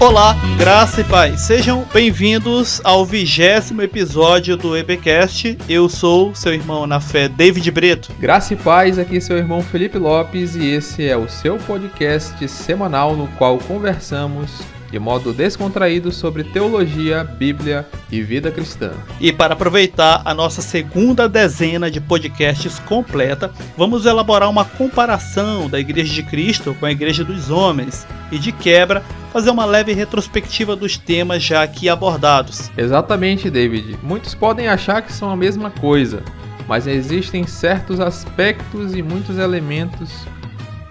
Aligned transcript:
Olá, 0.00 0.34
graça 0.56 1.02
e 1.02 1.04
paz. 1.04 1.42
Sejam 1.42 1.86
bem-vindos 1.92 2.80
ao 2.82 3.04
vigésimo 3.04 3.82
episódio 3.82 4.56
do 4.56 4.74
EBcast. 4.74 5.58
Eu 5.68 5.90
sou 5.90 6.34
seu 6.34 6.54
irmão 6.54 6.86
na 6.86 7.00
fé, 7.00 7.28
David 7.28 7.70
Brito. 7.70 8.10
Graça 8.18 8.54
e 8.54 8.56
paz, 8.56 8.98
aqui 8.98 9.20
seu 9.20 9.36
irmão 9.36 9.60
Felipe 9.60 9.98
Lopes 9.98 10.56
e 10.56 10.68
esse 10.68 11.06
é 11.06 11.14
o 11.18 11.28
seu 11.28 11.58
podcast 11.58 12.48
semanal 12.48 13.14
no 13.14 13.28
qual 13.36 13.58
conversamos 13.58 14.62
de 14.90 14.98
modo 14.98 15.32
descontraído 15.32 16.10
sobre 16.10 16.44
teologia, 16.44 17.24
Bíblia 17.24 17.86
e 18.10 18.20
vida 18.22 18.50
cristã. 18.50 18.92
E 19.20 19.32
para 19.32 19.54
aproveitar 19.54 20.22
a 20.24 20.34
nossa 20.34 20.60
segunda 20.60 21.28
dezena 21.28 21.90
de 21.90 22.00
podcasts 22.00 22.78
completa, 22.80 23.50
vamos 23.76 24.04
elaborar 24.04 24.50
uma 24.50 24.64
comparação 24.64 25.68
da 25.68 25.78
Igreja 25.78 26.12
de 26.12 26.22
Cristo 26.22 26.76
com 26.78 26.86
a 26.86 26.92
Igreja 26.92 27.24
dos 27.24 27.50
Homens 27.50 28.06
e, 28.32 28.38
de 28.38 28.52
quebra, 28.52 29.02
fazer 29.32 29.50
uma 29.50 29.64
leve 29.64 29.92
retrospectiva 29.92 30.74
dos 30.74 30.96
temas 30.96 31.42
já 31.42 31.62
aqui 31.62 31.88
abordados. 31.88 32.70
Exatamente, 32.76 33.48
David. 33.48 33.98
Muitos 34.02 34.34
podem 34.34 34.66
achar 34.66 35.02
que 35.02 35.12
são 35.12 35.30
a 35.30 35.36
mesma 35.36 35.70
coisa, 35.70 36.22
mas 36.66 36.86
existem 36.86 37.46
certos 37.46 38.00
aspectos 38.00 38.94
e 38.94 39.02
muitos 39.02 39.38
elementos 39.38 40.10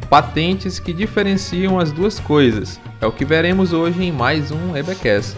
patentes 0.10 0.80
que 0.80 0.92
diferenciam 0.92 1.80
as 1.80 1.92
duas 1.92 2.20
coisas. 2.20 2.80
É 3.00 3.06
o 3.06 3.12
que 3.12 3.24
veremos 3.24 3.72
hoje 3.74 4.04
em 4.04 4.12
mais 4.12 4.52
um 4.52 4.76
EBcast. 4.76 5.36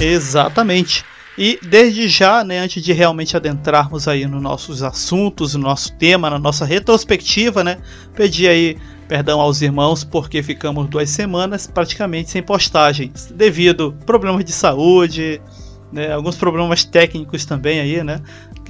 Exatamente. 0.00 1.04
E 1.36 1.58
desde 1.62 2.08
já, 2.08 2.42
né, 2.42 2.58
antes 2.58 2.82
de 2.82 2.92
realmente 2.92 3.36
adentrarmos 3.36 4.08
aí 4.08 4.26
nos 4.26 4.42
nossos 4.42 4.82
assuntos, 4.82 5.54
no 5.54 5.62
nosso 5.62 5.92
tema, 5.96 6.28
na 6.30 6.38
nossa 6.38 6.64
retrospectiva, 6.64 7.62
né, 7.62 7.78
pedir 8.14 8.48
aí 8.48 8.76
perdão 9.06 9.40
aos 9.40 9.60
irmãos 9.60 10.04
porque 10.04 10.42
ficamos 10.42 10.88
duas 10.88 11.10
semanas 11.10 11.66
praticamente 11.66 12.30
sem 12.30 12.42
postagens, 12.42 13.32
devido 13.34 13.96
a 14.00 14.04
problemas 14.04 14.44
de 14.44 14.52
saúde, 14.52 15.40
né, 15.92 16.12
alguns 16.12 16.36
problemas 16.36 16.84
técnicos 16.84 17.44
também 17.44 17.80
aí, 17.80 18.04
né? 18.04 18.20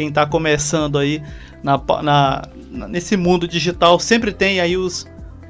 Quem 0.01 0.09
está 0.09 0.25
começando 0.25 0.97
aí 0.97 1.23
na, 1.63 1.79
na, 2.03 2.89
nesse 2.89 3.19
mundo 3.19 3.47
digital 3.47 4.01
sempre 4.01 4.33
tem 4.33 4.59
aí 4.59 4.75
os 4.75 5.07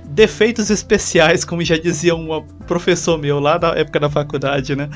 defeitos 0.06 0.70
especiais, 0.70 1.44
como 1.44 1.62
já 1.62 1.78
dizia 1.78 2.16
um 2.16 2.44
professor 2.66 3.16
meu 3.16 3.38
lá 3.38 3.58
da 3.58 3.68
época 3.78 4.00
da 4.00 4.10
faculdade, 4.10 4.74
né? 4.74 4.90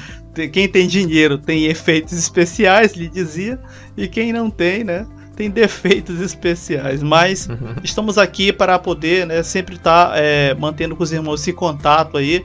Quem 0.53 0.69
tem 0.69 0.89
dinheiro 0.89 1.39
tem 1.39 1.67
efeitos 1.67 2.15
especiais, 2.15 2.95
lhe 2.95 3.09
dizia, 3.09 3.61
e 3.97 4.09
quem 4.09 4.33
não 4.33 4.51
tem, 4.51 4.83
né? 4.83 5.07
Tem 5.37 5.49
defeitos 5.49 6.21
especiais, 6.21 7.01
mas 7.01 7.47
uhum. 7.47 7.77
estamos 7.85 8.19
aqui 8.19 8.53
para 8.53 8.77
poder, 8.77 9.25
né, 9.25 9.41
sempre 9.45 9.77
estar 9.77 10.09
tá, 10.11 10.15
é, 10.17 10.53
mantendo 10.55 10.97
com 10.97 11.05
os 11.05 11.13
irmãos 11.13 11.43
esse 11.43 11.53
contato 11.53 12.17
aí, 12.17 12.45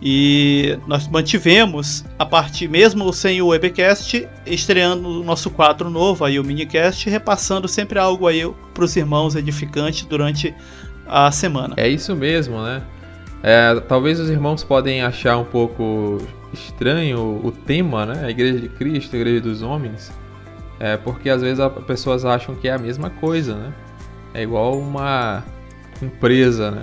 e 0.00 0.78
nós 0.86 1.08
mantivemos, 1.08 2.04
a 2.18 2.24
partir 2.24 2.68
mesmo 2.68 3.12
sem 3.12 3.42
o 3.42 3.48
webcast, 3.48 4.28
estreando 4.46 5.08
o 5.08 5.24
nosso 5.24 5.50
quadro 5.50 5.90
novo, 5.90 6.24
aí 6.24 6.38
o 6.38 6.44
minicast, 6.44 7.08
repassando 7.10 7.66
sempre 7.66 7.98
algo 7.98 8.26
aí 8.26 8.48
para 8.72 8.84
os 8.84 8.96
irmãos 8.96 9.34
edificantes 9.34 10.04
durante 10.04 10.54
a 11.06 11.30
semana. 11.32 11.74
É 11.76 11.88
isso 11.88 12.14
mesmo, 12.14 12.62
né? 12.62 12.82
É, 13.42 13.80
talvez 13.80 14.20
os 14.20 14.30
irmãos 14.30 14.62
podem 14.62 15.02
achar 15.02 15.36
um 15.36 15.44
pouco 15.44 16.18
estranho 16.52 17.40
o 17.44 17.50
tema, 17.50 18.06
né? 18.06 18.24
A 18.24 18.30
Igreja 18.30 18.60
de 18.60 18.68
Cristo, 18.68 19.16
a 19.16 19.18
Igreja 19.18 19.40
dos 19.40 19.62
Homens, 19.62 20.12
é 20.78 20.96
porque 20.96 21.28
às 21.28 21.42
vezes 21.42 21.58
as 21.58 21.72
pessoas 21.84 22.24
acham 22.24 22.54
que 22.54 22.68
é 22.68 22.72
a 22.72 22.78
mesma 22.78 23.10
coisa, 23.10 23.54
né? 23.54 23.72
É 24.34 24.42
igual 24.42 24.78
uma 24.78 25.42
empresa, 26.00 26.70
né? 26.70 26.82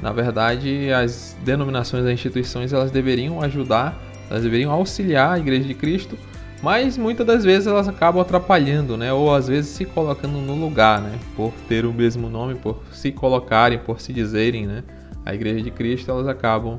Na 0.00 0.12
verdade, 0.12 0.92
as 0.92 1.36
denominações, 1.44 2.04
as 2.04 2.12
instituições, 2.12 2.72
elas 2.72 2.90
deveriam 2.90 3.40
ajudar, 3.40 3.98
elas 4.30 4.42
deveriam 4.42 4.70
auxiliar 4.70 5.34
a 5.34 5.38
Igreja 5.38 5.66
de 5.66 5.74
Cristo, 5.74 6.18
mas 6.62 6.98
muitas 6.98 7.26
das 7.26 7.44
vezes 7.44 7.66
elas 7.66 7.88
acabam 7.88 8.20
atrapalhando, 8.20 8.96
né? 8.96 9.12
Ou 9.12 9.34
às 9.34 9.48
vezes 9.48 9.70
se 9.70 9.84
colocando 9.84 10.38
no 10.38 10.54
lugar, 10.54 11.00
né? 11.00 11.18
Por 11.34 11.52
ter 11.68 11.86
o 11.86 11.92
mesmo 11.92 12.28
nome, 12.28 12.54
por 12.54 12.82
se 12.92 13.10
colocarem, 13.10 13.78
por 13.78 14.00
se 14.00 14.12
dizerem, 14.12 14.66
né? 14.66 14.82
A 15.24 15.34
Igreja 15.34 15.62
de 15.62 15.70
Cristo, 15.70 16.10
elas 16.10 16.28
acabam 16.28 16.78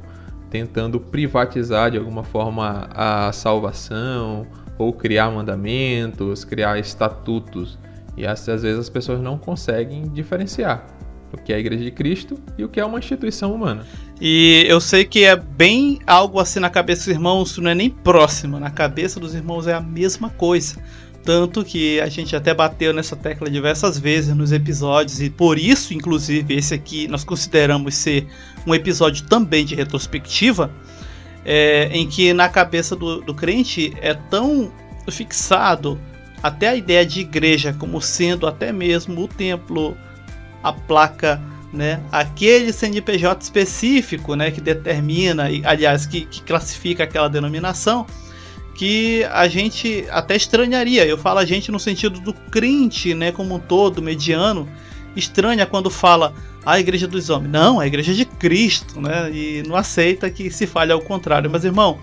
tentando 0.50 1.00
privatizar 1.00 1.92
de 1.92 1.98
alguma 1.98 2.24
forma 2.24 2.88
a 2.92 3.32
salvação, 3.32 4.48
ou 4.78 4.94
criar 4.94 5.32
mandamentos, 5.32 6.46
criar 6.46 6.80
estatutos. 6.80 7.78
E 8.16 8.26
às 8.26 8.46
vezes 8.46 8.80
as 8.80 8.90
pessoas 8.90 9.20
não 9.20 9.38
conseguem 9.38 10.04
diferenciar 10.04 10.97
o 11.38 11.44
que 11.44 11.54
é 11.54 11.56
a 11.56 11.60
Igreja 11.60 11.84
de 11.84 11.92
Cristo 11.92 12.38
e 12.58 12.64
o 12.64 12.70
que 12.70 12.80
é 12.80 12.86
uma 12.86 13.00
instituição 13.00 13.54
humana. 13.54 13.86
E 14.20 14.66
eu 14.68 14.82
sei 14.82 15.06
que 15.06 15.24
é 15.24 15.36
bem 15.36 16.00
algo 16.06 16.40
assim 16.40 16.60
na 16.60 16.70
cabeça 16.70 17.06
dos 17.06 17.16
irmãos, 17.16 17.58
não 17.58 17.70
é 17.70 17.76
nem 17.76 17.90
próximo, 17.90 18.60
na 18.60 18.70
cabeça 18.70 19.20
dos 19.20 19.36
irmãos 19.36 19.68
é 19.68 19.74
a 19.74 19.82
mesma 19.82 20.30
coisa. 20.30 20.78
Tanto 21.24 21.64
que 21.64 22.00
a 22.00 22.08
gente 22.08 22.36
até 22.36 22.54
bateu 22.54 22.94
nessa 22.94 23.16
tecla 23.16 23.50
diversas 23.50 24.00
vezes 24.00 24.34
nos 24.34 24.52
episódios, 24.52 25.22
e 25.22 25.30
por 25.30 25.60
isso, 25.60 25.94
inclusive, 25.94 26.56
esse 26.56 26.74
aqui 26.74 27.08
nós 27.08 27.24
consideramos 27.26 27.96
ser 27.96 28.26
um 28.66 28.74
episódio 28.74 29.26
também 29.26 29.66
de 29.66 29.76
retrospectiva, 29.76 30.72
é, 31.44 31.90
em 31.92 32.08
que 32.08 32.34
na 32.34 32.48
cabeça 32.48 32.96
do, 32.96 33.22
do 33.22 33.34
crente 33.34 33.94
é 34.02 34.14
tão 34.14 34.72
fixado 35.12 36.00
até 36.42 36.70
a 36.70 36.76
ideia 36.76 37.06
de 37.06 37.22
igreja 37.22 37.74
como 37.74 38.02
sendo 38.02 38.48
até 38.48 38.72
mesmo 38.72 39.24
o 39.24 39.28
templo, 39.28 39.98
a 40.64 40.74
placa, 40.74 41.42
né? 41.72 42.02
Aquele 42.12 42.72
CNPJ 42.72 43.44
específico, 43.44 44.36
né? 44.36 44.52
Que 44.52 44.62
determina, 44.62 45.46
aliás, 45.64 46.06
que, 46.06 46.26
que 46.26 46.42
classifica 46.42 47.04
aquela 47.04 47.28
denominação, 47.28 48.06
que 48.76 49.24
a 49.26 49.48
gente 49.48 50.06
até 50.10 50.36
estranharia. 50.36 51.06
Eu 51.06 51.18
falo 51.18 51.40
a 51.40 51.46
gente 51.46 51.72
no 51.72 51.80
sentido 51.80 52.20
do 52.20 52.34
crente, 52.34 53.14
né? 53.14 53.32
Como 53.32 53.56
um 53.56 53.60
todo, 53.60 54.02
mediano, 54.02 54.68
estranha 55.16 55.66
quando 55.66 55.90
fala 55.90 56.34
a 56.66 56.80
igreja 56.80 57.08
dos 57.08 57.30
homens. 57.30 57.52
Não, 57.52 57.80
a 57.80 57.88
igreja 57.88 58.14
de 58.14 58.26
Cristo, 58.26 59.02
né? 59.02 59.32
E 59.32 59.64
não 59.68 59.76
aceita 59.76 60.30
que 60.30 60.52
se 60.52 60.68
fale 60.68 60.92
ao 60.92 61.02
contrário. 61.02 61.50
Mas, 61.50 61.66
irmão, 61.66 62.00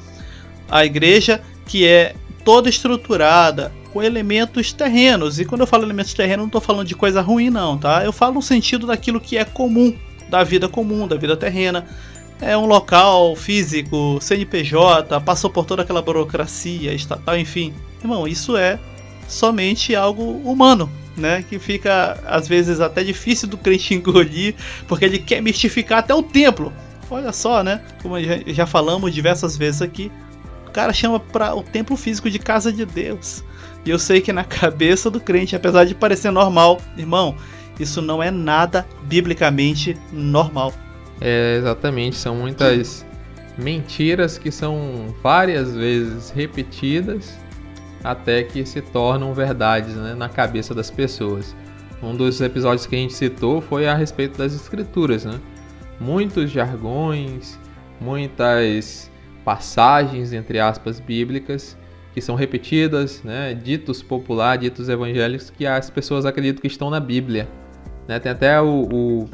a 0.70 0.84
igreja 0.84 1.40
que 1.66 1.86
é 1.86 2.14
toda 2.44 2.68
estruturada, 2.68 3.72
com 3.94 4.02
elementos 4.02 4.72
terrenos. 4.72 5.38
E 5.38 5.44
quando 5.44 5.60
eu 5.60 5.66
falo 5.68 5.84
elementos 5.84 6.12
terrenos, 6.12 6.40
não 6.40 6.46
estou 6.48 6.60
falando 6.60 6.88
de 6.88 6.96
coisa 6.96 7.22
ruim, 7.22 7.48
não, 7.48 7.78
tá? 7.78 8.04
Eu 8.04 8.12
falo 8.12 8.34
no 8.34 8.42
sentido 8.42 8.88
daquilo 8.88 9.20
que 9.20 9.38
é 9.38 9.44
comum, 9.44 9.94
da 10.28 10.42
vida 10.42 10.68
comum, 10.68 11.06
da 11.06 11.16
vida 11.16 11.36
terrena. 11.36 11.86
É 12.40 12.58
um 12.58 12.66
local 12.66 13.36
físico, 13.36 14.18
CNPJ, 14.20 15.20
passou 15.20 15.48
por 15.48 15.64
toda 15.64 15.82
aquela 15.82 16.02
burocracia 16.02 16.92
estatal, 16.92 17.38
enfim. 17.38 17.72
Irmão, 18.02 18.26
isso 18.26 18.56
é 18.56 18.80
somente 19.28 19.94
algo 19.94 20.38
humano, 20.38 20.90
né? 21.16 21.44
Que 21.48 21.60
fica 21.60 22.20
às 22.26 22.48
vezes 22.48 22.80
até 22.80 23.04
difícil 23.04 23.46
do 23.46 23.56
crente 23.56 23.94
engolir, 23.94 24.56
porque 24.88 25.04
ele 25.04 25.20
quer 25.20 25.40
mistificar 25.40 26.00
até 26.00 26.12
o 26.12 26.22
templo. 26.22 26.72
Olha 27.08 27.32
só, 27.32 27.62
né? 27.62 27.80
Como 28.02 28.16
já 28.48 28.66
falamos 28.66 29.14
diversas 29.14 29.56
vezes 29.56 29.80
aqui, 29.80 30.10
o 30.66 30.70
cara 30.72 30.92
chama 30.92 31.20
para 31.20 31.54
o 31.54 31.62
templo 31.62 31.96
físico 31.96 32.28
de 32.28 32.40
casa 32.40 32.72
de 32.72 32.84
Deus. 32.84 33.44
E 33.84 33.90
eu 33.90 33.98
sei 33.98 34.20
que 34.20 34.32
na 34.32 34.44
cabeça 34.44 35.10
do 35.10 35.20
crente, 35.20 35.54
apesar 35.54 35.84
de 35.84 35.94
parecer 35.94 36.30
normal, 36.30 36.80
irmão, 36.96 37.36
isso 37.78 38.00
não 38.00 38.22
é 38.22 38.30
nada 38.30 38.86
biblicamente 39.02 39.96
normal. 40.12 40.72
É, 41.20 41.56
exatamente, 41.58 42.16
são 42.16 42.34
muitas 42.36 43.04
mentiras 43.58 44.38
que 44.38 44.50
são 44.50 45.14
várias 45.22 45.74
vezes 45.74 46.30
repetidas 46.30 47.38
até 48.02 48.42
que 48.42 48.66
se 48.66 48.80
tornam 48.80 49.32
verdades 49.32 49.94
né, 49.94 50.14
na 50.14 50.28
cabeça 50.28 50.74
das 50.74 50.90
pessoas. 50.90 51.54
Um 52.02 52.14
dos 52.14 52.40
episódios 52.40 52.86
que 52.86 52.94
a 52.94 52.98
gente 52.98 53.14
citou 53.14 53.60
foi 53.62 53.86
a 53.86 53.94
respeito 53.94 54.36
das 54.36 54.52
escrituras, 54.52 55.24
né? 55.24 55.40
Muitos 55.98 56.50
jargões, 56.50 57.58
muitas 58.00 59.10
passagens 59.44 60.32
entre 60.32 60.58
aspas 60.58 61.00
bíblicas 61.00 61.78
que 62.14 62.20
são 62.20 62.36
repetidas, 62.36 63.22
né, 63.24 63.52
ditos 63.54 64.00
popular, 64.00 64.56
ditos 64.56 64.88
evangélicos 64.88 65.50
que 65.50 65.66
as 65.66 65.90
pessoas 65.90 66.24
acreditam 66.24 66.62
que 66.62 66.68
estão 66.68 66.88
na 66.88 67.00
Bíblia. 67.00 67.48
Né? 68.06 68.20
Tem 68.20 68.30
até 68.30 68.60
o, 68.60 69.28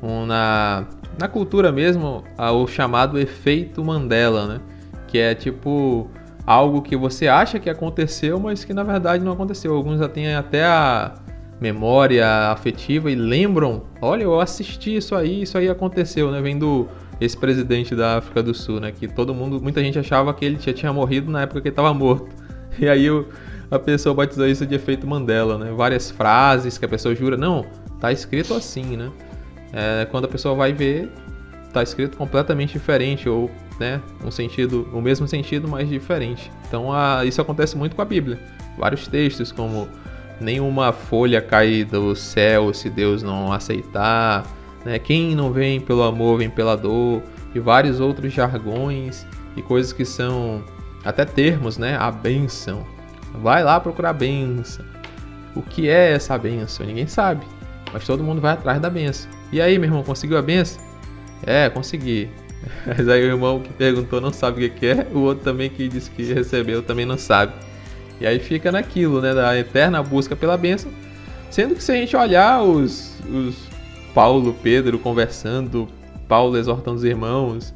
o 0.00 0.26
na, 0.26 0.86
na 1.18 1.28
cultura 1.28 1.70
mesmo 1.70 2.24
o 2.38 2.66
chamado 2.66 3.18
efeito 3.18 3.84
Mandela, 3.84 4.46
né? 4.46 4.60
que 5.06 5.18
é 5.18 5.34
tipo 5.34 6.10
algo 6.46 6.80
que 6.80 6.96
você 6.96 7.28
acha 7.28 7.60
que 7.60 7.68
aconteceu, 7.68 8.40
mas 8.40 8.64
que 8.64 8.72
na 8.72 8.82
verdade 8.82 9.22
não 9.22 9.32
aconteceu. 9.32 9.74
Alguns 9.74 9.98
já 9.98 10.08
têm 10.08 10.34
até 10.34 10.64
a 10.64 11.14
memória 11.60 12.26
afetiva 12.50 13.10
e 13.10 13.14
lembram, 13.14 13.82
olha, 14.00 14.24
eu 14.24 14.40
assisti 14.40 14.96
isso 14.96 15.14
aí, 15.14 15.42
isso 15.42 15.56
aí 15.56 15.68
aconteceu, 15.68 16.32
né? 16.32 16.40
Vem 16.40 16.58
do 16.58 16.88
esse 17.24 17.36
presidente 17.36 17.94
da 17.94 18.18
África 18.18 18.42
do 18.42 18.54
Sul, 18.54 18.80
né? 18.80 18.92
Que 18.92 19.08
todo 19.08 19.34
mundo, 19.34 19.60
muita 19.60 19.80
gente 19.82 19.98
achava 19.98 20.32
que 20.34 20.44
ele 20.44 20.58
já 20.60 20.72
tinha 20.72 20.92
morrido 20.92 21.30
na 21.30 21.42
época 21.42 21.60
que 21.60 21.68
ele 21.68 21.72
estava 21.72 21.92
morto. 21.92 22.28
E 22.78 22.88
aí 22.88 23.10
o, 23.10 23.28
a 23.70 23.78
pessoa 23.78 24.14
batizou 24.14 24.46
isso 24.48 24.64
de 24.64 24.74
efeito 24.74 25.06
Mandela, 25.06 25.58
né? 25.58 25.70
Várias 25.76 26.10
frases 26.10 26.78
que 26.78 26.86
a 26.86 26.88
pessoa 26.88 27.14
jura, 27.14 27.36
não, 27.36 27.66
tá 28.00 28.10
escrito 28.10 28.54
assim, 28.54 28.96
né? 28.96 29.12
é, 29.72 30.06
quando 30.10 30.26
a 30.26 30.28
pessoa 30.28 30.54
vai 30.54 30.72
ver, 30.72 31.10
está 31.66 31.82
escrito 31.82 32.16
completamente 32.16 32.74
diferente 32.74 33.28
ou 33.28 33.50
né, 33.80 34.00
um 34.24 34.30
sentido, 34.30 34.88
o 34.92 35.00
mesmo 35.00 35.26
sentido, 35.26 35.66
mas 35.66 35.88
diferente. 35.88 36.52
Então 36.68 36.92
a, 36.92 37.24
isso 37.24 37.40
acontece 37.40 37.76
muito 37.76 37.96
com 37.96 38.02
a 38.02 38.04
Bíblia. 38.04 38.38
Vários 38.78 39.08
textos 39.08 39.50
como 39.50 39.88
nenhuma 40.40 40.92
folha 40.92 41.40
cai 41.40 41.84
do 41.84 42.14
céu 42.14 42.72
se 42.74 42.90
Deus 42.90 43.22
não 43.22 43.52
aceitar, 43.52 44.46
né? 44.84 44.98
Quem 44.98 45.34
não 45.34 45.52
vem 45.52 45.80
pelo 45.80 46.02
amor 46.02 46.38
vem 46.38 46.50
pela 46.50 46.76
dor 46.76 47.22
e 47.54 47.60
vários 47.60 48.00
outros 48.00 48.32
jargões 48.32 49.26
e 49.56 49.62
coisas 49.62 49.92
que 49.92 50.04
são 50.04 50.64
até 51.04 51.24
termos, 51.24 51.78
né? 51.78 51.96
A 51.96 52.10
benção. 52.10 52.84
Vai 53.34 53.62
lá 53.62 53.80
procurar 53.80 54.10
a 54.10 54.14
benção. 54.14 54.84
O 55.54 55.62
que 55.62 55.88
é 55.88 56.12
essa 56.12 56.36
benção? 56.38 56.86
Ninguém 56.86 57.06
sabe, 57.06 57.44
mas 57.92 58.06
todo 58.06 58.22
mundo 58.22 58.40
vai 58.40 58.52
atrás 58.52 58.80
da 58.80 58.88
benção. 58.88 59.30
E 59.52 59.60
aí, 59.60 59.78
meu 59.78 59.88
irmão, 59.88 60.02
conseguiu 60.02 60.38
a 60.38 60.42
benção? 60.42 60.82
É, 61.44 61.68
consegui. 61.68 62.30
Mas 62.86 63.08
aí 63.08 63.22
o 63.24 63.26
irmão 63.26 63.60
que 63.60 63.72
perguntou 63.72 64.20
não 64.20 64.32
sabe 64.32 64.64
o 64.64 64.70
que 64.70 64.86
é, 64.86 65.06
o 65.12 65.18
outro 65.18 65.42
também 65.42 65.68
que 65.68 65.88
disse 65.88 66.08
que 66.10 66.22
recebeu 66.32 66.80
também 66.80 67.04
não 67.04 67.18
sabe. 67.18 67.52
E 68.20 68.26
aí 68.26 68.38
fica 68.38 68.70
naquilo, 68.70 69.20
né, 69.20 69.34
da 69.34 69.58
eterna 69.58 70.00
busca 70.02 70.36
pela 70.36 70.56
bênção. 70.56 70.90
Sendo 71.50 71.74
que 71.74 71.82
se 71.82 71.90
a 71.90 71.96
gente 71.96 72.16
olhar 72.16 72.62
os, 72.62 73.18
os 73.28 73.71
Paulo, 74.14 74.54
Pedro 74.62 74.98
conversando, 74.98 75.88
Paulo 76.28 76.56
exortando 76.56 76.96
os 76.96 77.04
irmãos, 77.04 77.74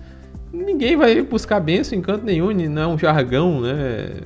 ninguém 0.52 0.96
vai 0.96 1.20
buscar 1.22 1.60
bênção 1.60 1.98
em 1.98 2.02
canto 2.02 2.24
nenhum, 2.24 2.52
não 2.68 2.82
é 2.82 2.86
um 2.86 2.98
jargão, 2.98 3.60
né, 3.60 4.20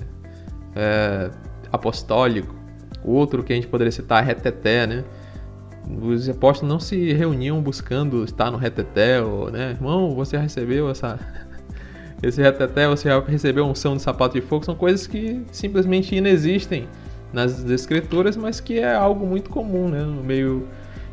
é, 0.74 1.30
apostólico. 1.72 2.54
Outro 3.04 3.42
que 3.42 3.52
a 3.52 3.56
gente 3.56 3.66
poderia 3.66 3.90
citar 3.90 4.22
é 4.22 4.26
reteté, 4.26 4.86
né, 4.86 5.04
os 6.02 6.28
apóstolos 6.28 6.72
não 6.72 6.80
se 6.80 7.12
reuniam 7.12 7.60
buscando 7.60 8.24
estar 8.24 8.50
no 8.50 8.58
reteté, 8.58 9.20
ou, 9.20 9.50
né? 9.50 9.70
Irmão, 9.70 10.14
você 10.14 10.36
recebeu 10.36 10.88
essa 10.90 11.18
esse 12.22 12.40
reteté, 12.40 12.86
você 12.86 13.08
recebeu 13.26 13.64
um 13.64 13.74
som 13.74 13.96
de 13.96 14.02
sapato 14.02 14.34
de 14.34 14.40
fogo, 14.40 14.64
são 14.64 14.74
coisas 14.74 15.06
que 15.06 15.42
simplesmente 15.50 16.14
inexistem 16.14 16.86
nas 17.32 17.64
escrituras, 17.64 18.36
mas 18.36 18.60
que 18.60 18.78
é 18.78 18.94
algo 18.94 19.26
muito 19.26 19.50
comum, 19.50 19.88
né? 19.88 20.02
No 20.02 20.22
meio 20.22 20.68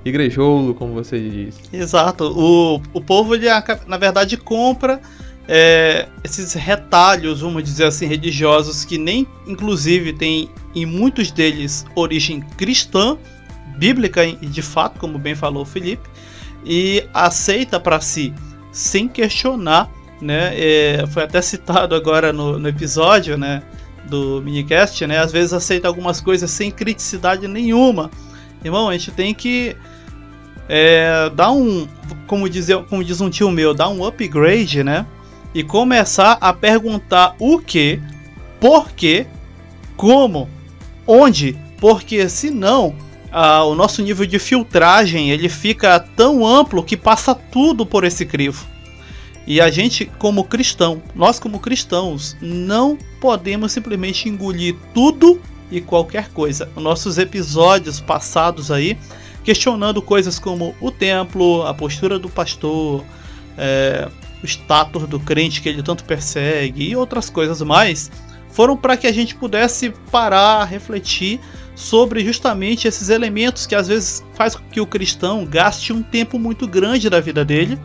igrejolo, 0.05 0.73
como 0.73 0.93
você 0.93 1.19
disse. 1.19 1.59
Exato. 1.71 2.25
O, 2.25 2.81
o 2.93 3.01
povo, 3.01 3.35
ele, 3.35 3.47
na 3.87 3.97
verdade, 3.97 4.37
compra 4.37 5.01
é, 5.47 6.07
esses 6.23 6.53
retalhos, 6.53 7.41
vamos 7.41 7.63
dizer 7.63 7.85
assim, 7.85 8.05
religiosos, 8.05 8.83
que 8.83 8.97
nem, 8.97 9.25
inclusive, 9.45 10.13
tem 10.13 10.49
em 10.75 10.85
muitos 10.85 11.31
deles 11.31 11.85
origem 11.95 12.41
cristã, 12.57 13.17
bíblica 13.77 14.25
de 14.27 14.61
fato, 14.61 14.99
como 14.99 15.17
bem 15.17 15.35
falou 15.35 15.63
Felipe, 15.63 16.09
e 16.65 17.03
aceita 17.13 17.79
para 17.79 18.01
si, 18.01 18.33
sem 18.71 19.07
questionar, 19.07 19.89
né? 20.21 20.51
É, 20.53 21.05
foi 21.07 21.23
até 21.23 21.41
citado 21.41 21.95
agora 21.95 22.33
no, 22.33 22.59
no 22.59 22.67
episódio, 22.67 23.37
né? 23.37 23.63
Do 24.09 24.41
minicast, 24.41 25.05
né? 25.05 25.19
Às 25.19 25.31
vezes 25.31 25.53
aceita 25.53 25.87
algumas 25.87 26.19
coisas 26.19 26.49
sem 26.49 26.71
criticidade 26.71 27.47
nenhuma. 27.47 28.09
Irmão, 28.67 28.89
a 28.89 28.93
gente 28.93 29.11
tem 29.11 29.33
que 29.33 29.75
é, 30.69 31.29
dar 31.33 31.51
um, 31.51 31.87
como 32.25 32.49
diz, 32.49 32.67
como 32.89 33.03
diz 33.03 33.21
um 33.21 33.29
tio 33.29 33.49
meu, 33.49 33.73
dar 33.73 33.89
um 33.89 34.05
upgrade, 34.05 34.83
né? 34.83 35.05
E 35.53 35.63
começar 35.63 36.37
a 36.39 36.53
perguntar 36.53 37.35
o 37.39 37.59
que, 37.59 38.01
por 38.59 38.91
que, 38.91 39.25
como, 39.95 40.49
onde, 41.05 41.57
porque 41.79 42.27
senão 42.29 42.95
ah, 43.31 43.63
o 43.63 43.75
nosso 43.75 44.01
nível 44.01 44.25
de 44.25 44.39
filtragem 44.39 45.31
ele 45.31 45.49
fica 45.49 45.99
tão 45.99 46.45
amplo 46.45 46.83
que 46.83 46.97
passa 46.97 47.33
tudo 47.33 47.85
por 47.85 48.03
esse 48.03 48.25
crivo. 48.25 48.65
E 49.45 49.61
a 49.61 49.71
gente, 49.71 50.05
como 50.19 50.43
cristão, 50.43 51.01
nós 51.15 51.39
como 51.39 51.59
cristãos, 51.59 52.35
não 52.41 52.97
podemos 53.21 53.71
simplesmente 53.71 54.27
engolir 54.27 54.75
tudo 54.93 55.41
e 55.71 55.81
qualquer 55.81 56.29
coisa. 56.29 56.69
Nossos 56.75 57.17
episódios 57.17 57.99
passados 57.99 58.71
aí, 58.71 58.97
questionando 59.43 60.01
coisas 60.01 60.39
como 60.39 60.75
o 60.79 60.91
templo, 60.91 61.63
a 61.65 61.73
postura 61.73 62.17
do 62.17 62.29
pastor, 62.29 63.03
é, 63.57 64.07
o 64.43 64.45
status 64.45 65.07
do 65.07 65.19
crente 65.19 65.61
que 65.61 65.69
ele 65.69 65.83
tanto 65.83 66.03
persegue 66.03 66.89
e 66.89 66.95
outras 66.95 67.29
coisas 67.29 67.61
mais, 67.61 68.11
foram 68.49 68.75
para 68.75 68.97
que 68.97 69.07
a 69.07 69.11
gente 69.11 69.35
pudesse 69.35 69.91
parar, 70.11 70.65
refletir 70.65 71.39
sobre 71.75 72.23
justamente 72.25 72.87
esses 72.87 73.09
elementos 73.09 73.67
que 73.67 73.75
às 73.75 73.87
vezes 73.87 74.25
faz 74.33 74.55
com 74.55 74.63
que 74.69 74.81
o 74.81 74.85
cristão 74.85 75.45
gaste 75.45 75.93
um 75.93 76.01
tempo 76.01 76.39
muito 76.39 76.67
grande 76.67 77.09
da 77.09 77.19
vida 77.19 77.45
dele 77.45 77.79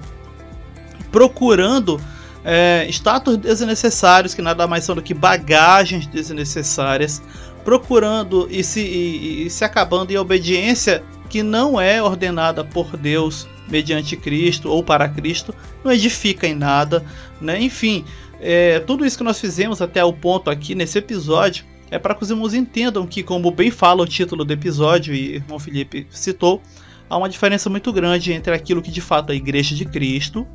procurando 1.13 2.01
é, 2.45 2.87
status 2.89 3.37
desnecessários 3.37 4.35
que 4.35 4.43
nada 4.43 4.67
mais 4.67 4.85
são 4.85 4.97
do 4.97 5.03
que 5.03 5.15
bagagens 5.15 6.07
desnecessárias, 6.07 7.23
procurando 7.65 8.49
e 8.51 8.63
se, 8.63 8.81
e, 8.81 9.47
e 9.47 9.51
se 9.51 9.65
acabando 9.65 10.11
em 10.11 10.17
obediência 10.17 11.03
que 11.29 11.43
não 11.43 11.81
é 11.81 12.03
ordenada 12.03 12.63
por 12.63 12.97
Deus 12.97 13.47
mediante 13.69 14.17
Cristo 14.17 14.71
ou 14.71 14.83
para 14.83 15.09
Cristo, 15.09 15.55
não 15.83 15.91
edifica 15.91 16.47
em 16.47 16.55
nada, 16.55 17.05
né? 17.41 17.61
Enfim, 17.61 18.05
é, 18.41 18.81
tudo 18.81 19.07
isso 19.07 19.17
que 19.17 19.25
nós 19.25 19.41
fizemos 19.41 19.81
até 19.81 20.05
o 20.05 20.13
ponto 20.13 20.51
aqui 20.51 20.75
nesse 20.75 20.99
episódio 20.99 21.65
é 21.91 21.99
para 21.99 22.15
que 22.15 22.23
os 22.23 22.31
irmãos 22.31 22.55
entendam 22.55 23.07
que, 23.07 23.23
como 23.23 23.51
bem 23.51 23.71
fala 23.71 24.03
o 24.03 24.07
título 24.07 24.45
do 24.45 24.53
episódio 24.53 25.15
e 25.15 25.33
o 25.33 25.35
irmão 25.37 25.59
Felipe 25.59 26.07
citou, 26.11 26.61
há 27.09 27.17
uma 27.17 27.29
diferença 27.29 27.71
muito 27.71 27.93
grande 27.93 28.33
entre 28.33 28.53
aquilo 28.53 28.83
que 28.83 28.91
de 28.91 29.01
fato 29.01 29.31
é 29.31 29.33
a 29.35 29.37
Igreja 29.37 29.75
de 29.75 29.85
Cristo 29.85 30.47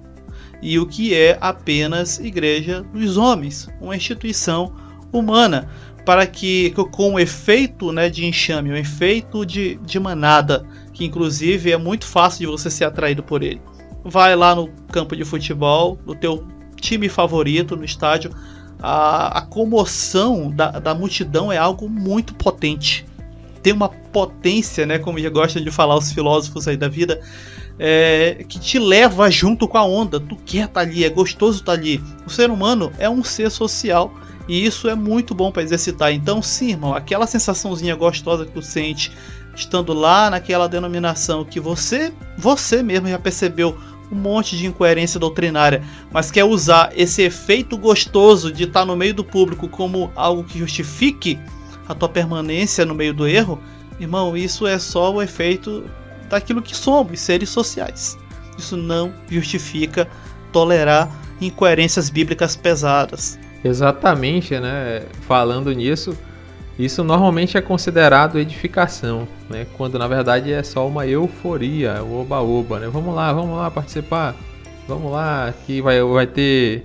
e 0.61 0.79
o 0.79 0.85
que 0.85 1.13
é 1.13 1.37
apenas 1.39 2.19
Igreja 2.19 2.81
dos 2.81 3.17
Homens, 3.17 3.69
uma 3.79 3.95
instituição 3.95 4.75
humana, 5.11 5.69
para 6.07 6.25
que 6.25 6.71
com 6.91 7.15
o 7.15 7.19
efeito 7.19 7.91
né, 7.91 8.09
de 8.09 8.25
enxame, 8.25 8.71
o 8.71 8.77
efeito 8.77 9.45
de, 9.45 9.75
de 9.83 9.99
manada, 9.99 10.65
que 10.93 11.03
inclusive 11.03 11.69
é 11.69 11.75
muito 11.75 12.05
fácil 12.05 12.39
de 12.39 12.45
você 12.45 12.71
ser 12.71 12.85
atraído 12.85 13.21
por 13.21 13.43
ele. 13.43 13.61
Vai 14.05 14.33
lá 14.33 14.55
no 14.55 14.69
campo 14.89 15.17
de 15.17 15.25
futebol, 15.25 15.99
no 16.05 16.15
teu 16.15 16.47
time 16.79 17.09
favorito, 17.09 17.75
no 17.75 17.83
estádio, 17.83 18.31
a, 18.81 19.39
a 19.39 19.41
comoção 19.41 20.49
da, 20.49 20.71
da 20.79 20.95
multidão 20.95 21.51
é 21.51 21.57
algo 21.57 21.89
muito 21.89 22.33
potente. 22.35 23.05
Tem 23.61 23.73
uma 23.73 23.89
potência, 23.89 24.85
né, 24.85 24.99
como 24.99 25.19
já 25.19 25.29
gostam 25.29 25.61
de 25.61 25.71
falar 25.71 25.97
os 25.97 26.13
filósofos 26.13 26.69
aí 26.69 26.77
da 26.77 26.87
vida, 26.87 27.19
é, 27.77 28.45
que 28.47 28.57
te 28.61 28.79
leva 28.79 29.29
junto 29.29 29.67
com 29.67 29.77
a 29.77 29.83
onda. 29.83 30.21
Tu 30.21 30.37
quer 30.45 30.67
estar 30.67 30.69
tá 30.69 30.79
ali, 30.79 31.03
é 31.03 31.09
gostoso 31.09 31.59
estar 31.59 31.73
tá 31.73 31.77
ali. 31.77 32.01
O 32.25 32.29
ser 32.29 32.49
humano 32.49 32.93
é 32.97 33.09
um 33.09 33.25
ser 33.25 33.51
social 33.51 34.13
e 34.47 34.65
isso 34.65 34.87
é 34.87 34.95
muito 34.95 35.35
bom 35.35 35.51
para 35.51 35.63
exercitar. 35.63 36.13
Então, 36.13 36.41
sim, 36.41 36.69
irmão, 36.69 36.93
aquela 36.93 37.27
sensaçãozinha 37.27 37.95
gostosa 37.95 38.45
que 38.45 38.51
tu 38.51 38.61
sente 38.61 39.11
estando 39.55 39.93
lá 39.93 40.29
naquela 40.29 40.67
denominação 40.67 41.43
que 41.43 41.59
você, 41.59 42.13
você 42.37 42.83
mesmo 42.83 43.07
já 43.07 43.17
percebeu 43.17 43.77
um 44.11 44.15
monte 44.15 44.55
de 44.55 44.65
incoerência 44.65 45.19
doutrinária, 45.19 45.83
mas 46.11 46.31
quer 46.31 46.43
usar 46.43 46.91
esse 46.95 47.23
efeito 47.23 47.77
gostoso 47.77 48.51
de 48.51 48.63
estar 48.63 48.85
no 48.85 48.95
meio 48.95 49.13
do 49.13 49.23
público 49.23 49.67
como 49.67 50.11
algo 50.15 50.43
que 50.43 50.59
justifique 50.59 51.37
a 51.87 51.93
tua 51.93 52.07
permanência 52.07 52.85
no 52.85 52.95
meio 52.95 53.13
do 53.13 53.27
erro, 53.27 53.59
irmão, 53.99 54.37
isso 54.37 54.65
é 54.65 54.77
só 54.77 55.13
o 55.13 55.21
efeito 55.21 55.83
daquilo 56.29 56.61
que 56.61 56.75
somos, 56.75 57.19
seres 57.19 57.49
sociais. 57.49 58.17
Isso 58.57 58.77
não 58.77 59.13
justifica 59.29 60.07
tolerar 60.51 61.09
incoerências 61.41 62.09
bíblicas 62.09 62.55
pesadas. 62.55 63.37
Exatamente, 63.63 64.59
né? 64.59 65.03
Falando 65.21 65.71
nisso, 65.71 66.17
isso 66.77 67.03
normalmente 67.03 67.57
é 67.57 67.61
considerado 67.61 68.37
edificação, 68.37 69.27
né? 69.49 69.65
Quando 69.77 69.97
na 69.97 70.07
verdade 70.07 70.51
é 70.51 70.61
só 70.61 70.87
uma 70.87 71.05
euforia, 71.07 72.03
o 72.03 72.21
oba-oba, 72.21 72.79
né? 72.79 72.87
Vamos 72.87 73.15
lá, 73.15 73.33
vamos 73.33 73.57
lá 73.57 73.71
participar, 73.71 74.35
vamos 74.87 75.11
lá, 75.11 75.53
que 75.65 75.81
vai, 75.81 76.01
vai 76.01 76.27
ter 76.27 76.83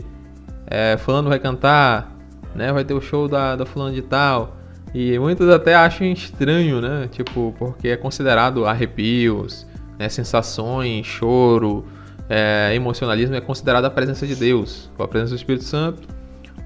é, 0.67 0.97
fulano 0.97 1.29
vai 1.29 1.39
cantar, 1.39 2.17
né? 2.55 2.73
Vai 2.73 2.85
ter 2.85 2.95
o 2.95 3.01
show 3.01 3.29
da, 3.29 3.55
da 3.57 3.67
fulano 3.67 3.95
de 3.95 4.01
tal. 4.01 4.57
E 4.95 5.19
muitos 5.19 5.49
até 5.51 5.75
acham 5.75 6.07
estranho, 6.07 6.81
né? 6.81 7.09
Tipo, 7.13 7.55
porque 7.59 7.89
é 7.89 7.97
considerado 7.97 8.65
arrepios, 8.65 9.67
né? 9.99 10.09
sensações, 10.09 11.07
choro, 11.07 11.85
é, 12.29 12.75
emocionalismo 12.75 13.35
é 13.35 13.41
considerado 13.41 13.85
a 13.85 13.91
presença 13.91 14.27
de 14.27 14.35
Deus, 14.35 14.91
a 14.99 15.07
presença 15.07 15.35
do 15.35 15.37
Espírito 15.37 15.65
Santo, 15.65 16.09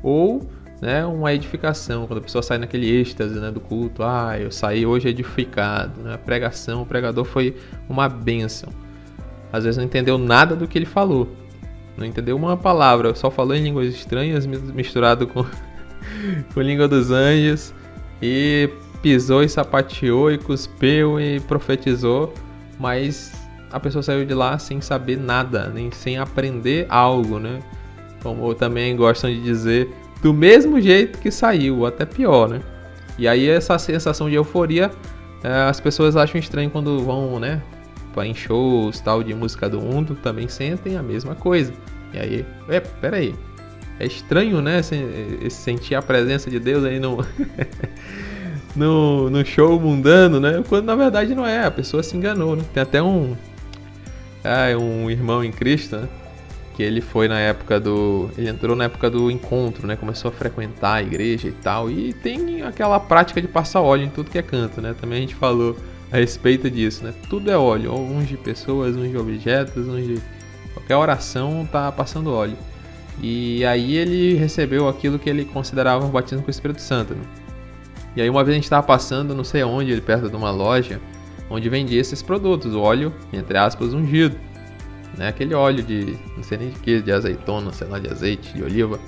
ou 0.03 0.49
né, 0.81 1.05
uma 1.07 1.33
edificação, 1.33 2.07
quando 2.07 2.19
a 2.19 2.23
pessoa 2.23 2.43
sai 2.43 2.59
naquele 2.59 2.89
êxtase 2.89 3.39
né, 3.41 3.51
do 3.51 3.61
culto, 3.61 4.03
ah, 4.03 4.39
eu 4.39 4.51
saí 4.51 4.85
hoje 4.85 5.09
edificado, 5.09 6.03
né, 6.03 6.15
a 6.15 6.19
pregação, 6.19 6.83
o 6.83 6.87
pregador 6.87 7.25
foi 7.25 7.57
uma 7.89 8.09
bênção. 8.09 8.71
Às 9.53 9.65
vezes 9.65 9.79
não 9.79 9.85
entendeu 9.85 10.19
nada 10.19 10.55
do 10.55 10.69
que 10.69 10.79
ele 10.79 10.87
falou, 10.87 11.29
não 11.97 12.05
entendeu 12.05 12.37
uma 12.37 12.57
palavra, 12.57 13.15
só 13.15 13.31
falou 13.31 13.55
em 13.55 13.63
línguas 13.63 13.95
estranhas 13.95 14.45
misturado 14.45 15.27
com, 15.27 15.45
com 16.53 16.61
língua 16.61 16.87
dos 16.87 17.11
anjos 17.11 17.73
e 18.21 18.69
pisou 19.01 19.43
e 19.43 19.49
sapateou 19.49 20.31
e 20.31 20.37
cuspiu 20.37 21.19
e 21.19 21.41
profetizou, 21.41 22.35
mas 22.79 23.33
a 23.71 23.81
pessoa 23.81 24.03
saiu 24.03 24.27
de 24.27 24.35
lá 24.35 24.59
sem 24.59 24.81
saber 24.81 25.19
nada, 25.19 25.69
nem 25.69 25.91
sem 25.91 26.19
aprender 26.19 26.87
algo, 26.89 27.39
né? 27.39 27.61
Como 28.27 28.53
também 28.57 28.97
gostam 28.97 29.31
de 29.31 29.41
dizer, 29.41 29.89
do 30.21 30.35
mesmo 30.35 30.81
jeito 30.81 31.21
que 31.21 31.31
saiu, 31.31 31.87
até 31.87 32.05
pior, 32.05 32.49
né? 32.49 32.61
E 33.17 33.29
aí 33.29 33.49
essa 33.49 33.79
sensação 33.79 34.29
de 34.29 34.35
euforia, 34.35 34.91
é, 35.45 35.49
as 35.69 35.79
pessoas 35.79 36.17
acham 36.17 36.41
estranho 36.41 36.69
quando 36.69 36.99
vão, 37.05 37.39
né? 37.39 37.63
Em 38.25 38.35
shows 38.35 38.99
tal 38.99 39.23
de 39.23 39.33
música 39.35 39.69
do 39.69 39.79
mundo, 39.79 40.17
também 40.23 40.49
sentem 40.49 40.97
a 40.97 41.03
mesma 41.03 41.35
coisa. 41.35 41.73
E 42.15 42.19
aí, 42.19 42.47
é, 42.69 42.81
peraí. 42.81 43.35
É 44.01 44.07
estranho, 44.07 44.61
né? 44.61 44.81
Sentir 45.51 45.95
a 45.95 46.03
presença 46.03 46.51
de 46.51 46.59
Deus 46.59 46.83
aí 46.85 46.99
no, 46.99 47.25
no, 48.75 49.31
no 49.31 49.45
show 49.45 49.79
mundano, 49.79 50.41
né? 50.41 50.65
Quando 50.69 50.87
na 50.87 50.97
verdade 50.97 51.35
não 51.35 51.47
é, 51.47 51.65
a 51.65 51.71
pessoa 51.71 52.03
se 52.03 52.17
enganou, 52.17 52.57
né? 52.57 52.65
Tem 52.75 52.83
até 52.83 53.03
um. 53.03 53.37
Ah, 54.43 54.77
um 54.79 55.11
irmão 55.11 55.45
em 55.45 55.53
Cristo, 55.53 55.97
né? 55.97 56.09
Que 56.77 56.83
ele 56.83 57.01
foi 57.01 57.27
na 57.27 57.41
época 57.41 57.81
do. 57.81 58.29
Ele 58.37 58.51
entrou 58.51 58.77
na 58.77 58.85
época 58.85 59.09
do 59.09 59.31
encontro, 59.31 59.87
né? 59.87 59.97
Começou 59.97 60.29
a 60.29 60.33
frequentar 60.33 60.97
a 60.97 61.03
igreja 61.03 61.49
e 61.49 61.53
tal. 61.53 61.91
E 61.91 62.13
tem 62.13 62.61
aquela 62.63 63.01
prática 63.01 63.41
de 63.41 63.49
passar 63.49 63.81
óleo 63.81 64.05
em 64.05 64.11
tudo 64.11 64.31
que 64.31 64.37
é 64.37 64.43
canto, 64.43 64.83
né? 64.83 64.95
Também 65.01 65.19
a 65.19 65.21
gente 65.23 65.35
falou 65.35 65.75
a 66.13 66.19
respeito 66.19 66.71
disso, 66.71 67.03
né? 67.03 67.15
Tudo 67.31 67.51
é 67.51 67.57
óleo, 67.57 67.95
uns 67.95 68.29
de 68.29 68.37
pessoas, 68.37 68.95
uns 68.95 69.11
de 69.11 69.17
objetos, 69.17 69.89
uns 69.89 70.07
de. 70.07 70.21
Qualquer 70.75 70.97
oração 70.97 71.67
tá 71.73 71.91
passando 71.91 72.31
óleo. 72.31 72.59
E 73.23 73.65
aí 73.65 73.97
ele 73.97 74.35
recebeu 74.35 74.87
aquilo 74.87 75.19
que 75.19 75.31
ele 75.31 75.47
considerava 75.47 76.05
um 76.05 76.11
batismo 76.11 76.43
com 76.43 76.49
o 76.49 76.51
Espírito 76.51 76.83
Santo. 76.83 77.15
Né? 77.15 77.23
E 78.15 78.21
aí 78.21 78.29
uma 78.29 78.45
vez 78.45 78.53
a 78.53 78.57
gente 78.57 78.65
estava 78.65 78.87
passando, 78.87 79.35
não 79.35 79.45
sei 79.45 79.65
onde, 79.65 79.99
perto 80.03 80.29
de 80.29 80.37
uma 80.37 80.51
loja, 80.51 81.01
onde 81.49 81.71
vendia 81.71 81.99
esses 81.99 82.21
produtos, 82.21 82.75
óleo, 82.75 83.15
entre 83.33 83.57
aspas, 83.57 83.95
ungido 83.95 84.37
né? 85.17 85.29
Aquele 85.29 85.55
óleo 85.55 85.83
de, 85.83 86.17
não 86.37 86.43
sei 86.43 86.59
nem 86.59 86.71
de 86.71 86.79
que, 86.79 87.01
de 87.01 87.13
azeitona, 87.13 87.73
sei 87.73 87.87
lá, 87.87 87.99
de 87.99 88.09
azeite, 88.09 88.53
de 88.53 88.63
oliva. 88.63 88.99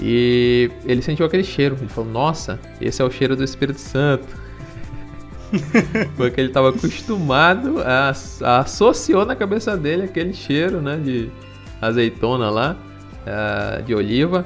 E 0.00 0.70
ele 0.84 1.02
sentiu 1.02 1.24
aquele 1.24 1.44
cheiro. 1.44 1.76
Ele 1.78 1.88
falou: 1.88 2.10
Nossa, 2.10 2.58
esse 2.80 3.00
é 3.00 3.04
o 3.04 3.10
cheiro 3.10 3.36
do 3.36 3.44
Espírito 3.44 3.80
Santo. 3.80 4.26
Porque 6.16 6.40
ele 6.40 6.48
estava 6.48 6.70
acostumado 6.70 7.80
a, 7.82 8.12
a, 8.42 8.58
associou 8.60 9.24
na 9.24 9.36
cabeça 9.36 9.76
dele 9.76 10.04
aquele 10.04 10.32
cheiro, 10.32 10.80
né, 10.80 10.96
de 10.96 11.30
azeitona 11.80 12.50
lá, 12.50 12.76
uh, 13.22 13.82
de 13.82 13.94
oliva, 13.94 14.44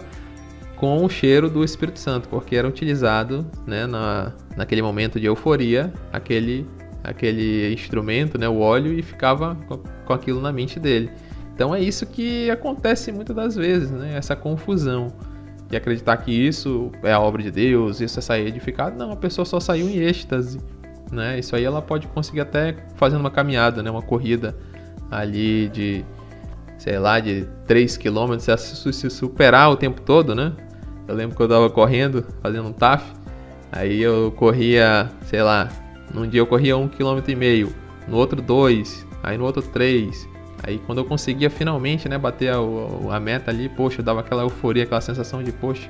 com 0.76 1.05
o 1.05 1.09
cheiro 1.09 1.49
do 1.49 1.64
Espírito 1.64 1.99
Santo, 1.99 2.28
porque 2.28 2.57
era 2.57 2.69
utilizado, 2.69 3.47
né, 3.67 3.87
na, 3.87 4.33
naquele 4.57 4.83
momento 4.83 5.19
de 5.19 5.26
euforia, 5.26 5.93
aquele 6.12 6.67
aquele 7.08 7.72
instrumento, 7.72 8.38
né, 8.38 8.48
o 8.48 8.58
óleo, 8.58 8.92
e 8.92 9.02
ficava 9.02 9.56
com 10.04 10.12
aquilo 10.12 10.40
na 10.40 10.52
mente 10.52 10.78
dele. 10.78 11.10
Então 11.54 11.74
é 11.74 11.80
isso 11.80 12.06
que 12.06 12.50
acontece 12.50 13.10
muitas 13.10 13.34
das 13.34 13.56
vezes, 13.56 13.90
né, 13.90 14.16
essa 14.16 14.36
confusão 14.36 15.12
de 15.68 15.76
acreditar 15.76 16.16
que 16.18 16.30
isso 16.30 16.90
é 17.02 17.12
a 17.12 17.20
obra 17.20 17.42
de 17.42 17.50
Deus, 17.50 18.00
isso 18.00 18.18
é 18.18 18.22
sair 18.22 18.46
edificado. 18.46 18.96
Não, 18.96 19.12
a 19.12 19.16
pessoa 19.16 19.44
só 19.44 19.60
saiu 19.60 19.88
em 19.88 19.98
êxtase, 19.98 20.58
né? 21.12 21.38
Isso 21.38 21.54
aí 21.54 21.62
ela 21.62 21.82
pode 21.82 22.06
conseguir 22.06 22.40
até 22.40 22.74
fazendo 22.94 23.20
uma 23.20 23.30
caminhada, 23.30 23.82
né, 23.82 23.90
uma 23.90 24.00
corrida 24.00 24.56
ali 25.10 25.68
de 25.68 26.04
sei 26.78 26.98
lá, 26.98 27.18
de 27.18 27.46
3 27.66 27.96
km, 27.96 28.38
se 28.56 29.10
superar 29.10 29.70
o 29.70 29.76
tempo 29.76 30.00
todo, 30.00 30.34
né? 30.34 30.52
Eu 31.06 31.14
lembro 31.14 31.36
que 31.36 31.42
eu 31.42 31.48
tava 31.48 31.68
correndo, 31.68 32.24
fazendo 32.40 32.68
um 32.68 32.72
TAF, 32.72 33.12
aí 33.72 34.00
eu 34.00 34.32
corria, 34.36 35.10
sei 35.22 35.42
lá, 35.42 35.68
num 36.12 36.26
dia 36.26 36.40
eu 36.40 36.46
corria 36.46 36.76
um 36.76 36.88
quilômetro 36.88 37.30
e 37.30 37.36
meio, 37.36 37.72
no 38.06 38.16
outro 38.16 38.40
dois, 38.40 39.06
aí 39.22 39.36
no 39.36 39.44
outro 39.44 39.62
três. 39.62 40.28
Aí 40.62 40.80
quando 40.86 40.98
eu 40.98 41.04
conseguia 41.04 41.48
finalmente, 41.48 42.08
né, 42.08 42.18
bater 42.18 42.52
a, 42.52 42.58
a 43.14 43.20
meta 43.20 43.50
ali, 43.50 43.68
poxa, 43.68 44.02
dava 44.02 44.20
aquela 44.20 44.42
euforia, 44.42 44.82
aquela 44.82 45.00
sensação 45.00 45.42
de, 45.42 45.52
poxa, 45.52 45.88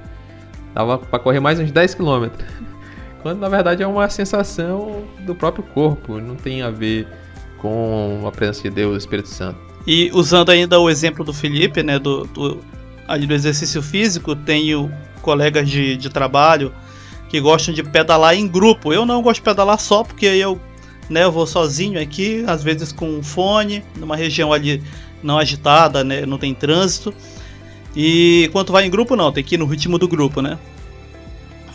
dava 0.75 0.99
para 0.99 1.19
correr 1.19 1.41
mais 1.41 1.59
uns 1.59 1.71
10 1.71 1.95
quilômetros. 1.95 2.47
Quando 3.23 3.39
na 3.41 3.49
verdade 3.49 3.83
é 3.83 3.87
uma 3.87 4.09
sensação 4.09 5.05
do 5.21 5.35
próprio 5.35 5.65
corpo, 5.65 6.21
não 6.21 6.37
tem 6.37 6.63
a 6.63 6.71
ver 6.71 7.07
com 7.59 8.23
a 8.27 8.31
presença 8.31 8.63
de 8.63 8.71
Deus, 8.71 8.95
o 8.95 8.99
Espírito 8.99 9.29
Santo. 9.29 9.59
E 9.87 10.11
usando 10.13 10.51
ainda 10.51 10.79
o 10.79 10.89
exemplo 10.89 11.25
do 11.25 11.33
Felipe, 11.33 11.83
né, 11.83 11.99
do, 11.99 12.25
do, 12.25 12.61
ali 13.09 13.27
do 13.27 13.35
exercício 13.35 13.83
físico, 13.83 14.37
tenho 14.37 14.93
colegas 15.23 15.69
de, 15.69 15.97
de 15.97 16.09
trabalho 16.09 16.73
que 17.29 17.41
gostam 17.41 17.75
de 17.75 17.83
pedalar 17.83 18.35
em 18.35 18.47
grupo. 18.47 18.93
Eu 18.93 19.05
não 19.05 19.23
gosto 19.23 19.37
de 19.37 19.43
pedalar 19.43 19.79
só 19.79 20.03
porque 20.03 20.27
eu, 20.27 20.61
né, 21.09 21.25
eu 21.25 21.33
vou 21.33 21.47
sozinho 21.47 22.01
aqui, 22.01 22.45
às 22.47 22.63
vezes 22.63 22.93
com 22.93 23.09
um 23.09 23.23
fone, 23.23 23.85
numa 23.97 24.17
região 24.17 24.53
ali 24.53 24.83
não 25.23 25.39
agitada, 25.39 26.03
né, 26.03 26.25
não 26.25 26.39
tem 26.39 26.55
trânsito. 26.55 27.13
E 27.95 28.49
quando 28.53 28.73
vai 28.73 28.87
em 28.87 28.91
grupo 28.91 29.17
não, 29.17 29.33
tem 29.33 29.43
que 29.43 29.55
ir 29.55 29.59
no 29.59 29.67
ritmo 29.67 29.99
do 29.99 30.07
grupo, 30.07 30.41
né? 30.41 30.59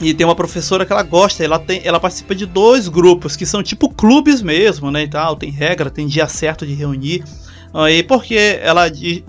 E 0.01 0.13
tem 0.13 0.25
uma 0.25 0.35
professora 0.35 0.85
que 0.85 0.91
ela 0.91 1.03
gosta, 1.03 1.43
ela 1.43 1.59
tem, 1.59 1.81
ela 1.83 1.99
participa 1.99 2.33
de 2.35 2.45
dois 2.45 2.87
grupos 2.87 3.35
que 3.35 3.45
são 3.45 3.61
tipo 3.61 3.89
clubes 3.89 4.41
mesmo, 4.41 4.91
né, 4.91 5.03
e 5.03 5.07
tal, 5.07 5.35
tem 5.35 5.49
regra, 5.49 5.89
tem 5.89 6.07
dia 6.07 6.27
certo 6.27 6.65
de 6.65 6.73
reunir. 6.73 7.23
E 7.89 8.03
porque 8.03 8.59
ela, 8.61 8.83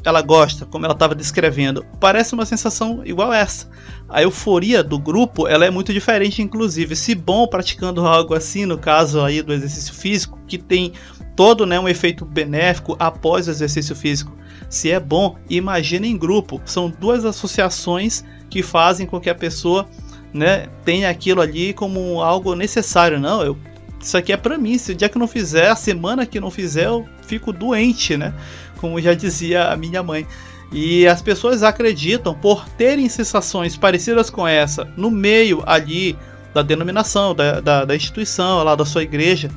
ela 0.05 0.21
gosta, 0.21 0.67
como 0.67 0.85
ela 0.85 0.93
estava 0.93 1.15
descrevendo, 1.15 1.85
parece 1.99 2.35
uma 2.35 2.45
sensação 2.45 3.01
igual 3.05 3.33
essa. 3.33 3.71
A 4.07 4.23
euforia 4.23 4.83
do 4.83 4.99
grupo 4.99 5.49
ela 5.49 5.65
é 5.65 5.71
muito 5.71 5.95
diferente, 5.95 6.43
inclusive. 6.43 6.95
Se 6.95 7.15
bom 7.15 7.47
praticando 7.47 8.07
algo 8.07 8.35
assim, 8.35 8.67
no 8.67 8.77
caso 8.77 9.23
aí 9.23 9.41
do 9.41 9.53
exercício 9.53 9.95
físico, 9.95 10.39
que 10.47 10.59
tem 10.59 10.93
todo 11.35 11.65
né, 11.65 11.81
um 11.81 11.89
efeito 11.89 12.27
benéfico 12.27 12.95
após 12.99 13.49
o 13.49 13.51
exercício 13.51 13.97
físico. 13.97 14.37
Se 14.69 14.91
é 14.91 15.01
bom, 15.01 15.37
imagine 15.49 16.07
em 16.07 16.17
grupo. 16.17 16.61
São 16.67 16.91
duas 16.91 17.25
associações 17.25 18.23
que 18.51 18.63
fazem 18.63 19.07
com 19.07 19.19
que 19.19 19.31
a 19.31 19.35
pessoa 19.35 19.89
né, 20.35 20.67
tenha 20.85 21.09
aquilo 21.09 21.41
ali 21.41 21.73
como 21.73 22.21
algo 22.21 22.55
necessário. 22.55 23.19
Não, 23.19 23.43
eu 23.43 23.57
isso 24.05 24.19
aqui 24.19 24.35
é 24.35 24.37
para 24.37 24.59
mim. 24.59 24.77
Se 24.77 24.93
o 24.93 24.95
dia 24.95 25.09
que 25.09 25.19
não 25.19 25.27
fizer, 25.27 25.71
a 25.71 25.77
semana 25.77 26.27
que 26.27 26.39
não 26.39 26.51
fizer, 26.51 26.87
eu 26.87 27.09
fico 27.27 27.53
doente, 27.53 28.17
né? 28.17 28.33
Como 28.79 29.01
já 29.01 29.15
dizia 29.15 29.71
a 29.71 29.77
minha 29.77 30.03
mãe. 30.03 30.27
E 30.73 31.07
as 31.07 31.23
pessoas 31.23 31.63
acreditam 31.63 32.35
por 32.35 32.69
terem 32.71 33.09
sensações 33.09 33.77
parecidas 33.77 34.29
com 34.29 34.47
essa 34.47 34.89
no 34.97 35.11
meio 35.11 35.63
ali 35.67 36.17
da 36.53 36.63
denominação, 36.63 37.35
da, 37.35 37.61
da, 37.61 37.85
da 37.85 37.97
instituição, 37.97 38.63
lá 38.63 38.75
da 38.75 38.85
sua 38.85 39.03
igreja, 39.03 39.51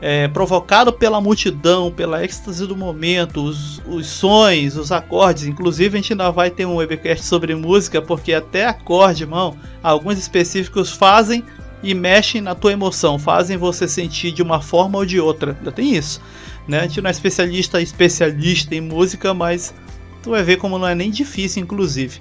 é, 0.00 0.28
provocado 0.28 0.92
pela 0.92 1.20
multidão, 1.20 1.90
pela 1.90 2.22
êxtase 2.22 2.66
do 2.66 2.76
momento, 2.76 3.42
os, 3.42 3.80
os 3.86 4.06
sons, 4.06 4.76
os 4.76 4.92
acordes. 4.92 5.44
Inclusive, 5.44 5.96
a 5.96 6.00
gente 6.00 6.12
ainda 6.12 6.30
vai 6.30 6.50
ter 6.50 6.66
um 6.66 6.76
webcast 6.76 7.24
sobre 7.24 7.54
música, 7.54 8.02
porque 8.02 8.34
até 8.34 8.66
acorde, 8.66 9.22
irmão, 9.22 9.56
alguns 9.82 10.18
específicos 10.18 10.90
fazem 10.90 11.42
e 11.82 11.94
mexem 11.94 12.40
na 12.40 12.54
tua 12.54 12.72
emoção, 12.72 13.18
fazem 13.18 13.56
você 13.56 13.88
sentir 13.88 14.32
de 14.32 14.42
uma 14.42 14.60
forma 14.60 14.98
ou 14.98 15.06
de 15.06 15.18
outra. 15.18 15.56
Ainda 15.58 15.72
tem 15.72 15.96
isso. 15.96 16.20
Né? 16.66 16.80
A 16.80 16.82
gente 16.82 17.00
não 17.00 17.08
é 17.08 17.10
especialista, 17.10 17.80
especialista 17.80 18.74
em 18.74 18.80
música, 18.80 19.34
mas 19.34 19.74
tu 20.22 20.30
vai 20.30 20.42
ver 20.42 20.56
como 20.56 20.78
não 20.78 20.88
é 20.88 20.94
nem 20.94 21.10
difícil, 21.10 21.62
inclusive. 21.62 22.20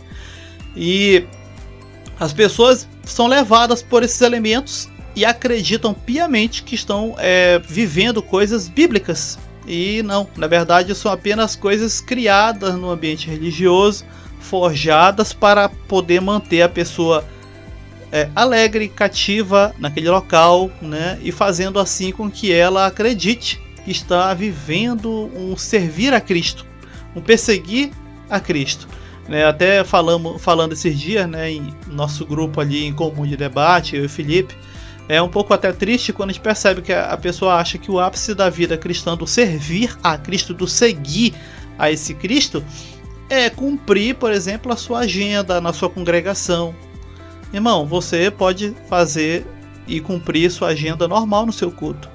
E 0.76 1.26
as 2.20 2.34
pessoas 2.34 2.88
são 3.04 3.28
levadas 3.28 3.82
por 3.82 4.04
esses 4.04 4.22
elementos 4.22 4.90
e 5.16 5.24
acreditam 5.26 5.94
piamente 5.94 6.64
que 6.64 6.76
estão 6.76 7.16
é, 7.18 7.60
vivendo 7.60 8.22
coisas 8.22 8.68
bíblicas. 8.68 9.38
E 9.66 10.02
não, 10.04 10.28
na 10.36 10.48
verdade 10.48 10.94
são 10.94 11.12
apenas 11.12 11.56
coisas 11.56 12.02
criadas 12.02 12.76
no 12.76 12.90
ambiente 12.90 13.30
religioso, 13.30 14.04
forjadas 14.40 15.32
para 15.32 15.70
poder 15.70 16.20
manter 16.20 16.62
a 16.64 16.70
pessoa 16.70 17.24
é, 18.12 18.30
alegre, 18.36 18.90
cativa 18.90 19.74
naquele 19.80 20.10
local, 20.10 20.70
né? 20.82 21.18
E 21.24 21.32
fazendo 21.32 21.80
assim 21.80 22.12
com 22.12 22.30
que 22.30 22.52
ela 22.52 22.86
acredite 22.86 23.60
que 23.84 23.92
está 23.92 24.34
vivendo 24.34 25.30
um 25.36 25.56
servir 25.58 26.14
a 26.14 26.22
Cristo, 26.22 26.66
um 27.16 27.22
perseguir 27.22 27.92
a 28.30 28.40
Cristo. 28.40 28.88
Né, 29.28 29.46
até 29.46 29.84
falamos, 29.84 30.42
falando 30.42 30.74
esses 30.74 31.00
dias, 31.00 31.30
né, 31.30 31.50
em 31.50 31.74
nosso 31.88 32.26
grupo 32.26 32.60
ali 32.60 32.86
em 32.86 32.94
comum 32.94 33.26
de 33.26 33.38
debate, 33.38 33.96
eu 33.96 34.04
e 34.04 34.10
Felipe, 34.10 34.54
é 35.08 35.22
um 35.22 35.30
pouco 35.30 35.54
até 35.54 35.72
triste 35.72 36.12
quando 36.12 36.30
a 36.30 36.34
gente 36.34 36.42
percebe 36.42 36.82
que 36.82 36.92
a 36.92 37.16
pessoa 37.18 37.56
acha 37.56 37.78
que 37.78 37.90
o 37.90 38.00
ápice 38.00 38.34
da 38.34 38.50
vida 38.50 38.78
cristã, 38.78 39.16
do 39.16 39.26
servir 39.26 39.98
a 40.04 40.18
Cristo, 40.18 40.54
do 40.54 40.68
seguir 40.68 41.34
a 41.78 41.90
esse 41.90 42.14
Cristo, 42.14 42.64
é 43.30 43.50
cumprir, 43.50 44.16
por 44.16 44.32
exemplo, 44.32 44.72
a 44.72 44.76
sua 44.76 45.00
agenda 45.00 45.62
na 45.62 45.72
sua 45.72 45.90
congregação, 45.90 46.76
Irmão, 47.54 47.86
você 47.86 48.32
pode 48.32 48.76
fazer 48.90 49.46
e 49.88 50.02
cumprir 50.02 50.50
sua 50.50 50.70
agenda 50.70 51.08
normal 51.08 51.46
no 51.46 51.54
seu 51.54 51.72
culto. 51.72 52.10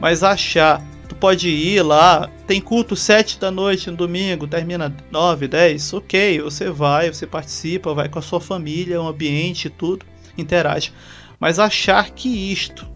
Mas 0.00 0.22
achar, 0.22 0.82
pode 1.20 1.48
ir 1.48 1.82
lá, 1.82 2.28
tem 2.46 2.60
culto 2.60 2.96
7 2.96 3.38
da 3.38 3.50
noite 3.50 3.90
no 3.90 3.96
domingo, 3.96 4.46
termina 4.46 4.94
9, 5.10 5.46
10, 5.46 5.92
ok, 5.94 6.40
você 6.40 6.70
vai, 6.70 7.12
você 7.12 7.26
participa, 7.26 7.94
vai 7.94 8.08
com 8.08 8.18
a 8.18 8.22
sua 8.22 8.40
família, 8.40 9.00
o 9.00 9.06
ambiente, 9.06 9.68
tudo, 9.68 10.06
interage. 10.36 10.92
Mas 11.38 11.58
achar 11.58 12.10
que 12.10 12.28
isto 12.28 12.88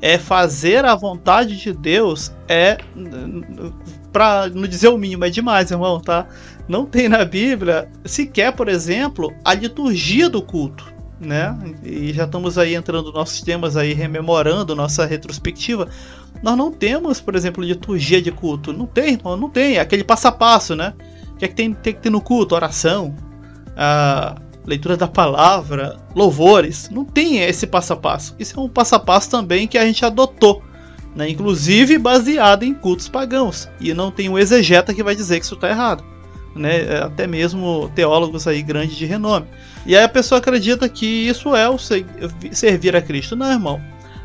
é 0.00 0.16
fazer 0.18 0.84
a 0.84 0.94
vontade 0.94 1.56
de 1.56 1.72
Deus 1.72 2.32
é 2.48 2.78
para 4.12 4.48
não 4.48 4.66
dizer 4.66 4.88
o 4.88 4.98
mínimo 4.98 5.24
é 5.24 5.30
demais, 5.30 5.70
irmão, 5.70 6.00
tá? 6.00 6.26
Não 6.66 6.86
tem 6.86 7.08
na 7.08 7.24
Bíblia 7.24 7.90
sequer, 8.04 8.52
por 8.52 8.68
exemplo, 8.68 9.32
a 9.44 9.54
liturgia 9.54 10.28
do 10.28 10.40
culto, 10.40 10.92
né? 11.20 11.56
E 11.84 12.12
já 12.12 12.24
estamos 12.24 12.56
aí 12.58 12.74
entrando 12.74 13.12
nossos 13.12 13.40
temas 13.42 13.76
aí 13.76 13.92
rememorando 13.92 14.74
nossa 14.74 15.04
retrospectiva. 15.04 15.88
Nós 16.42 16.56
não 16.56 16.70
temos, 16.70 17.20
por 17.20 17.34
exemplo, 17.34 17.62
liturgia 17.62 18.22
de 18.22 18.30
culto. 18.30 18.72
Não 18.72 18.86
tem, 18.86 19.14
irmão, 19.14 19.36
não 19.36 19.50
tem. 19.50 19.76
É 19.76 19.80
aquele 19.80 20.04
passo 20.04 20.28
a 20.28 20.32
passo, 20.32 20.76
né? 20.76 20.94
O 21.32 21.36
que 21.36 21.44
é 21.44 21.48
que 21.48 21.54
tem, 21.54 21.72
tem 21.72 21.92
que 21.92 22.00
ter 22.00 22.10
no 22.10 22.20
culto? 22.20 22.54
Oração, 22.54 23.14
a 23.76 24.36
leitura 24.64 24.96
da 24.96 25.08
palavra, 25.08 25.96
louvores. 26.14 26.88
Não 26.90 27.04
tem 27.04 27.38
esse 27.38 27.66
passo 27.66 27.92
a 27.92 27.96
passo. 27.96 28.36
Isso 28.38 28.58
é 28.58 28.62
um 28.62 28.68
passo 28.68 28.94
a 28.94 28.98
passo 28.98 29.30
também 29.30 29.66
que 29.66 29.78
a 29.78 29.84
gente 29.84 30.04
adotou. 30.04 30.62
Né? 31.14 31.30
Inclusive 31.30 31.98
baseado 31.98 32.62
em 32.62 32.74
cultos 32.74 33.08
pagãos. 33.08 33.68
E 33.80 33.92
não 33.92 34.10
tem 34.10 34.28
um 34.28 34.38
exegeta 34.38 34.94
que 34.94 35.02
vai 35.02 35.16
dizer 35.16 35.40
que 35.40 35.44
isso 35.44 35.54
está 35.54 35.68
errado. 35.68 36.04
Né? 36.54 36.84
É, 36.84 36.98
até 36.98 37.26
mesmo 37.26 37.90
teólogos 37.94 38.46
aí 38.46 38.62
grandes 38.62 38.96
de 38.96 39.06
renome. 39.06 39.46
E 39.86 39.96
aí 39.96 40.04
a 40.04 40.08
pessoa 40.08 40.38
acredita 40.38 40.88
que 40.88 41.06
isso 41.06 41.54
é 41.54 41.68
o 41.68 41.76
servir 42.52 42.94
a 42.94 43.02
Cristo. 43.02 43.34
Não, 43.34 43.50
irmão 43.50 43.80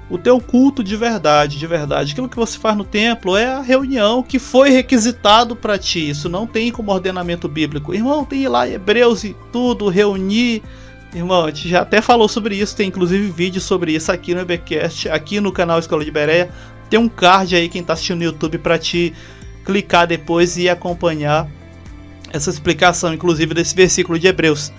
o 0.10 0.18
teu 0.18 0.40
culto 0.40 0.84
de 0.84 0.96
verdade, 0.96 1.58
de 1.58 1.66
verdade. 1.66 2.12
Aquilo 2.12 2.30
que 2.30 2.36
você 2.36 2.58
faz 2.58 2.76
no 2.78 2.84
templo 2.84 3.36
é 3.38 3.48
a 3.48 3.62
reunião 3.62 4.22
que 4.22 4.38
foi 4.38 4.70
requisitado 4.70 5.56
para 5.56 5.78
ti. 5.78 6.10
Isso 6.10 6.30
não 6.30 6.46
tem 6.46 6.72
como 6.72 6.92
ordenamento 6.92 7.48
bíblico. 7.48 7.94
Irmão, 7.94 8.26
tem 8.26 8.44
ir 8.44 8.48
lá 8.48 8.68
Hebreus 8.68 9.24
e 9.24 9.36
tudo, 9.52 9.90
reunir. 9.90 10.62
Irmão, 11.16 11.46
a 11.46 11.48
gente 11.48 11.70
já 11.70 11.82
até 11.82 12.02
falou 12.02 12.28
sobre 12.28 12.56
isso, 12.56 12.76
tem 12.76 12.88
inclusive 12.88 13.30
vídeo 13.32 13.62
sobre 13.62 13.94
isso 13.94 14.12
aqui 14.12 14.34
no 14.34 14.42
EBcast, 14.42 15.10
aqui 15.10 15.40
no 15.40 15.52
canal 15.52 15.80
Escola 15.80 16.04
de 16.04 16.12
Bereia. 16.12 16.50
Tem 16.90 17.00
um 17.00 17.08
card 17.08 17.56
aí, 17.56 17.70
quem 17.70 17.84
tá 17.84 17.94
assistindo 17.94 18.18
no 18.18 18.24
YouTube, 18.26 18.58
para 18.58 18.78
te 18.78 19.14
clicar 19.64 20.06
depois 20.08 20.58
e 20.58 20.68
acompanhar 20.68 21.48
essa 22.32 22.50
explicação, 22.50 23.14
inclusive 23.14 23.54
desse 23.54 23.76
versículo 23.76 24.20
de 24.20 24.28
Hebreus. 24.28 24.72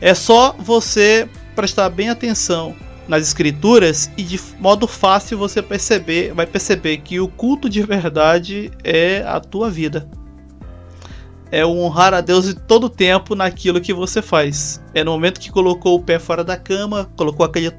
É 0.00 0.14
só 0.14 0.54
você 0.58 1.28
prestar 1.54 1.90
bem 1.90 2.08
atenção 2.08 2.74
nas 3.06 3.22
escrituras 3.22 4.10
e 4.16 4.22
de 4.22 4.40
modo 4.58 4.86
fácil 4.86 5.38
você 5.38 5.62
perceber, 5.62 6.32
vai 6.32 6.46
perceber 6.46 6.98
que 6.98 7.20
o 7.20 7.28
culto 7.28 7.68
de 7.68 7.82
verdade 7.82 8.70
é 8.82 9.22
a 9.26 9.40
tua 9.40 9.70
vida. 9.70 10.08
É 11.50 11.64
honrar 11.64 12.14
a 12.14 12.20
Deus 12.20 12.46
de 12.46 12.54
todo 12.54 12.88
tempo 12.88 13.34
naquilo 13.34 13.80
que 13.80 13.92
você 13.92 14.20
faz. 14.20 14.82
É 14.92 15.04
no 15.04 15.12
momento 15.12 15.40
que 15.40 15.52
colocou 15.52 15.96
o 15.96 16.02
pé 16.02 16.18
fora 16.18 16.42
da 16.42 16.56
cama, 16.56 17.10
colocou 17.16 17.44
aquele 17.46 17.70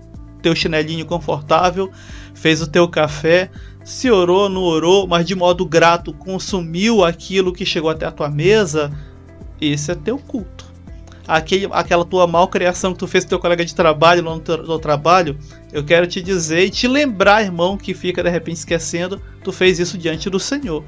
teu 0.42 0.56
chinelinho 0.56 1.06
confortável, 1.06 1.92
fez 2.34 2.62
o 2.62 2.68
teu 2.68 2.88
café, 2.88 3.50
se 3.84 4.10
orou, 4.12 4.48
não 4.48 4.62
orou, 4.62 5.08
mas 5.08 5.26
de 5.26 5.36
modo 5.36 5.66
grato 5.66 6.14
consumiu 6.14 7.04
aquilo 7.04 7.52
que 7.52 7.66
chegou 7.66 7.90
até 7.90 8.06
a 8.06 8.12
tua 8.12 8.30
mesa, 8.30 8.92
esse 9.60 9.92
é 9.92 9.96
teu 9.96 10.18
culto 10.20 10.75
aquele, 11.28 11.68
aquela 11.72 12.06
tua 12.06 12.28
malcriação 12.28 12.94
que 12.94 13.00
tu 13.00 13.08
fez 13.08 13.24
com 13.24 13.30
teu 13.30 13.40
colega 13.40 13.66
de 13.66 13.74
trabalho 13.74 14.22
no, 14.22 14.36
no 14.36 14.80
trabalho, 14.80 15.38
eu 15.72 15.84
quero 15.84 16.08
te 16.08 16.22
dizer 16.22 16.66
e 16.66 16.70
te 16.70 16.88
lembrar, 16.88 17.44
irmão, 17.44 17.78
que 17.78 17.94
fica 17.94 18.24
de 18.24 18.30
repente 18.30 18.58
esquecendo, 18.58 19.22
tu 19.44 19.52
fez 19.52 19.80
isso 19.80 19.98
diante 19.98 20.30
do 20.30 20.40
Senhor. 20.40 20.84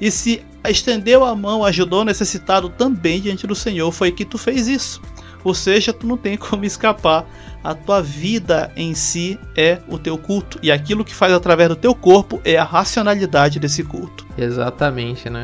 E 0.00 0.10
se 0.10 0.42
estendeu 0.68 1.24
a 1.24 1.34
mão, 1.34 1.64
ajudou 1.64 2.02
o 2.02 2.04
necessitado 2.04 2.68
também 2.68 3.20
diante 3.20 3.46
do 3.46 3.54
Senhor, 3.54 3.90
foi 3.92 4.10
que 4.10 4.24
tu 4.24 4.38
fez 4.38 4.66
isso. 4.66 5.00
Ou 5.42 5.54
seja, 5.54 5.92
tu 5.92 6.06
não 6.06 6.16
tem 6.16 6.36
como 6.38 6.64
escapar. 6.64 7.26
A 7.62 7.74
tua 7.74 8.00
vida 8.00 8.72
em 8.74 8.94
si 8.94 9.38
é 9.54 9.78
o 9.86 9.98
teu 9.98 10.16
culto. 10.16 10.58
E 10.62 10.72
aquilo 10.72 11.04
que 11.04 11.14
faz 11.14 11.32
através 11.32 11.68
do 11.68 11.76
teu 11.76 11.94
corpo 11.94 12.40
é 12.42 12.56
a 12.56 12.64
racionalidade 12.64 13.58
desse 13.58 13.84
culto. 13.84 14.26
Exatamente, 14.36 15.28
né? 15.28 15.42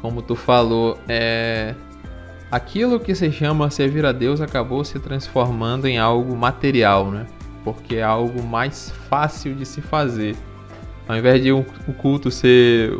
Como 0.00 0.22
tu 0.22 0.34
falou, 0.34 0.98
é 1.06 1.74
aquilo 2.54 3.00
que 3.00 3.16
se 3.16 3.32
chama 3.32 3.68
servir 3.68 4.06
a 4.06 4.12
Deus 4.12 4.40
acabou 4.40 4.84
se 4.84 5.00
transformando 5.00 5.86
em 5.86 5.98
algo 5.98 6.36
material, 6.36 7.10
né? 7.10 7.26
Porque 7.64 7.96
é 7.96 8.02
algo 8.02 8.44
mais 8.44 8.92
fácil 9.08 9.56
de 9.56 9.66
se 9.66 9.80
fazer. 9.80 10.36
Ao 11.08 11.16
invés 11.16 11.42
de 11.42 11.52
um, 11.52 11.64
o 11.88 11.92
culto 11.92 12.30
ser 12.30 12.92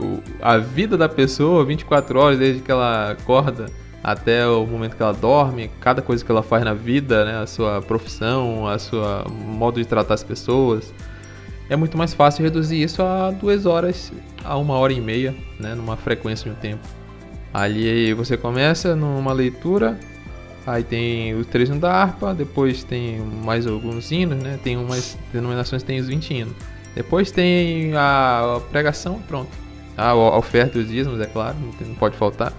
a 0.42 0.58
vida 0.58 0.96
da 0.96 1.08
pessoa 1.08 1.64
24 1.64 2.18
horas, 2.18 2.38
desde 2.38 2.62
que 2.62 2.70
ela 2.70 3.12
acorda 3.12 3.66
até 4.02 4.44
o 4.44 4.66
momento 4.66 4.96
que 4.96 5.02
ela 5.02 5.14
dorme, 5.14 5.70
cada 5.80 6.02
coisa 6.02 6.24
que 6.24 6.30
ela 6.30 6.42
faz 6.42 6.64
na 6.64 6.74
vida, 6.74 7.24
né? 7.24 7.38
a 7.38 7.46
sua 7.46 7.80
profissão, 7.80 8.66
a 8.66 8.76
sua 8.76 9.24
modo 9.30 9.80
de 9.80 9.86
tratar 9.86 10.14
as 10.14 10.24
pessoas, 10.24 10.92
é 11.70 11.76
muito 11.76 11.96
mais 11.96 12.12
fácil 12.12 12.42
reduzir 12.42 12.82
isso 12.82 13.00
a 13.02 13.30
duas 13.30 13.66
horas, 13.66 14.12
a 14.42 14.56
uma 14.58 14.74
hora 14.74 14.92
e 14.92 15.00
meia, 15.00 15.32
né? 15.60 15.76
numa 15.76 15.96
frequência 15.96 16.50
de 16.50 16.56
um 16.56 16.60
tempo. 16.60 17.03
Ali 17.54 18.12
você 18.14 18.36
começa 18.36 18.96
numa 18.96 19.32
leitura, 19.32 19.96
aí 20.66 20.82
tem 20.82 21.34
os 21.34 21.46
três 21.46 21.68
da 21.68 21.92
harpa, 21.92 22.34
depois 22.34 22.82
tem 22.82 23.20
mais 23.20 23.64
alguns 23.64 24.10
hinos, 24.10 24.42
né? 24.42 24.58
Tem 24.60 24.76
umas 24.76 25.16
denominações 25.32 25.84
tem 25.84 26.00
os 26.00 26.08
20 26.08 26.34
hinos. 26.34 26.54
Depois 26.96 27.30
tem 27.30 27.96
a 27.96 28.60
pregação, 28.72 29.22
pronto. 29.28 29.50
A 29.96 30.16
oferta 30.16 30.80
dos 30.80 30.88
dízimos, 30.88 31.20
é 31.20 31.26
claro, 31.26 31.56
não 31.80 31.94
pode 31.94 32.16
faltar. 32.16 32.52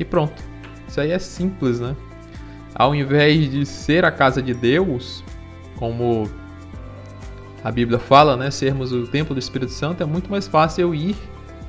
E 0.00 0.04
pronto. 0.04 0.42
Isso 0.88 1.00
aí 1.00 1.12
é 1.12 1.18
simples, 1.20 1.78
né? 1.78 1.94
Ao 2.74 2.92
invés 2.92 3.48
de 3.48 3.64
ser 3.64 4.04
a 4.04 4.10
casa 4.10 4.42
de 4.42 4.52
Deus, 4.52 5.22
como 5.76 6.28
a 7.62 7.70
Bíblia 7.70 8.00
fala, 8.00 8.36
né? 8.36 8.50
Sermos 8.50 8.90
o 8.90 9.06
templo 9.06 9.32
do 9.32 9.38
Espírito 9.38 9.70
Santo, 9.70 10.02
é 10.02 10.06
muito 10.06 10.28
mais 10.28 10.48
fácil 10.48 10.82
eu 10.82 10.94
ir 10.94 11.14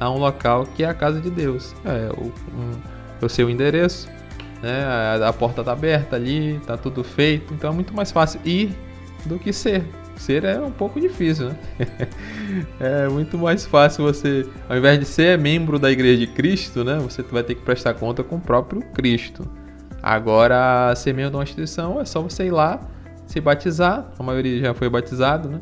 a 0.02 0.10
um 0.10 0.18
local 0.18 0.66
que 0.76 0.84
é 0.84 0.90
a 0.90 0.96
casa 0.96 1.22
de 1.22 1.30
Deus. 1.30 1.76
É, 1.86 2.10
o, 2.18 2.34
um, 2.58 3.46
o 3.46 3.50
endereço, 3.50 4.10
né? 4.62 4.84
A, 4.84 5.30
a 5.30 5.34
porta 5.34 5.62
está 5.62 5.72
aberta 5.72 6.16
ali, 6.16 6.56
está 6.56 6.76
tudo 6.76 7.04
feito, 7.04 7.54
então 7.54 7.70
é 7.70 7.74
muito 7.74 7.94
mais 7.94 8.12
fácil 8.12 8.42
ir 8.44 8.76
do 9.26 9.38
que 9.38 9.54
ser. 9.54 9.86
Ser 10.16 10.44
é 10.44 10.60
um 10.60 10.72
pouco 10.72 11.00
difícil, 11.00 11.50
né? 11.50 11.56
é 12.80 13.08
muito 13.10 13.38
mais 13.38 13.66
fácil 13.66 14.04
você, 14.04 14.48
ao 14.68 14.76
invés 14.76 15.00
de 15.00 15.06
ser 15.06 15.38
membro 15.38 15.78
da 15.78 15.92
igreja 15.92 16.26
de 16.26 16.28
Cristo, 16.28 16.84
né? 16.84 16.98
Você 16.98 17.22
vai 17.22 17.44
ter 17.44 17.54
que 17.54 17.62
prestar 17.62 17.94
conta 17.94 18.24
com 18.24 18.38
o 18.38 18.42
próprio 18.42 18.82
Cristo. 18.94 19.48
Agora, 20.02 20.96
ser 20.96 21.14
membro 21.14 21.30
de 21.30 21.38
uma 21.38 21.44
instituição 21.44 22.02
é 22.02 22.06
só 22.06 22.22
você 22.24 22.46
ir 22.48 22.52
lá, 22.52 22.80
se 23.28 23.40
batizar, 23.40 24.12
a 24.18 24.24
maioria 24.24 24.60
já 24.60 24.74
foi 24.74 24.90
batizado, 24.90 25.48
né? 25.48 25.60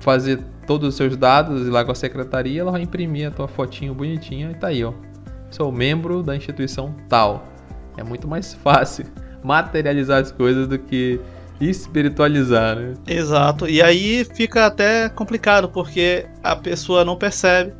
Fazer 0.00 0.40
todos 0.68 0.90
os 0.90 0.94
seus 0.96 1.16
dados 1.16 1.66
e 1.66 1.70
lá 1.70 1.82
com 1.82 1.90
a 1.90 1.94
secretaria, 1.94 2.60
ela 2.60 2.70
vai 2.70 2.82
imprimir 2.82 3.26
a 3.26 3.30
tua 3.30 3.48
fotinho 3.48 3.94
bonitinha 3.94 4.50
e 4.50 4.54
tá 4.54 4.68
aí, 4.68 4.84
ó. 4.84 4.92
Sou 5.50 5.72
membro 5.72 6.22
da 6.22 6.36
instituição 6.36 6.94
tal. 7.08 7.48
É 7.96 8.04
muito 8.04 8.28
mais 8.28 8.52
fácil 8.62 9.06
materializar 9.42 10.20
as 10.20 10.30
coisas 10.30 10.68
do 10.68 10.78
que 10.78 11.18
espiritualizar, 11.58 12.76
né? 12.76 12.94
Exato. 13.06 13.66
E 13.66 13.80
aí 13.80 14.26
fica 14.34 14.66
até 14.66 15.08
complicado 15.08 15.70
porque 15.70 16.26
a 16.42 16.54
pessoa 16.54 17.02
não 17.02 17.16
percebe 17.16 17.72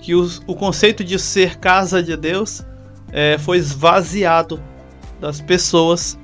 que 0.00 0.14
os, 0.14 0.42
o 0.46 0.54
conceito 0.54 1.04
de 1.04 1.18
ser 1.18 1.58
casa 1.58 2.02
de 2.02 2.16
Deus 2.16 2.64
é, 3.12 3.36
foi 3.36 3.58
esvaziado 3.58 4.58
das 5.20 5.42
pessoas, 5.42 6.18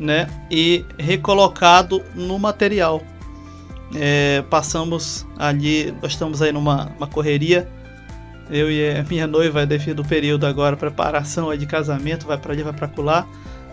né? 0.00 0.26
E 0.50 0.84
recolocado 0.98 2.02
no 2.16 2.40
material 2.40 3.00
é, 3.94 4.42
passamos 4.48 5.26
ali, 5.38 5.94
nós 6.02 6.12
estamos 6.12 6.40
aí 6.42 6.52
numa 6.52 6.86
correria. 7.12 7.68
Eu 8.50 8.70
e 8.70 8.90
a 8.90 9.04
minha 9.04 9.26
noiva, 9.26 9.64
devido 9.64 10.02
ao 10.02 10.08
período 10.08 10.44
agora, 10.44 10.76
preparação 10.76 11.56
de 11.56 11.66
casamento, 11.66 12.26
vai 12.26 12.36
para 12.36 12.52
ali, 12.52 12.62
vai 12.62 12.72
para 12.72 12.88
colar. 12.88 13.28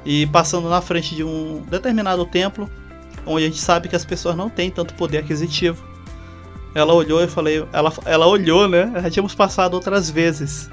E 0.06 0.28
passando 0.28 0.70
na 0.70 0.82
frente 0.82 1.16
de 1.16 1.24
um 1.24 1.64
determinado 1.70 2.26
templo, 2.26 2.70
onde 3.26 3.46
a 3.46 3.48
gente 3.48 3.60
sabe 3.60 3.90
que 3.90 3.96
as 3.96 4.06
pessoas 4.06 4.36
não 4.36 4.50
têm 4.50 4.70
tanto 4.70 4.94
poder 4.94 5.18
aquisitivo. 5.18 5.84
Ela 6.76 6.94
olhou 6.94 7.24
e 7.24 7.28
falei, 7.28 7.66
ela, 7.74 7.92
ela 8.06 8.28
olhou, 8.28 8.68
né? 8.68 8.92
Já 9.02 9.10
tínhamos 9.10 9.34
passado 9.34 9.74
outras 9.74 10.10
vezes. 10.10 10.70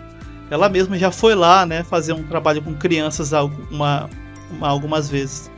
Ela 0.50 0.68
mesma 0.68 0.98
já 0.98 1.10
foi 1.10 1.34
lá, 1.34 1.64
né, 1.64 1.82
fazer 1.82 2.12
um 2.12 2.22
trabalho 2.22 2.60
com 2.62 2.74
crianças 2.74 3.32
alguma, 3.32 4.10
uma, 4.50 4.68
algumas 4.68 5.08
vezes. 5.08 5.50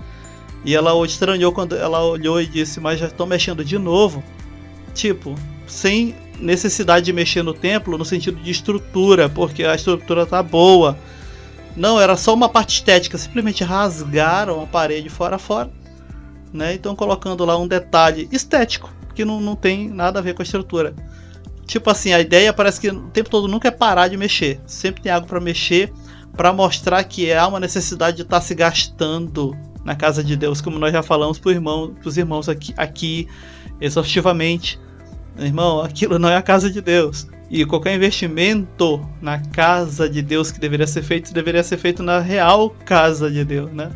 E 0.67 0.75
ela 0.75 0.93
estranhou 1.07 1.53
quando 1.53 1.77
ela 1.77 2.03
olhou 2.03 2.41
e 2.41 2.47
disse: 2.47 2.81
Mas 2.81 2.99
já 2.99 3.07
estão 3.07 3.25
mexendo 3.25 3.65
de 3.65 3.79
novo. 3.79 4.23
Tipo, 4.93 5.37
sem 5.65 6.17
necessidade 6.41 7.07
de 7.07 7.13
mexer 7.13 7.43
no 7.43 7.55
templo 7.55 7.97
no 7.97 8.05
sentido 8.05 8.43
de 8.43 8.51
estrutura, 8.51 9.29
porque 9.29 9.63
a 9.63 9.77
estrutura 9.77 10.27
tá 10.27 10.43
boa. 10.43 10.99
Não, 11.77 12.01
era 12.01 12.17
só 12.17 12.35
uma 12.35 12.49
parte 12.49 12.75
estética, 12.75 13.17
simplesmente 13.17 13.63
rasgaram 13.63 14.61
a 14.61 14.67
parede 14.67 15.09
fora 15.09 15.37
a 15.37 15.39
fora. 15.39 15.71
Né? 16.53 16.75
Então 16.75 16.97
colocando 16.97 17.45
lá 17.45 17.57
um 17.57 17.69
detalhe 17.69 18.29
estético, 18.33 18.93
que 19.15 19.25
não, 19.25 19.41
não 19.41 19.55
tem 19.55 19.89
nada 19.89 20.19
a 20.19 20.23
ver 20.23 20.35
com 20.35 20.43
a 20.43 20.45
estrutura. 20.45 20.95
Tipo 21.65 21.91
assim, 21.91 22.13
a 22.13 22.19
ideia 22.19 22.53
parece 22.53 22.81
que 22.81 22.89
o 22.89 23.09
tempo 23.11 23.31
todo 23.31 23.47
nunca 23.47 23.69
é 23.69 23.71
parar 23.71 24.09
de 24.09 24.17
mexer. 24.17 24.61
Sempre 24.67 25.03
tem 25.03 25.13
algo 25.13 25.29
para 25.29 25.41
mexer, 25.41 25.93
para 26.37 26.53
mostrar 26.53 27.05
que 27.05 27.33
há 27.33 27.47
uma 27.47 27.61
necessidade 27.61 28.17
de 28.17 28.23
estar 28.23 28.41
tá 28.41 28.45
se 28.45 28.55
gastando 28.55 29.57
na 29.87 29.95
casa 29.95 30.23
de 30.23 30.35
Deus, 30.37 30.61
como 30.61 30.81
nós 30.81 30.93
já 30.93 31.01
falamos 31.01 31.39
para 31.39 31.53
irmão, 31.53 31.95
os 32.05 32.19
irmãos 32.19 32.49
aqui, 32.49 32.75
aqui 32.77 33.29
exaustivamente. 33.81 34.81
Irmão, 35.39 35.81
aquilo 35.81 36.19
não 36.19 36.29
é 36.29 36.37
a 36.37 36.43
casa 36.43 36.69
de 36.69 36.81
Deus. 36.81 37.29
E 37.49 37.65
qualquer 37.65 37.95
investimento 37.95 39.09
na 39.23 39.39
casa 39.39 40.11
de 40.11 40.21
Deus 40.23 40.51
que 40.51 40.59
deveria 40.59 40.89
ser 40.89 41.05
feito, 41.05 41.33
deveria 41.33 41.63
ser 41.63 41.77
feito 41.77 42.03
na 42.03 42.19
real 42.19 42.71
casa 42.85 43.31
de 43.31 43.45
Deus, 43.45 43.71
né? 43.71 43.93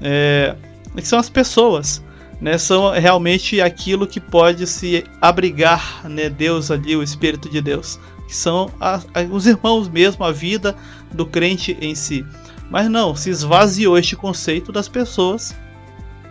É, 0.00 0.56
que 0.96 1.06
são 1.06 1.18
as 1.18 1.28
pessoas, 1.28 2.02
né? 2.40 2.56
São 2.56 2.90
realmente 2.92 3.60
aquilo 3.60 4.06
que 4.06 4.18
pode 4.18 4.66
se 4.66 5.04
abrigar, 5.20 6.08
né? 6.08 6.30
Deus 6.30 6.70
ali, 6.70 6.96
o 6.96 7.02
Espírito 7.02 7.50
de 7.50 7.60
Deus, 7.60 8.00
que 8.26 8.34
são 8.34 8.70
a, 8.80 8.94
a, 9.12 9.20
os 9.30 9.46
irmãos 9.46 9.86
mesmo, 9.86 10.24
a 10.24 10.32
vida 10.32 10.74
do 11.12 11.26
crente 11.26 11.76
em 11.78 11.94
si. 11.94 12.24
Mas 12.70 12.90
não, 12.90 13.14
se 13.14 13.30
esvaziou 13.30 13.96
este 13.96 14.16
conceito 14.16 14.72
das 14.72 14.88
pessoas. 14.88 15.54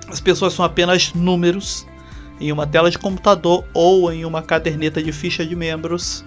As 0.08 0.20
pessoas 0.20 0.54
são 0.54 0.66
apenas 0.66 1.14
números 1.14 1.86
em 2.40 2.52
uma 2.52 2.68
tela 2.68 2.92
de 2.92 2.98
computador 2.98 3.66
ou 3.74 4.12
em 4.12 4.26
uma 4.26 4.42
caderneta 4.42 5.02
de 5.02 5.12
ficha 5.12 5.46
de 5.46 5.56
membros 5.56 6.26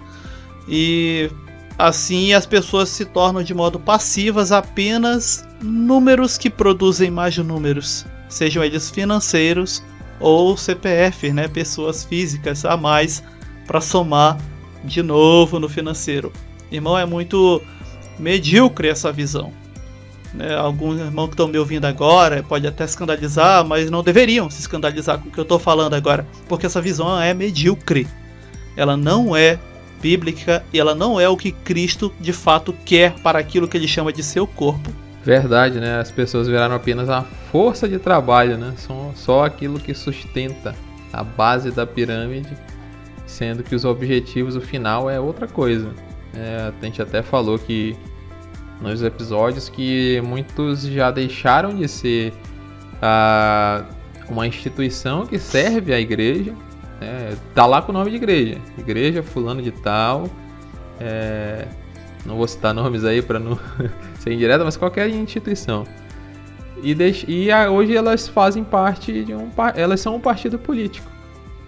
e 0.67 1.29
assim 1.77 2.33
as 2.33 2.45
pessoas 2.45 2.89
se 2.89 3.05
tornam 3.05 3.43
de 3.43 3.53
modo 3.53 3.79
passivas 3.79 4.51
apenas 4.51 5.47
números 5.61 6.37
que 6.37 6.49
produzem 6.49 7.11
mais 7.11 7.37
números, 7.37 8.05
sejam 8.27 8.63
eles 8.63 8.89
financeiros 8.89 9.83
ou 10.19 10.57
CPF, 10.57 11.31
né, 11.31 11.47
pessoas 11.47 12.03
físicas 12.03 12.65
a 12.65 12.75
mais 12.75 13.23
para 13.65 13.79
somar 13.79 14.37
de 14.83 15.01
novo 15.01 15.59
no 15.59 15.69
financeiro. 15.69 16.33
Irmão, 16.71 16.97
é 16.97 17.05
muito 17.05 17.61
medíocre 18.17 18.89
essa 18.89 19.11
visão. 19.11 19.53
Né, 20.33 20.55
alguns 20.55 20.99
irmãos 20.99 21.27
que 21.27 21.33
estão 21.33 21.47
me 21.47 21.57
ouvindo 21.57 21.85
agora 21.85 22.43
pode 22.43 22.67
até 22.67 22.83
escandalizar, 22.83 23.65
mas 23.65 23.89
não 23.89 24.03
deveriam 24.03 24.49
se 24.49 24.59
escandalizar 24.59 25.17
com 25.17 25.29
o 25.29 25.31
que 25.31 25.39
eu 25.39 25.43
estou 25.43 25.57
falando 25.57 25.95
agora, 25.95 26.25
porque 26.47 26.65
essa 26.65 26.79
visão 26.79 27.19
é 27.19 27.33
medíocre. 27.33 28.07
Ela 28.77 28.95
não 28.95 29.35
é 29.35 29.57
bíblica 29.99 30.63
e 30.71 30.79
ela 30.79 30.95
não 30.95 31.19
é 31.19 31.27
o 31.27 31.35
que 31.35 31.51
Cristo 31.51 32.13
de 32.19 32.31
fato 32.31 32.73
quer 32.85 33.13
para 33.21 33.39
aquilo 33.39 33.67
que 33.67 33.75
ele 33.75 33.87
chama 33.87 34.13
de 34.13 34.23
seu 34.23 34.47
corpo. 34.47 34.91
Verdade, 35.23 35.79
né? 35.79 35.99
As 35.99 36.11
pessoas 36.11 36.47
viraram 36.47 36.75
apenas 36.75 37.09
a 37.09 37.23
força 37.51 37.87
de 37.87 37.99
trabalho, 37.99 38.57
né? 38.57 38.73
São 38.77 39.11
só 39.15 39.45
aquilo 39.45 39.79
que 39.79 39.93
sustenta 39.93 40.75
a 41.11 41.23
base 41.23 41.71
da 41.71 41.85
pirâmide, 41.85 42.55
sendo 43.25 43.63
que 43.63 43.75
os 43.75 43.83
objetivos, 43.83 44.55
o 44.55 44.61
final 44.61 45.09
é 45.09 45.19
outra 45.19 45.47
coisa. 45.47 45.91
É, 46.33 46.71
a 46.79 46.85
gente 46.85 47.01
até 47.01 47.21
falou 47.21 47.59
que 47.59 47.97
nos 48.81 49.03
episódios 49.03 49.69
que 49.69 50.21
muitos 50.21 50.83
já 50.83 51.11
deixaram 51.11 51.75
de 51.75 51.87
ser 51.87 52.33
ah, 53.01 53.85
uma 54.29 54.47
instituição 54.47 55.25
que 55.25 55.37
serve 55.37 55.93
à 55.93 55.99
igreja 55.99 56.53
é, 57.01 57.35
tá 57.55 57.65
lá 57.65 57.81
com 57.81 57.91
o 57.91 57.93
nome 57.93 58.11
de 58.11 58.17
igreja. 58.17 58.57
Igreja 58.77 59.23
fulano 59.23 59.61
de 59.61 59.71
tal. 59.71 60.29
É, 60.99 61.65
não 62.25 62.35
vou 62.35 62.47
citar 62.47 62.73
nomes 62.73 63.05
aí 63.05 63.21
para 63.21 63.39
não 63.39 63.57
ser 64.19 64.33
indireta, 64.33 64.63
mas 64.63 64.75
qualquer 64.75 65.09
instituição. 65.09 65.85
E, 66.83 66.93
deixe, 66.93 67.29
e 67.29 67.51
a, 67.51 67.69
hoje 67.69 67.95
elas 67.95 68.27
fazem 68.27 68.63
parte 68.63 69.23
de 69.23 69.33
um. 69.33 69.49
Elas 69.75 70.01
são 70.01 70.15
um 70.15 70.19
partido 70.19 70.59
político. 70.59 71.09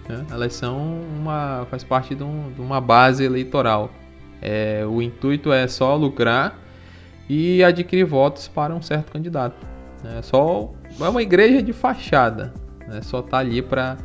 Né? 0.08 0.24
Elas 0.30 0.54
são 0.54 1.00
uma. 1.18 1.66
faz 1.70 1.82
parte 1.82 2.14
de, 2.14 2.22
um, 2.22 2.52
de 2.52 2.60
uma 2.60 2.80
base 2.80 3.24
eleitoral. 3.24 3.90
É, 4.40 4.84
o 4.86 5.00
intuito 5.00 5.52
é 5.52 5.66
só 5.66 5.96
lucrar 5.96 6.58
e 7.32 7.64
adquirir 7.64 8.04
votos 8.04 8.46
para 8.46 8.74
um 8.74 8.82
certo 8.82 9.12
candidato. 9.12 9.56
É 10.04 10.20
só 10.20 10.70
é 11.00 11.08
uma 11.08 11.22
igreja 11.22 11.62
de 11.62 11.72
fachada. 11.72 12.52
Né? 12.86 13.00
Só 13.00 13.22
tá 13.22 13.38
ali 13.38 13.62
para 13.62 13.96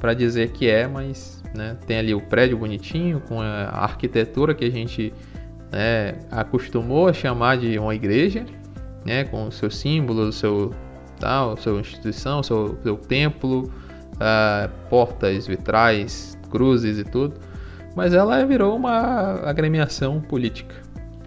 para 0.00 0.14
dizer 0.14 0.50
que 0.50 0.68
é, 0.68 0.88
mas 0.88 1.40
né, 1.54 1.76
tem 1.86 1.96
ali 1.96 2.12
o 2.12 2.20
prédio 2.20 2.58
bonitinho 2.58 3.22
com 3.28 3.40
a 3.40 3.68
arquitetura 3.68 4.52
que 4.52 4.64
a 4.64 4.70
gente 4.70 5.14
né, 5.70 6.18
acostumou 6.28 7.06
a 7.06 7.12
chamar 7.12 7.56
de 7.56 7.78
uma 7.78 7.94
igreja, 7.94 8.44
né, 9.04 9.22
com 9.22 9.46
o 9.46 9.52
seu 9.52 9.70
símbolo, 9.70 10.22
o 10.22 10.32
seu 10.32 10.72
tal, 11.20 11.56
sua 11.56 11.78
instituição, 11.78 12.42
seu, 12.42 12.76
seu 12.82 12.96
templo, 12.96 13.72
uh, 14.14 14.68
portas, 14.90 15.46
vitrais, 15.46 16.36
cruzes 16.50 16.98
e 16.98 17.04
tudo. 17.04 17.36
Mas 17.94 18.12
ela 18.12 18.44
virou 18.44 18.74
uma 18.74 19.48
agremiação 19.48 20.20
política, 20.20 20.74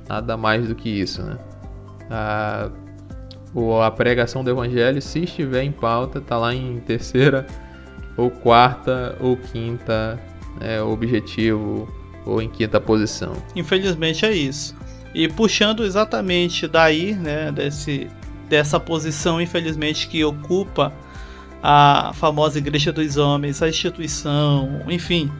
nada 0.08 0.38
mais 0.38 0.68
do 0.68 0.76
que 0.76 0.90
isso, 0.90 1.22
né? 1.24 1.38
A, 2.10 2.70
a 3.86 3.92
pregação 3.92 4.44
do 4.44 4.50
evangelho, 4.50 5.02
se 5.02 5.24
estiver 5.24 5.64
em 5.64 5.72
pauta, 5.72 6.20
está 6.20 6.38
lá 6.38 6.54
em 6.54 6.80
terceira 6.80 7.46
ou 8.18 8.30
quarta 8.30 9.18
ou 9.20 9.36
quinta 9.38 10.20
é, 10.62 10.82
objetivo 10.82 11.88
ou 12.26 12.42
em 12.42 12.50
quinta 12.50 12.80
posição. 12.80 13.34
Infelizmente 13.56 14.26
é 14.26 14.34
isso. 14.34 14.76
E 15.14 15.28
puxando 15.28 15.86
exatamente 15.86 16.68
daí, 16.68 17.14
né, 17.14 17.52
desse, 17.52 18.10
dessa 18.50 18.80
posição, 18.80 19.40
infelizmente, 19.40 20.08
que 20.08 20.24
ocupa 20.24 20.92
a 21.64 22.12
famosa 22.14 22.58
Igreja 22.58 22.92
dos 22.92 23.18
Homens, 23.18 23.62
a 23.62 23.70
instituição, 23.70 24.82
enfim, 24.88 25.32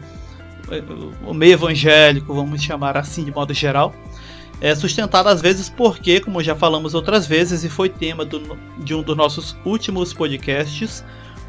o 1.24 1.34
meio 1.34 1.52
evangélico, 1.52 2.34
vamos 2.34 2.62
chamar 2.62 2.96
assim 2.96 3.24
de 3.24 3.30
modo 3.30 3.54
geral, 3.54 3.94
é 4.60 4.74
sustentado 4.74 5.28
às 5.28 5.40
vezes 5.40 5.68
porque, 5.68 6.20
como 6.20 6.42
já 6.42 6.54
falamos 6.54 6.94
outras 6.94 7.26
vezes, 7.26 7.64
e 7.64 7.68
foi 7.68 7.88
tema 7.88 8.24
do, 8.24 8.58
de 8.78 8.94
um 8.94 9.02
dos 9.02 9.16
nossos 9.16 9.56
últimos 9.64 10.14
podcasts, 10.14 11.04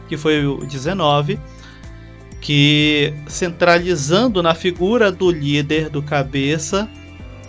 que 0.08 0.18
foi 0.18 0.46
o 0.46 0.66
19, 0.66 1.40
que 2.42 3.14
centralizando 3.28 4.44
na 4.44 4.54
figura 4.54 5.12
do 5.12 5.32
líder, 5.32 5.90
do 5.90 6.02
cabeça, 6.02 6.90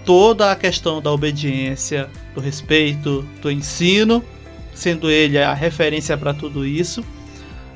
toda 0.04 0.50
a 0.50 0.56
questão 0.56 1.02
da 1.02 1.12
obediência, 1.12 2.08
do 2.34 2.40
respeito, 2.40 3.22
do 3.42 3.50
ensino, 3.50 4.24
sendo 4.74 5.10
ele 5.10 5.38
a 5.38 5.52
referência 5.52 6.16
para 6.16 6.32
tudo 6.32 6.64
isso. 6.64 7.00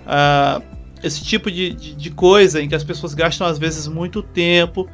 Uh, 0.06 0.62
esse 1.02 1.22
tipo 1.22 1.50
de, 1.50 1.72
de, 1.74 1.94
de, 1.94 2.10
coisa 2.10 2.62
em 2.62 2.68
que 2.68 2.74
as 2.74 2.84
pessoas 2.84 3.12
gastam 3.12 3.46
às 3.46 3.58
vezes 3.58 3.88
muito 3.88 4.22
tempo 4.22 4.88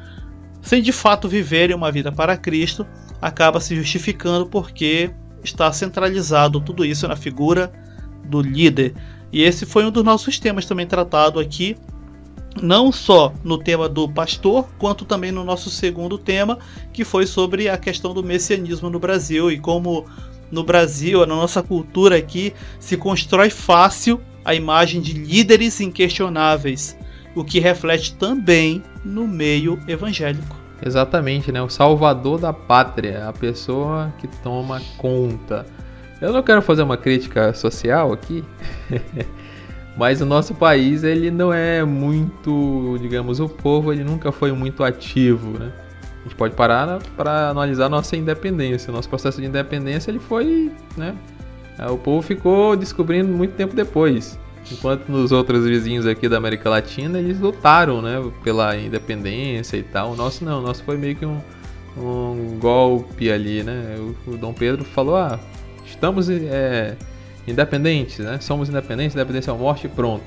sem 0.62 0.82
de 0.82 0.92
fato 0.92 1.28
viverem 1.28 1.74
uma 1.74 1.90
vida 1.90 2.10
para 2.12 2.36
Cristo, 2.36 2.86
acaba 3.20 3.60
se 3.60 3.74
justificando 3.74 4.46
porque 4.46 5.10
está 5.42 5.72
centralizado 5.72 6.60
tudo 6.60 6.84
isso 6.84 7.06
na 7.06 7.16
figura 7.16 7.72
do 8.24 8.40
líder. 8.40 8.94
E 9.32 9.42
esse 9.42 9.66
foi 9.66 9.84
um 9.84 9.90
dos 9.90 10.04
nossos 10.04 10.38
temas 10.38 10.66
também 10.66 10.86
tratado 10.86 11.38
aqui, 11.38 11.76
não 12.62 12.90
só 12.90 13.32
no 13.44 13.58
tema 13.58 13.88
do 13.88 14.08
pastor, 14.08 14.66
quanto 14.78 15.04
também 15.04 15.30
no 15.30 15.44
nosso 15.44 15.70
segundo 15.70 16.18
tema, 16.18 16.58
que 16.92 17.04
foi 17.04 17.26
sobre 17.26 17.68
a 17.68 17.76
questão 17.76 18.14
do 18.14 18.22
messianismo 18.22 18.90
no 18.90 18.98
Brasil 18.98 19.50
e 19.50 19.58
como 19.58 20.06
no 20.50 20.64
Brasil, 20.64 21.20
na 21.20 21.36
nossa 21.36 21.62
cultura 21.62 22.16
aqui, 22.16 22.54
se 22.80 22.96
constrói 22.96 23.50
fácil 23.50 24.20
a 24.44 24.54
imagem 24.54 25.00
de 25.00 25.12
líderes 25.12 25.80
inquestionáveis, 25.80 26.96
o 27.34 27.44
que 27.44 27.60
reflete 27.60 28.14
também 28.14 28.82
no 29.08 29.26
meio 29.26 29.78
evangélico. 29.88 30.56
Exatamente, 30.84 31.50
né? 31.50 31.60
O 31.60 31.68
salvador 31.68 32.38
da 32.38 32.52
pátria, 32.52 33.28
a 33.28 33.32
pessoa 33.32 34.12
que 34.18 34.28
toma 34.28 34.80
conta. 34.96 35.66
Eu 36.20 36.32
não 36.32 36.42
quero 36.42 36.62
fazer 36.62 36.82
uma 36.82 36.96
crítica 36.96 37.52
social 37.52 38.12
aqui, 38.12 38.44
mas 39.96 40.20
o 40.20 40.26
nosso 40.26 40.54
país 40.54 41.04
ele 41.04 41.30
não 41.30 41.52
é 41.52 41.84
muito, 41.84 42.96
digamos, 43.00 43.40
o 43.40 43.48
povo 43.48 43.92
ele 43.92 44.04
nunca 44.04 44.30
foi 44.30 44.52
muito 44.52 44.84
ativo, 44.84 45.58
né? 45.58 45.72
A 46.20 46.22
gente 46.24 46.34
pode 46.34 46.54
parar 46.54 46.98
para 47.16 47.50
analisar 47.50 47.88
nossa 47.88 48.16
independência. 48.16 48.92
Nosso 48.92 49.08
processo 49.08 49.40
de 49.40 49.46
independência 49.46 50.10
ele 50.10 50.18
foi, 50.18 50.70
né? 50.96 51.16
É, 51.78 51.86
o 51.86 51.96
povo 51.96 52.20
ficou 52.20 52.76
descobrindo 52.76 53.28
muito 53.28 53.54
tempo 53.54 53.74
depois. 53.74 54.38
Enquanto 54.70 55.08
nos 55.08 55.32
outros 55.32 55.64
vizinhos 55.64 56.06
aqui 56.06 56.28
da 56.28 56.36
América 56.36 56.68
Latina 56.68 57.18
eles 57.18 57.40
lutaram, 57.40 58.02
né, 58.02 58.22
pela 58.44 58.76
independência 58.76 59.76
e 59.76 59.82
tal. 59.82 60.12
O 60.12 60.16
nosso 60.16 60.44
não, 60.44 60.60
o 60.60 60.62
nosso 60.62 60.84
foi 60.84 60.96
meio 60.98 61.16
que 61.16 61.24
um, 61.24 61.40
um 61.96 62.58
golpe 62.60 63.30
ali, 63.30 63.62
né? 63.62 63.96
O, 63.98 64.32
o 64.32 64.36
Dom 64.36 64.52
Pedro 64.52 64.84
falou: 64.84 65.16
ah, 65.16 65.40
estamos 65.86 66.28
é, 66.28 66.96
independentes, 67.46 68.18
né? 68.18 68.38
Somos 68.40 68.68
independentes, 68.68 69.14
independência 69.14 69.52
ou 69.52 69.58
morte, 69.58 69.88
pronto. 69.88 70.24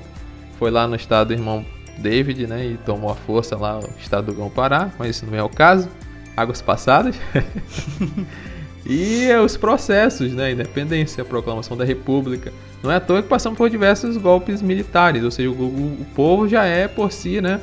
Foi 0.58 0.70
lá 0.70 0.86
no 0.86 0.96
estado 0.96 1.28
do 1.28 1.34
irmão 1.34 1.64
David, 1.98 2.46
né? 2.46 2.66
E 2.66 2.76
tomou 2.78 3.10
a 3.10 3.14
força 3.14 3.56
lá 3.56 3.78
o 3.78 3.88
estado 4.00 4.26
do 4.26 4.34
Gão 4.34 4.50
Pará, 4.50 4.90
mas 4.98 5.16
isso 5.16 5.26
não 5.26 5.36
é 5.36 5.42
o 5.42 5.48
caso. 5.48 5.88
Águas 6.36 6.60
passadas. 6.60 7.16
e 8.84 9.32
os 9.36 9.56
processos, 9.56 10.32
né? 10.32 10.52
Independência, 10.52 11.24
proclamação 11.24 11.76
da 11.76 11.84
República. 11.84 12.52
Não 12.82 12.90
é 12.90 12.96
à 12.96 13.00
toa 13.00 13.22
que 13.22 13.28
passamos 13.28 13.56
por 13.56 13.70
diversos 13.70 14.16
golpes 14.16 14.60
militares, 14.60 15.22
ou 15.22 15.30
seja, 15.30 15.50
o, 15.50 15.52
o, 15.52 15.98
o 16.00 16.06
povo 16.14 16.48
já 16.48 16.64
é 16.64 16.88
por 16.88 17.12
si, 17.12 17.40
né? 17.40 17.60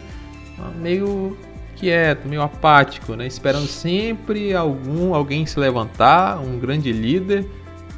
Meio 0.82 1.38
quieto, 1.75 2.27
meio 2.27 2.41
apático, 2.41 3.15
né? 3.15 3.27
Esperando 3.27 3.67
sempre 3.67 4.53
algum 4.53 5.13
alguém 5.13 5.45
se 5.45 5.60
levantar, 5.60 6.39
um 6.39 6.58
grande 6.58 6.91
líder 6.91 7.45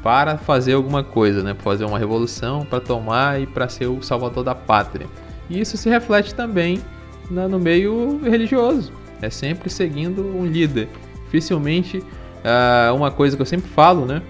para 0.02 0.36
fazer 0.36 0.72
alguma 0.72 1.04
coisa, 1.04 1.42
né? 1.42 1.54
Para 1.54 1.62
fazer 1.62 1.84
uma 1.84 1.98
revolução, 1.98 2.64
para 2.64 2.80
tomar 2.80 3.40
e 3.40 3.46
para 3.46 3.68
ser 3.68 3.86
o 3.86 4.02
salvador 4.02 4.42
da 4.42 4.54
pátria. 4.54 5.06
E 5.48 5.60
isso 5.60 5.76
se 5.76 5.88
reflete 5.88 6.34
também 6.34 6.80
no 7.30 7.58
meio 7.58 8.20
religioso. 8.22 8.92
É 9.20 9.30
sempre 9.30 9.70
seguindo 9.70 10.24
um 10.24 10.44
líder. 10.44 10.88
Dificilmente, 11.24 12.02
uh, 12.44 12.94
uma 12.94 13.10
coisa 13.10 13.36
que 13.36 13.42
eu 13.42 13.46
sempre 13.46 13.68
falo, 13.68 14.06
né? 14.06 14.22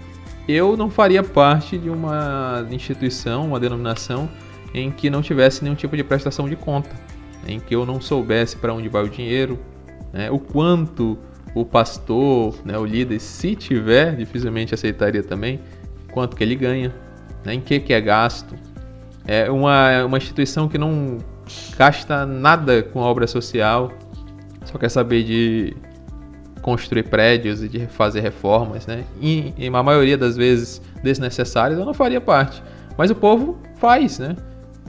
Eu 0.48 0.76
não 0.76 0.90
faria 0.90 1.22
parte 1.22 1.78
de 1.78 1.88
uma 1.88 2.66
instituição, 2.70 3.46
uma 3.46 3.60
denominação 3.60 4.28
em 4.74 4.90
que 4.90 5.08
não 5.08 5.22
tivesse 5.22 5.62
nenhum 5.62 5.76
tipo 5.76 5.96
de 5.96 6.02
prestação 6.02 6.48
de 6.48 6.56
conta, 6.56 6.90
em 7.46 7.60
que 7.60 7.74
eu 7.74 7.86
não 7.86 8.00
soubesse 8.00 8.56
para 8.56 8.72
onde 8.72 8.88
vai 8.88 9.04
o 9.04 9.08
dinheiro, 9.08 9.58
né? 10.12 10.30
o 10.30 10.38
quanto 10.38 11.18
o 11.54 11.64
pastor, 11.64 12.56
né, 12.64 12.78
o 12.78 12.84
líder, 12.84 13.20
se 13.20 13.54
tiver, 13.54 14.16
dificilmente 14.16 14.74
aceitaria 14.74 15.22
também, 15.22 15.60
quanto 16.10 16.34
que 16.34 16.42
ele 16.42 16.54
ganha, 16.54 16.92
né, 17.44 17.54
em 17.54 17.60
que, 17.60 17.78
que 17.78 17.92
é 17.92 18.00
gasto. 18.00 18.54
É 19.26 19.50
uma, 19.50 20.04
uma 20.04 20.16
instituição 20.16 20.68
que 20.68 20.78
não 20.78 21.18
gasta 21.76 22.24
nada 22.24 22.82
com 22.82 23.00
obra 23.00 23.26
social, 23.26 23.92
só 24.64 24.78
quer 24.78 24.88
saber 24.88 25.24
de 25.24 25.76
construir 26.62 27.02
prédios 27.02 27.62
e 27.62 27.68
de 27.68 27.86
fazer 27.86 28.20
reformas, 28.20 28.86
né? 28.86 29.04
E, 29.20 29.52
e 29.58 29.66
a 29.66 29.82
maioria 29.82 30.16
das 30.16 30.36
vezes 30.36 30.80
desnecessárias 31.02 31.78
eu 31.78 31.84
não 31.84 31.92
faria 31.92 32.20
parte. 32.20 32.62
Mas 32.96 33.10
o 33.10 33.14
povo 33.14 33.58
faz, 33.76 34.18
né? 34.18 34.36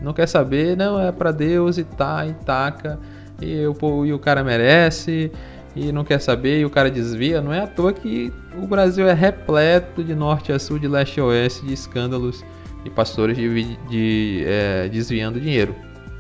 Não 0.01 0.13
quer 0.13 0.27
saber, 0.27 0.77
não, 0.77 0.99
é 0.99 1.11
para 1.11 1.31
Deus 1.31 1.77
e 1.77 1.83
tá, 1.83 2.25
e 2.25 2.33
taca, 2.33 2.99
e 3.41 3.65
o, 3.65 4.05
e 4.05 4.13
o 4.13 4.19
cara 4.19 4.43
merece, 4.43 5.31
e 5.75 5.91
não 5.91 6.03
quer 6.03 6.19
saber, 6.19 6.59
e 6.59 6.65
o 6.65 6.69
cara 6.69 6.91
desvia. 6.91 7.41
Não 7.41 7.51
é 7.51 7.61
à 7.61 7.67
toa 7.67 7.91
que 7.91 8.31
o 8.55 8.67
Brasil 8.67 9.07
é 9.07 9.13
repleto 9.13 10.03
de 10.03 10.13
norte 10.13 10.51
a 10.51 10.59
sul, 10.59 10.77
de 10.77 10.87
leste 10.87 11.19
a 11.19 11.25
oeste, 11.25 11.65
de 11.65 11.73
escândalos 11.73 12.43
de 12.83 12.89
pastores 12.89 13.37
de, 13.37 13.77
de 13.87 14.43
é, 14.45 14.89
desviando 14.89 15.39
dinheiro. 15.39 15.73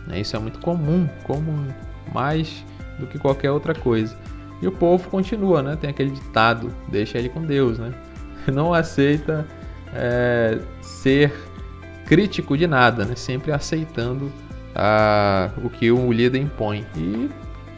Né? 0.07 0.21
Isso 0.21 0.35
é 0.35 0.39
muito 0.39 0.59
comum, 0.59 1.07
comum, 1.23 1.67
mais 2.13 2.63
do 2.99 3.05
que 3.05 3.19
qualquer 3.19 3.51
outra 3.51 3.75
coisa. 3.75 4.17
E 4.63 4.67
o 4.67 4.71
povo 4.71 5.09
continua, 5.09 5.61
né? 5.61 5.75
Tem 5.75 5.89
aquele 5.89 6.11
ditado, 6.11 6.73
deixa 6.87 7.17
ele 7.17 7.27
com 7.27 7.41
Deus, 7.41 7.77
né? 7.77 7.93
Não 8.47 8.73
aceita 8.73 9.45
é, 9.93 10.57
ser 10.81 11.33
crítico 12.05 12.57
de 12.57 12.65
nada, 12.65 13.03
né? 13.03 13.13
Sempre 13.13 13.51
aceitando 13.51 14.31
a, 14.73 15.51
o 15.61 15.69
que 15.69 15.91
o 15.91 16.09
líder 16.13 16.39
impõe. 16.39 16.85
E 16.95 17.29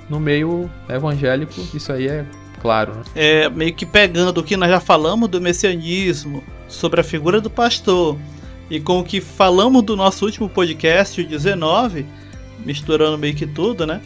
no 0.08 0.20
meio 0.20 0.70
evangélico, 0.88 1.60
isso 1.74 1.92
aí 1.92 2.08
é 2.08 2.24
claro. 2.62 2.94
Né? 2.94 3.04
É 3.16 3.50
meio 3.50 3.74
que 3.74 3.84
pegando 3.84 4.38
o 4.38 4.44
que 4.44 4.56
nós 4.56 4.70
já 4.70 4.80
falamos 4.80 5.28
do 5.28 5.42
messianismo, 5.42 6.44
sobre 6.68 7.02
a 7.02 7.04
figura 7.04 7.42
do 7.42 7.50
pastor, 7.50 8.16
e 8.70 8.80
com 8.80 9.00
o 9.00 9.04
que 9.04 9.20
falamos 9.20 9.82
do 9.82 9.96
nosso 9.96 10.24
último 10.24 10.48
podcast, 10.48 11.20
o 11.20 11.28
19, 11.28 12.06
misturando 12.64 13.18
meio 13.18 13.34
que 13.34 13.48
tudo, 13.48 13.88
né? 13.88 14.02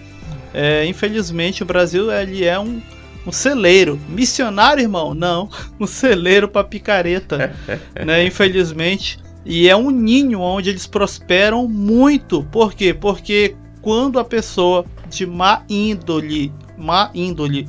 É, 0.54 0.86
infelizmente 0.86 1.64
o 1.64 1.66
Brasil 1.66 2.12
ele 2.12 2.46
é 2.46 2.60
um, 2.60 2.82
um 3.26 3.32
celeiro. 3.32 4.00
Missionário, 4.10 4.82
irmão? 4.82 5.14
Não. 5.14 5.50
Um 5.80 5.88
celeiro 5.88 6.48
para 6.48 6.64
picareta. 6.64 7.56
né? 8.06 8.26
Infelizmente. 8.26 9.20
E 9.46 9.70
é 9.70 9.76
um 9.76 9.90
ninho 9.90 10.42
onde 10.42 10.70
eles 10.70 10.86
prosperam 10.86 11.68
muito. 11.68 12.44
Por 12.52 12.74
quê? 12.74 12.94
Porque 12.94 13.56
quando 13.82 14.20
a 14.20 14.26
pessoa 14.26 14.86
de 15.10 15.26
má 15.26 15.64
índole, 15.70 16.52
má 16.78 17.10
índole, 17.14 17.68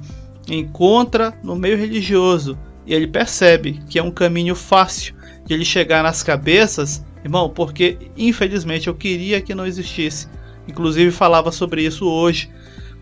encontra 0.49 1.33
no 1.43 1.55
meio 1.55 1.77
religioso 1.77 2.59
e 2.87 2.95
ele 2.95 3.07
percebe 3.07 3.81
que 3.89 3.99
é 3.99 4.03
um 4.03 4.11
caminho 4.11 4.55
fácil 4.55 5.15
de 5.47 5.55
ele 5.55 5.65
chegar 5.65 6.03
nas 6.03 6.23
cabeças, 6.23 7.05
irmão, 7.25 7.49
porque 7.49 7.97
infelizmente 8.17 8.89
eu 8.89 8.95
queria 8.95 9.41
que 9.41 9.55
não 9.55 9.67
existisse. 9.67 10.29
Inclusive 10.67 11.11
falava 11.11 11.51
sobre 11.51 11.83
isso 11.85 12.07
hoje, 12.07 12.51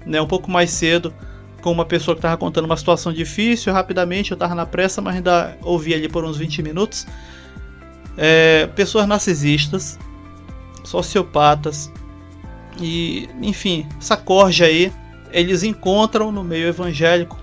né, 0.06 0.20
um 0.20 0.26
pouco 0.26 0.50
mais 0.50 0.70
cedo, 0.70 1.12
com 1.60 1.72
uma 1.72 1.84
pessoa 1.84 2.14
que 2.14 2.18
estava 2.18 2.36
contando 2.36 2.64
uma 2.64 2.76
situação 2.76 3.12
difícil, 3.12 3.72
rapidamente 3.72 4.30
eu 4.30 4.36
estava 4.36 4.54
na 4.54 4.64
pressa, 4.64 5.00
mas 5.00 5.16
ainda 5.16 5.56
ouvi 5.62 5.92
ali 5.92 6.08
por 6.08 6.24
uns 6.24 6.36
20 6.36 6.62
minutos. 6.62 7.06
É, 8.16 8.66
pessoas 8.74 9.06
narcisistas, 9.06 9.98
sociopatas, 10.84 11.92
e, 12.80 13.28
enfim, 13.42 13.86
essa 13.98 14.16
corja 14.16 14.66
aí, 14.66 14.92
eles 15.32 15.62
encontram 15.62 16.30
no 16.30 16.44
meio 16.44 16.68
evangélico 16.68 17.36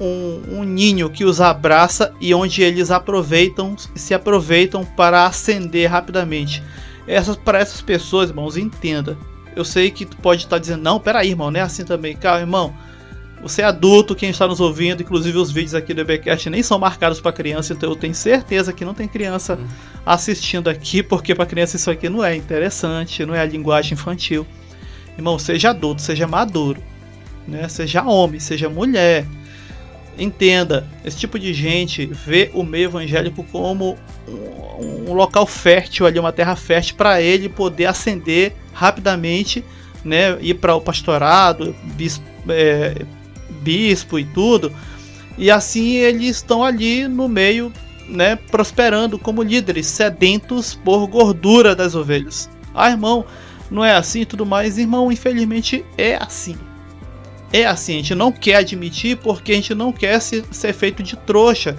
um, 0.00 0.58
um, 0.58 0.64
ninho 0.64 1.08
que 1.08 1.24
os 1.24 1.40
abraça 1.40 2.12
e 2.20 2.34
onde 2.34 2.62
eles 2.62 2.90
aproveitam, 2.90 3.76
se 3.94 4.14
aproveitam 4.14 4.84
para 4.84 5.26
ascender 5.26 5.90
rapidamente. 5.90 6.62
Essas, 7.06 7.36
para 7.36 7.58
essas 7.58 7.80
pessoas, 7.80 8.30
irmãos, 8.30 8.56
entenda. 8.56 9.16
Eu 9.54 9.64
sei 9.64 9.90
que 9.90 10.06
tu 10.06 10.16
pode 10.16 10.44
estar 10.44 10.58
dizendo, 10.58 10.82
não, 10.82 10.98
peraí, 10.98 11.30
irmão, 11.30 11.50
não 11.50 11.60
é 11.60 11.62
assim 11.62 11.84
também. 11.84 12.16
Calma, 12.16 12.40
irmão. 12.40 12.74
Você 13.42 13.60
é 13.60 13.64
adulto, 13.64 14.14
quem 14.14 14.30
está 14.30 14.46
nos 14.46 14.60
ouvindo, 14.60 15.02
inclusive 15.02 15.36
os 15.36 15.50
vídeos 15.50 15.74
aqui 15.74 15.92
do 15.92 16.00
EBcast 16.00 16.48
nem 16.48 16.62
são 16.62 16.78
marcados 16.78 17.20
para 17.20 17.32
criança, 17.32 17.72
então 17.72 17.90
eu 17.90 17.96
tenho 17.96 18.14
certeza 18.14 18.72
que 18.72 18.84
não 18.84 18.94
tem 18.94 19.08
criança 19.08 19.54
uhum. 19.54 19.66
assistindo 20.06 20.70
aqui, 20.70 21.02
porque 21.02 21.34
para 21.34 21.44
criança 21.44 21.74
isso 21.74 21.90
aqui 21.90 22.08
não 22.08 22.24
é 22.24 22.36
interessante, 22.36 23.26
não 23.26 23.34
é 23.34 23.40
a 23.40 23.44
linguagem 23.44 23.94
infantil. 23.94 24.46
Irmão, 25.18 25.40
seja 25.40 25.70
adulto, 25.70 26.00
seja 26.00 26.24
maduro, 26.24 26.80
né? 27.46 27.68
Seja 27.68 28.04
homem, 28.04 28.38
seja 28.38 28.68
mulher. 28.68 29.26
Entenda, 30.18 30.86
esse 31.04 31.16
tipo 31.16 31.38
de 31.38 31.54
gente 31.54 32.06
vê 32.06 32.50
o 32.52 32.62
meio 32.62 32.84
evangélico 32.84 33.42
como 33.44 33.96
um, 34.28 35.10
um 35.10 35.14
local 35.14 35.46
fértil 35.46 36.06
ali, 36.06 36.18
uma 36.18 36.32
terra 36.32 36.54
fértil 36.54 36.96
para 36.96 37.20
ele 37.22 37.48
poder 37.48 37.86
ascender 37.86 38.52
rapidamente, 38.74 39.64
né? 40.04 40.36
Ir 40.40 40.54
para 40.54 40.74
o 40.74 40.80
pastorado, 40.80 41.74
bispo, 41.96 42.24
é, 42.48 43.04
bispo 43.62 44.18
e 44.18 44.24
tudo. 44.24 44.72
E 45.38 45.50
assim 45.50 45.94
eles 45.94 46.36
estão 46.36 46.62
ali 46.62 47.08
no 47.08 47.28
meio, 47.28 47.72
né, 48.06 48.36
prosperando 48.36 49.18
como 49.18 49.42
líderes, 49.42 49.86
sedentos 49.86 50.74
por 50.74 51.06
gordura 51.06 51.74
das 51.74 51.94
ovelhas. 51.94 52.50
Ah, 52.74 52.90
irmão, 52.90 53.24
não 53.70 53.82
é 53.82 53.94
assim 53.94 54.24
tudo 54.24 54.44
mais. 54.44 54.76
Irmão, 54.76 55.10
infelizmente 55.10 55.84
é 55.96 56.16
assim. 56.16 56.56
É 57.52 57.66
assim, 57.66 57.94
a 57.94 57.96
gente 57.96 58.14
não 58.14 58.32
quer 58.32 58.56
admitir 58.56 59.16
porque 59.18 59.52
a 59.52 59.54
gente 59.54 59.74
não 59.74 59.92
quer 59.92 60.20
ser, 60.20 60.44
ser 60.50 60.72
feito 60.72 61.02
de 61.02 61.16
trouxa. 61.16 61.76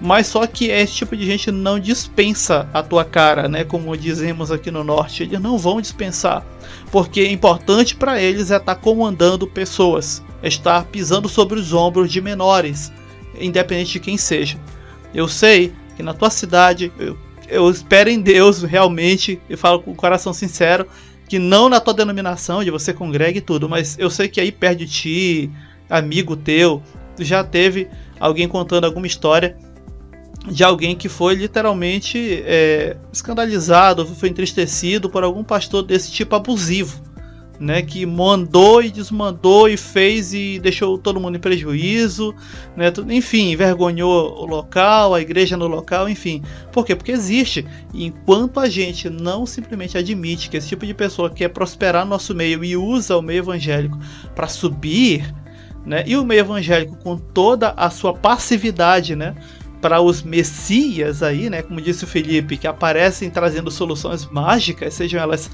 Mas 0.00 0.28
só 0.28 0.46
que 0.46 0.66
esse 0.66 0.94
tipo 0.94 1.16
de 1.16 1.26
gente 1.26 1.50
não 1.50 1.78
dispensa 1.78 2.68
a 2.72 2.82
tua 2.82 3.04
cara, 3.04 3.48
né? 3.48 3.64
Como 3.64 3.96
dizemos 3.96 4.52
aqui 4.52 4.70
no 4.70 4.84
norte, 4.84 5.24
eles 5.24 5.40
não 5.40 5.58
vão 5.58 5.80
dispensar, 5.80 6.46
porque 6.92 7.20
é 7.22 7.32
importante 7.32 7.96
para 7.96 8.20
eles 8.20 8.50
é 8.52 8.56
estar 8.56 8.76
tá 8.76 8.80
comandando 8.80 9.46
pessoas, 9.46 10.22
é 10.40 10.46
estar 10.46 10.84
pisando 10.84 11.28
sobre 11.28 11.58
os 11.58 11.72
ombros 11.72 12.12
de 12.12 12.20
menores, 12.20 12.92
independente 13.40 13.94
de 13.94 14.00
quem 14.00 14.16
seja. 14.16 14.56
Eu 15.12 15.26
sei 15.26 15.72
que 15.96 16.02
na 16.02 16.14
tua 16.14 16.30
cidade, 16.30 16.92
eu, 16.96 17.18
eu 17.48 17.68
espero 17.68 18.08
em 18.08 18.20
Deus 18.20 18.62
realmente, 18.62 19.40
e 19.50 19.56
falo 19.56 19.80
com 19.80 19.90
o 19.90 19.96
coração 19.96 20.32
sincero, 20.32 20.86
que 21.28 21.38
não 21.38 21.68
na 21.68 21.80
tua 21.80 21.94
denominação, 21.94 22.64
de 22.64 22.70
você 22.70 22.92
congrega 22.92 23.38
e 23.38 23.42
tudo, 23.42 23.68
mas 23.68 23.98
eu 23.98 24.10
sei 24.10 24.28
que 24.28 24.40
aí 24.40 24.50
perto 24.50 24.78
de 24.78 24.86
ti, 24.86 25.50
amigo 25.88 26.36
teu, 26.36 26.82
já 27.18 27.44
teve 27.44 27.88
alguém 28.18 28.48
contando 28.48 28.84
alguma 28.84 29.06
história 29.06 29.56
de 30.46 30.64
alguém 30.64 30.96
que 30.96 31.08
foi 31.08 31.34
literalmente 31.34 32.42
é, 32.46 32.96
escandalizado, 33.12 34.06
foi 34.06 34.28
entristecido 34.28 35.10
por 35.10 35.22
algum 35.22 35.44
pastor 35.44 35.82
desse 35.82 36.10
tipo 36.10 36.34
abusivo 36.34 37.07
né, 37.58 37.82
que 37.82 38.06
mandou 38.06 38.82
e 38.82 38.90
desmandou 38.90 39.68
e 39.68 39.76
fez 39.76 40.32
e 40.32 40.58
deixou 40.60 40.96
todo 40.96 41.18
mundo 41.18 41.36
em 41.36 41.40
prejuízo, 41.40 42.34
né, 42.76 42.92
enfim, 43.10 43.52
envergonhou 43.52 44.40
o 44.40 44.46
local, 44.46 45.14
a 45.14 45.20
igreja 45.20 45.56
no 45.56 45.66
local, 45.66 46.08
enfim. 46.08 46.42
Por 46.72 46.86
quê? 46.86 46.94
Porque 46.94 47.12
existe. 47.12 47.66
E 47.92 48.06
enquanto 48.06 48.60
a 48.60 48.68
gente 48.68 49.10
não 49.10 49.44
simplesmente 49.44 49.98
admite 49.98 50.48
que 50.48 50.56
esse 50.56 50.68
tipo 50.68 50.86
de 50.86 50.94
pessoa 50.94 51.30
quer 51.30 51.48
prosperar 51.48 52.04
no 52.04 52.10
nosso 52.10 52.34
meio 52.34 52.64
e 52.64 52.76
usa 52.76 53.16
o 53.16 53.22
meio 53.22 53.38
evangélico 53.38 53.98
para 54.34 54.46
subir, 54.46 55.34
né, 55.84 56.04
e 56.06 56.16
o 56.16 56.24
meio 56.24 56.40
evangélico 56.40 56.96
com 56.96 57.16
toda 57.16 57.70
a 57.76 57.90
sua 57.90 58.14
passividade, 58.14 59.16
né, 59.16 59.34
para 59.80 60.00
os 60.00 60.22
messias 60.22 61.22
aí, 61.22 61.48
né, 61.48 61.62
como 61.62 61.80
disse 61.80 62.04
o 62.04 62.06
Felipe, 62.06 62.56
que 62.56 62.66
aparecem 62.66 63.30
trazendo 63.30 63.70
soluções 63.70 64.26
mágicas, 64.26 64.94
sejam 64.94 65.20
elas 65.20 65.50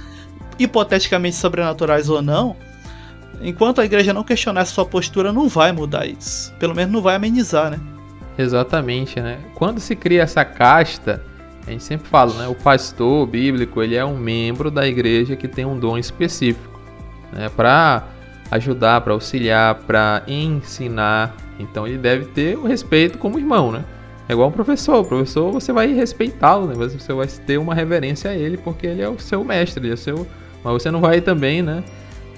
hipoteticamente 0.59 1.37
sobrenaturais 1.37 2.09
ou 2.09 2.23
não, 2.23 2.57
enquanto 3.41 3.81
a 3.81 3.85
igreja 3.85 4.13
não 4.13 4.25
questionar 4.25 4.65
sua 4.65 4.85
postura, 4.85 5.33
não 5.33 5.49
vai 5.49 5.73
mudar 5.73 6.07
isso. 6.07 6.53
Pelo 6.59 6.75
menos 6.75 6.93
não 6.93 7.03
vai 7.03 7.17
amenizar, 7.17 7.71
né? 7.71 7.81
Exatamente, 8.37 9.21
né? 9.21 9.39
Quando 9.55 9.81
se 9.81 9.95
cria 9.95 10.23
essa 10.23 10.45
casta, 10.45 11.23
a 11.67 11.71
gente 11.71 11.85
sempre 11.85 12.09
fala, 12.09 12.35
né? 12.35 12.49
O 12.49 12.55
pastor 12.55 13.27
bíblico, 13.27 13.83
ele 13.83 13.95
é 13.95 14.05
um 14.05 14.17
membro 14.17 14.71
da 14.71 14.87
igreja 14.87 15.37
que 15.37 15.49
tem 15.49 15.65
um 15.65 15.79
dom 15.79 15.97
específico, 15.97 16.81
né? 17.33 17.49
Para 17.49 18.05
ajudar, 18.51 19.01
para 19.01 19.13
auxiliar, 19.13 19.75
para 19.87 20.23
ensinar. 20.27 21.37
Então 21.59 21.87
ele 21.87 21.99
deve 21.99 22.27
ter 22.27 22.59
o 22.59 22.65
respeito 22.65 23.19
como 23.19 23.39
irmão, 23.39 23.71
né? 23.71 23.85
É 24.29 24.33
igual 24.33 24.49
um 24.49 24.53
professor. 24.53 25.01
O 25.01 25.05
professor 25.05 25.53
você 25.53 25.73
vai 25.73 25.93
respeitá-lo, 25.93 26.67
né? 26.67 26.75
Você 26.75 27.13
vai 27.13 27.27
ter 27.27 27.59
uma 27.59 27.75
reverência 27.75 28.31
a 28.31 28.35
ele 28.35 28.57
porque 28.57 28.87
ele 28.87 29.03
é 29.03 29.09
o 29.09 29.19
seu 29.19 29.45
mestre, 29.45 29.83
ele 29.83 29.91
é 29.91 29.95
o 29.95 29.99
seu 29.99 30.27
mas 30.65 30.73
você 30.73 30.91
não 30.91 31.01
vai 31.01 31.21
também, 31.21 31.63
né? 31.63 31.85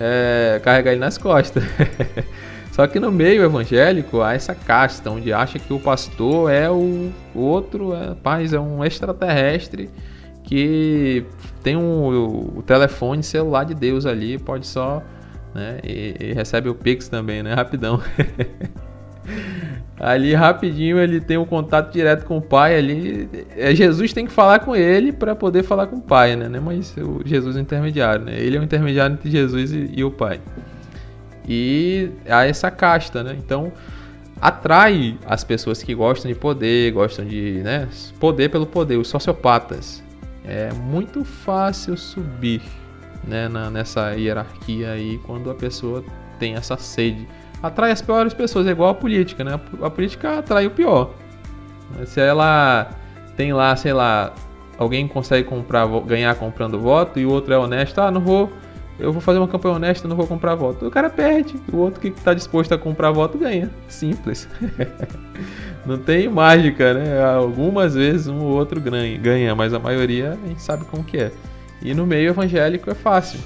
é, 0.00 0.60
carregar 0.62 0.92
ele 0.92 1.00
nas 1.00 1.18
costas. 1.18 1.62
Só 2.72 2.86
que 2.86 3.00
no 3.00 3.10
meio 3.10 3.42
evangélico 3.42 4.20
há 4.20 4.34
essa 4.34 4.54
casta 4.54 5.10
onde 5.10 5.32
acha 5.32 5.58
que 5.58 5.72
o 5.72 5.80
pastor 5.80 6.50
é 6.50 6.70
o 6.70 7.10
outro, 7.34 7.94
é, 7.94 8.14
é 8.54 8.60
um 8.60 8.84
extraterrestre 8.84 9.88
que 10.44 11.24
tem 11.62 11.74
um, 11.74 12.58
o 12.58 12.62
telefone 12.62 13.22
celular 13.22 13.64
de 13.64 13.74
Deus 13.74 14.04
ali, 14.04 14.38
pode 14.38 14.66
só, 14.66 15.02
né, 15.54 15.80
e, 15.82 16.16
e 16.20 16.32
recebe 16.34 16.68
o 16.68 16.74
Pix 16.74 17.08
também, 17.08 17.42
né, 17.42 17.54
rapidão. 17.56 18.00
ali 19.98 20.34
rapidinho 20.34 20.98
ele 20.98 21.20
tem 21.20 21.38
um 21.38 21.44
contato 21.44 21.92
direto 21.92 22.24
com 22.24 22.38
o 22.38 22.42
pai 22.42 22.76
ali. 22.76 23.28
É, 23.56 23.74
Jesus 23.74 24.12
tem 24.12 24.26
que 24.26 24.32
falar 24.32 24.60
com 24.60 24.76
ele 24.76 25.12
para 25.12 25.34
poder 25.34 25.62
falar 25.62 25.86
com 25.86 25.96
o 25.96 26.02
pai, 26.02 26.36
né? 26.36 26.60
Mas 26.60 26.94
o 26.96 27.22
Jesus 27.24 27.56
é 27.56 27.58
o 27.58 27.62
intermediário, 27.62 28.24
né? 28.24 28.34
Ele 28.38 28.56
é 28.56 28.60
o 28.60 28.62
intermediário 28.62 29.14
entre 29.14 29.30
Jesus 29.30 29.72
e, 29.72 29.90
e 29.94 30.04
o 30.04 30.10
pai. 30.10 30.40
E 31.48 32.10
há 32.28 32.44
essa 32.44 32.70
casta, 32.70 33.22
né? 33.22 33.36
Então 33.38 33.72
atrai 34.40 35.18
as 35.24 35.42
pessoas 35.44 35.82
que 35.82 35.94
gostam 35.94 36.30
de 36.30 36.38
poder, 36.38 36.92
gostam 36.92 37.24
de 37.24 37.62
né, 37.64 37.88
poder 38.20 38.50
pelo 38.50 38.66
poder, 38.66 38.96
os 38.96 39.08
sociopatas. 39.08 40.02
É 40.44 40.72
muito 40.72 41.24
fácil 41.24 41.96
subir 41.96 42.62
né, 43.26 43.48
na, 43.48 43.70
nessa 43.70 44.12
hierarquia 44.12 44.92
aí 44.92 45.18
quando 45.26 45.50
a 45.50 45.54
pessoa 45.54 46.04
tem 46.38 46.54
essa 46.54 46.76
sede. 46.76 47.26
Atrai 47.62 47.90
as 47.90 48.02
piores 48.02 48.34
pessoas, 48.34 48.66
é 48.66 48.70
igual 48.70 48.90
a 48.90 48.94
política, 48.94 49.42
né? 49.42 49.58
A 49.82 49.90
política 49.90 50.38
atrai 50.38 50.66
o 50.66 50.70
pior. 50.70 51.14
Se 52.04 52.20
ela 52.20 52.90
tem 53.36 53.52
lá, 53.52 53.74
sei 53.76 53.92
lá, 53.92 54.32
alguém 54.78 55.06
consegue 55.08 55.48
comprar, 55.48 55.86
ganhar 56.06 56.34
comprando 56.34 56.78
voto 56.78 57.18
e 57.18 57.26
o 57.26 57.30
outro 57.30 57.54
é 57.54 57.58
honesto, 57.58 58.00
ah, 58.00 58.10
não 58.10 58.20
vou 58.20 58.52
eu 58.98 59.12
vou 59.12 59.20
fazer 59.20 59.38
uma 59.38 59.48
campanha 59.48 59.74
honesta, 59.74 60.08
não 60.08 60.16
vou 60.16 60.26
comprar 60.26 60.54
voto. 60.54 60.86
O 60.86 60.90
cara 60.90 61.10
perde, 61.10 61.54
o 61.70 61.76
outro 61.76 62.00
que 62.00 62.08
está 62.08 62.32
disposto 62.32 62.72
a 62.72 62.78
comprar 62.78 63.10
voto 63.10 63.36
ganha. 63.36 63.70
Simples. 63.88 64.48
não 65.84 65.98
tem 65.98 66.28
mágica, 66.28 66.94
né? 66.94 67.22
Algumas 67.22 67.94
vezes 67.94 68.26
um 68.26 68.40
ou 68.40 68.52
outro 68.56 68.80
ganha, 68.80 69.54
mas 69.54 69.74
a 69.74 69.78
maioria 69.78 70.38
a 70.42 70.48
gente 70.48 70.62
sabe 70.62 70.86
como 70.86 71.04
que 71.04 71.18
é. 71.18 71.32
E 71.82 71.92
no 71.92 72.06
meio 72.06 72.30
evangélico 72.30 72.90
é 72.90 72.94
fácil. 72.94 73.38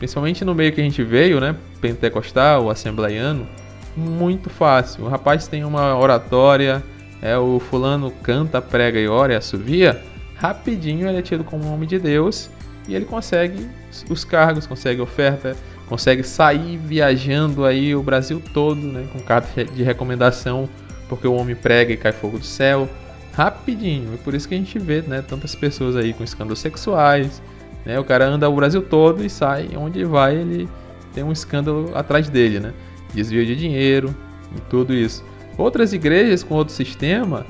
Principalmente 0.00 0.46
no 0.46 0.54
meio 0.54 0.72
que 0.72 0.80
a 0.80 0.84
gente 0.84 1.04
veio, 1.04 1.38
né? 1.38 1.54
Pentecostal, 1.78 2.70
assembleiano, 2.70 3.46
muito 3.94 4.48
fácil. 4.48 5.04
O 5.04 5.08
rapaz 5.08 5.46
tem 5.46 5.62
uma 5.62 5.94
oratória, 5.94 6.82
é 7.20 7.36
o 7.36 7.60
fulano 7.60 8.10
canta, 8.22 8.62
prega 8.62 8.98
e 8.98 9.06
ora 9.06 9.34
e 9.34 9.36
assovia, 9.36 10.02
rapidinho 10.36 11.06
ele 11.06 11.18
é 11.18 11.22
tido 11.22 11.44
como 11.44 11.70
homem 11.70 11.86
de 11.86 11.98
Deus 11.98 12.48
e 12.88 12.94
ele 12.94 13.04
consegue 13.04 13.68
os 14.08 14.24
cargos, 14.24 14.66
consegue 14.66 15.02
oferta, 15.02 15.54
consegue 15.86 16.22
sair 16.22 16.78
viajando 16.78 17.66
aí 17.66 17.94
o 17.94 18.02
Brasil 18.02 18.42
todo, 18.54 18.80
né, 18.80 19.06
com 19.12 19.20
carta 19.20 19.66
de 19.66 19.82
recomendação, 19.82 20.66
porque 21.10 21.28
o 21.28 21.34
homem 21.34 21.54
prega 21.54 21.92
e 21.92 21.96
cai 21.98 22.12
fogo 22.12 22.38
do 22.38 22.44
céu, 22.46 22.88
rapidinho. 23.34 24.14
E 24.14 24.16
por 24.16 24.32
isso 24.32 24.48
que 24.48 24.54
a 24.54 24.58
gente 24.58 24.78
vê, 24.78 25.02
né, 25.02 25.22
tantas 25.28 25.54
pessoas 25.54 25.94
aí 25.94 26.14
com 26.14 26.24
escândalos 26.24 26.58
sexuais, 26.58 27.42
né, 27.84 27.98
o 27.98 28.04
cara 28.04 28.26
anda 28.26 28.48
o 28.48 28.54
Brasil 28.54 28.82
todo 28.82 29.24
e 29.24 29.30
sai, 29.30 29.70
onde 29.76 30.04
vai 30.04 30.36
ele 30.36 30.68
tem 31.14 31.24
um 31.24 31.32
escândalo 31.32 31.90
atrás 31.94 32.28
dele, 32.28 32.60
né, 32.60 32.72
desvio 33.14 33.44
de 33.44 33.56
dinheiro 33.56 34.14
e 34.56 34.60
tudo 34.68 34.94
isso. 34.94 35.24
Outras 35.56 35.92
igrejas 35.92 36.42
com 36.42 36.54
outro 36.54 36.72
sistema 36.72 37.44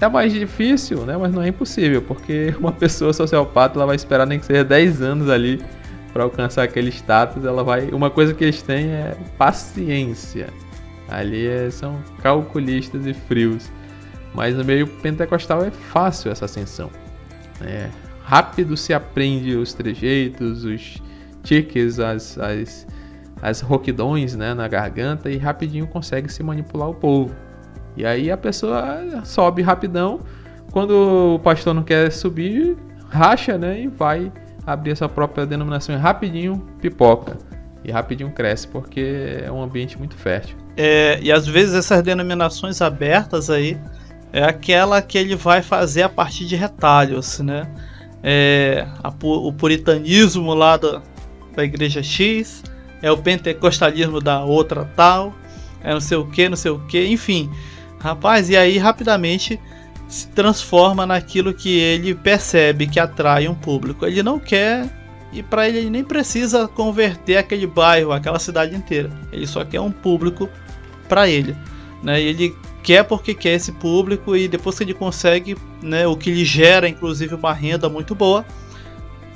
é 0.00 0.08
mais 0.08 0.32
difícil, 0.32 1.06
né? 1.06 1.16
Mas 1.16 1.32
não 1.32 1.42
é 1.42 1.48
impossível, 1.48 2.02
porque 2.02 2.54
uma 2.58 2.72
pessoa 2.72 3.12
sociopata 3.12 3.78
ela 3.78 3.86
vai 3.86 3.96
esperar 3.96 4.26
nem 4.26 4.38
que 4.38 4.46
seja 4.46 4.64
10 4.64 5.00
anos 5.00 5.30
ali 5.30 5.62
para 6.12 6.24
alcançar 6.24 6.64
aquele 6.64 6.90
status. 6.90 7.44
Ela 7.44 7.62
vai, 7.62 7.88
uma 7.90 8.10
coisa 8.10 8.34
que 8.34 8.44
eles 8.44 8.62
têm 8.62 8.90
é 8.90 9.16
paciência. 9.38 10.48
Ali 11.08 11.46
é, 11.46 11.70
são 11.70 12.00
calculistas 12.22 13.06
e 13.06 13.14
frios. 13.14 13.70
Mas 14.34 14.56
no 14.56 14.64
meio 14.64 14.86
pentecostal 14.86 15.62
é 15.62 15.70
fácil 15.70 16.32
essa 16.32 16.46
ascensão. 16.46 16.90
É, 17.60 17.88
rápido 18.24 18.76
se 18.76 18.92
aprende 18.94 19.56
os 19.56 19.74
trejeitos, 19.74 20.64
os 20.64 21.02
tiques, 21.42 21.98
as, 21.98 22.38
as, 22.38 22.86
as 23.40 23.60
roquidões 23.60 24.34
né, 24.34 24.54
na 24.54 24.68
garganta 24.68 25.30
e 25.30 25.36
rapidinho 25.36 25.86
consegue 25.86 26.32
se 26.32 26.42
manipular 26.42 26.88
o 26.88 26.94
povo. 26.94 27.34
E 27.96 28.06
aí 28.06 28.30
a 28.30 28.36
pessoa 28.36 29.22
sobe 29.24 29.62
rapidão. 29.62 30.20
Quando 30.70 31.34
o 31.34 31.38
pastor 31.40 31.74
não 31.74 31.82
quer 31.82 32.10
subir, 32.10 32.76
racha, 33.08 33.58
né? 33.58 33.82
E 33.82 33.88
vai 33.88 34.32
abrir 34.66 34.92
essa 34.92 35.08
própria 35.08 35.44
denominação 35.44 35.94
e 35.94 35.98
rapidinho 35.98 36.66
pipoca. 36.80 37.36
E 37.84 37.90
rapidinho 37.90 38.30
cresce, 38.30 38.66
porque 38.68 39.42
é 39.44 39.50
um 39.52 39.62
ambiente 39.62 39.98
muito 39.98 40.14
fértil. 40.14 40.56
É, 40.76 41.18
e 41.20 41.30
às 41.30 41.46
vezes 41.46 41.74
essas 41.74 42.02
denominações 42.02 42.80
abertas 42.80 43.50
aí 43.50 43.78
é 44.32 44.42
aquela 44.42 45.02
que 45.02 45.18
ele 45.18 45.36
vai 45.36 45.60
fazer 45.60 46.02
a 46.02 46.08
partir 46.08 46.46
de 46.46 46.56
retalhos, 46.56 47.40
né? 47.40 47.68
É, 48.22 48.86
a, 49.02 49.12
o 49.22 49.52
puritanismo 49.52 50.54
lá 50.54 50.76
da, 50.76 51.02
da 51.54 51.64
igreja 51.64 52.02
X, 52.02 52.62
é 53.02 53.10
o 53.10 53.18
pentecostalismo 53.18 54.20
da 54.20 54.44
outra 54.44 54.84
tal, 54.96 55.34
é 55.82 55.92
não 55.92 56.00
sei 56.00 56.16
o 56.16 56.26
que, 56.26 56.48
não 56.48 56.56
sei 56.56 56.70
o 56.70 56.78
que, 56.80 57.04
enfim. 57.06 57.50
Rapaz, 57.98 58.48
e 58.48 58.56
aí 58.56 58.78
rapidamente 58.78 59.60
se 60.08 60.28
transforma 60.28 61.06
naquilo 61.06 61.54
que 61.54 61.78
ele 61.78 62.14
percebe 62.14 62.86
que 62.86 63.00
atrai 63.00 63.48
um 63.48 63.54
público. 63.54 64.06
Ele 64.06 64.22
não 64.22 64.38
quer 64.38 64.88
e 65.32 65.42
para 65.42 65.66
ele 65.66 65.78
ele 65.78 65.90
nem 65.90 66.04
precisa 66.04 66.68
converter 66.68 67.38
aquele 67.38 67.66
bairro, 67.66 68.12
aquela 68.12 68.38
cidade 68.38 68.76
inteira. 68.76 69.10
Ele 69.32 69.46
só 69.46 69.64
quer 69.64 69.80
um 69.80 69.90
público 69.90 70.48
para 71.08 71.28
ele, 71.28 71.56
né? 72.02 72.20
Ele 72.20 72.54
quer 72.82 73.04
porque 73.04 73.34
quer 73.34 73.54
esse 73.54 73.72
público 73.72 74.36
e 74.36 74.48
depois 74.48 74.76
que 74.76 74.84
ele 74.84 74.94
consegue, 74.94 75.56
né, 75.82 76.06
o 76.06 76.16
que 76.16 76.30
lhe 76.30 76.44
gera 76.44 76.88
inclusive 76.88 77.34
uma 77.34 77.52
renda 77.52 77.88
muito 77.88 78.14
boa, 78.14 78.44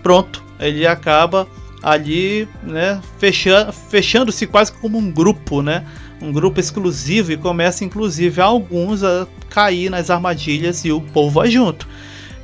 pronto, 0.03 0.43
ele 0.59 0.87
acaba 0.87 1.47
ali, 1.83 2.49
né, 2.63 3.01
fechando, 3.19 3.73
fechando-se 3.73 4.47
quase 4.47 4.73
como 4.73 4.99
um 4.99 5.11
grupo, 5.11 5.63
né? 5.63 5.85
um 6.21 6.33
grupo 6.33 6.61
exclusivo 6.61 7.33
e 7.33 7.37
começa 7.37 7.85
inclusive 7.85 8.41
alguns 8.41 9.03
a 9.03 9.27
cair 9.51 9.91
nas 9.91 10.11
armadilhas 10.11 10.85
e 10.85 10.93
o 10.93 11.01
povo 11.01 11.41
vai 11.41 11.51
junto. 11.51 11.87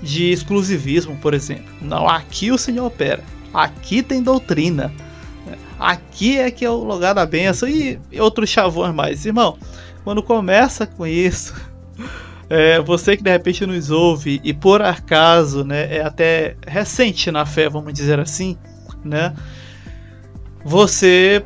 De 0.03 0.33
exclusivismo, 0.33 1.17
por 1.19 1.33
exemplo. 1.33 1.65
Não, 1.81 2.09
aqui 2.09 2.51
o 2.51 2.59
Senhor 2.59 2.87
opera. 2.87 3.23
Aqui 3.55 4.03
tem 4.03 4.23
doutrina. 4.23 4.93
Aqui 5.79 6.39
é 6.39 6.51
que 6.51 6.65
é 6.65 6.71
o 6.71 6.83
lugar 6.83 7.15
da 7.15 7.25
benção 7.25 7.69
e 7.69 7.99
outros 8.19 8.51
chavões 8.51 8.95
mais. 8.95 9.25
Irmão, 9.25 9.57
quando 10.05 10.23
começa 10.23 10.87
com 10.87 11.07
isso, 11.07 11.55
é, 12.49 12.81
você 12.81 13.17
que 13.17 13.23
de 13.23 13.31
repente 13.31 13.65
nos 13.67 13.91
ouve 13.91 14.41
e 14.43 14.53
por 14.53 14.83
acaso, 14.83 15.65
né, 15.65 15.97
é 15.97 16.03
até 16.03 16.57
recente 16.67 17.31
na 17.31 17.47
fé, 17.47 17.69
vamos 17.69 17.93
dizer 17.93 18.19
assim, 18.19 18.57
né? 19.05 19.35
Você 20.65 21.45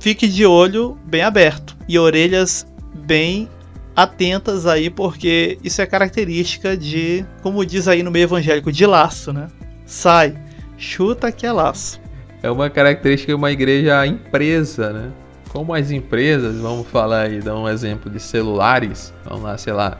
fique 0.00 0.26
de 0.26 0.44
olho 0.44 0.98
bem 1.04 1.22
aberto 1.22 1.76
e 1.88 1.98
orelhas 1.98 2.66
bem 2.94 3.48
atentas 3.94 4.66
aí, 4.66 4.90
porque 4.90 5.58
isso 5.64 5.80
é 5.80 5.86
característica 5.86 6.76
de, 6.76 7.24
como 7.42 7.64
diz 7.64 7.88
aí 7.88 8.02
no 8.02 8.10
meio 8.10 8.24
evangélico, 8.24 8.70
de 8.70 8.84
laço, 8.84 9.32
né? 9.32 9.48
Sai, 9.86 10.36
chuta 10.76 11.32
que 11.32 11.46
é 11.46 11.52
laço. 11.52 12.00
É 12.42 12.50
uma 12.50 12.68
característica 12.68 13.32
de 13.32 13.36
uma 13.36 13.50
igreja 13.50 14.06
empresa, 14.06 14.92
né? 14.92 15.12
Como 15.56 15.72
as 15.72 15.90
empresas, 15.90 16.60
vamos 16.60 16.86
falar 16.88 17.22
aí, 17.22 17.40
dar 17.40 17.56
um 17.56 17.66
exemplo 17.66 18.10
de 18.10 18.20
celulares, 18.20 19.10
vamos 19.24 19.42
lá, 19.42 19.56
sei 19.56 19.72
lá, 19.72 19.98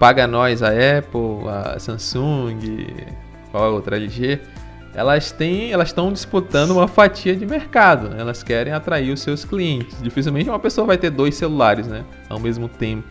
paga 0.00 0.26
nós 0.26 0.64
a 0.64 0.70
Apple, 0.70 1.48
a 1.48 1.78
Samsung, 1.78 2.58
qual 3.52 3.66
é 3.66 3.68
a 3.68 3.70
outra 3.70 3.94
LG, 3.96 4.40
elas 4.92 5.30
têm, 5.30 5.70
elas 5.70 5.90
estão 5.90 6.12
disputando 6.12 6.72
uma 6.72 6.88
fatia 6.88 7.36
de 7.36 7.46
mercado. 7.46 8.08
Né? 8.08 8.16
Elas 8.18 8.42
querem 8.42 8.72
atrair 8.72 9.12
os 9.12 9.20
seus 9.20 9.44
clientes. 9.44 9.96
Dificilmente 10.02 10.50
uma 10.50 10.58
pessoa 10.58 10.88
vai 10.88 10.98
ter 10.98 11.10
dois 11.10 11.36
celulares, 11.36 11.86
né, 11.86 12.04
ao 12.28 12.40
mesmo 12.40 12.68
tempo. 12.68 13.06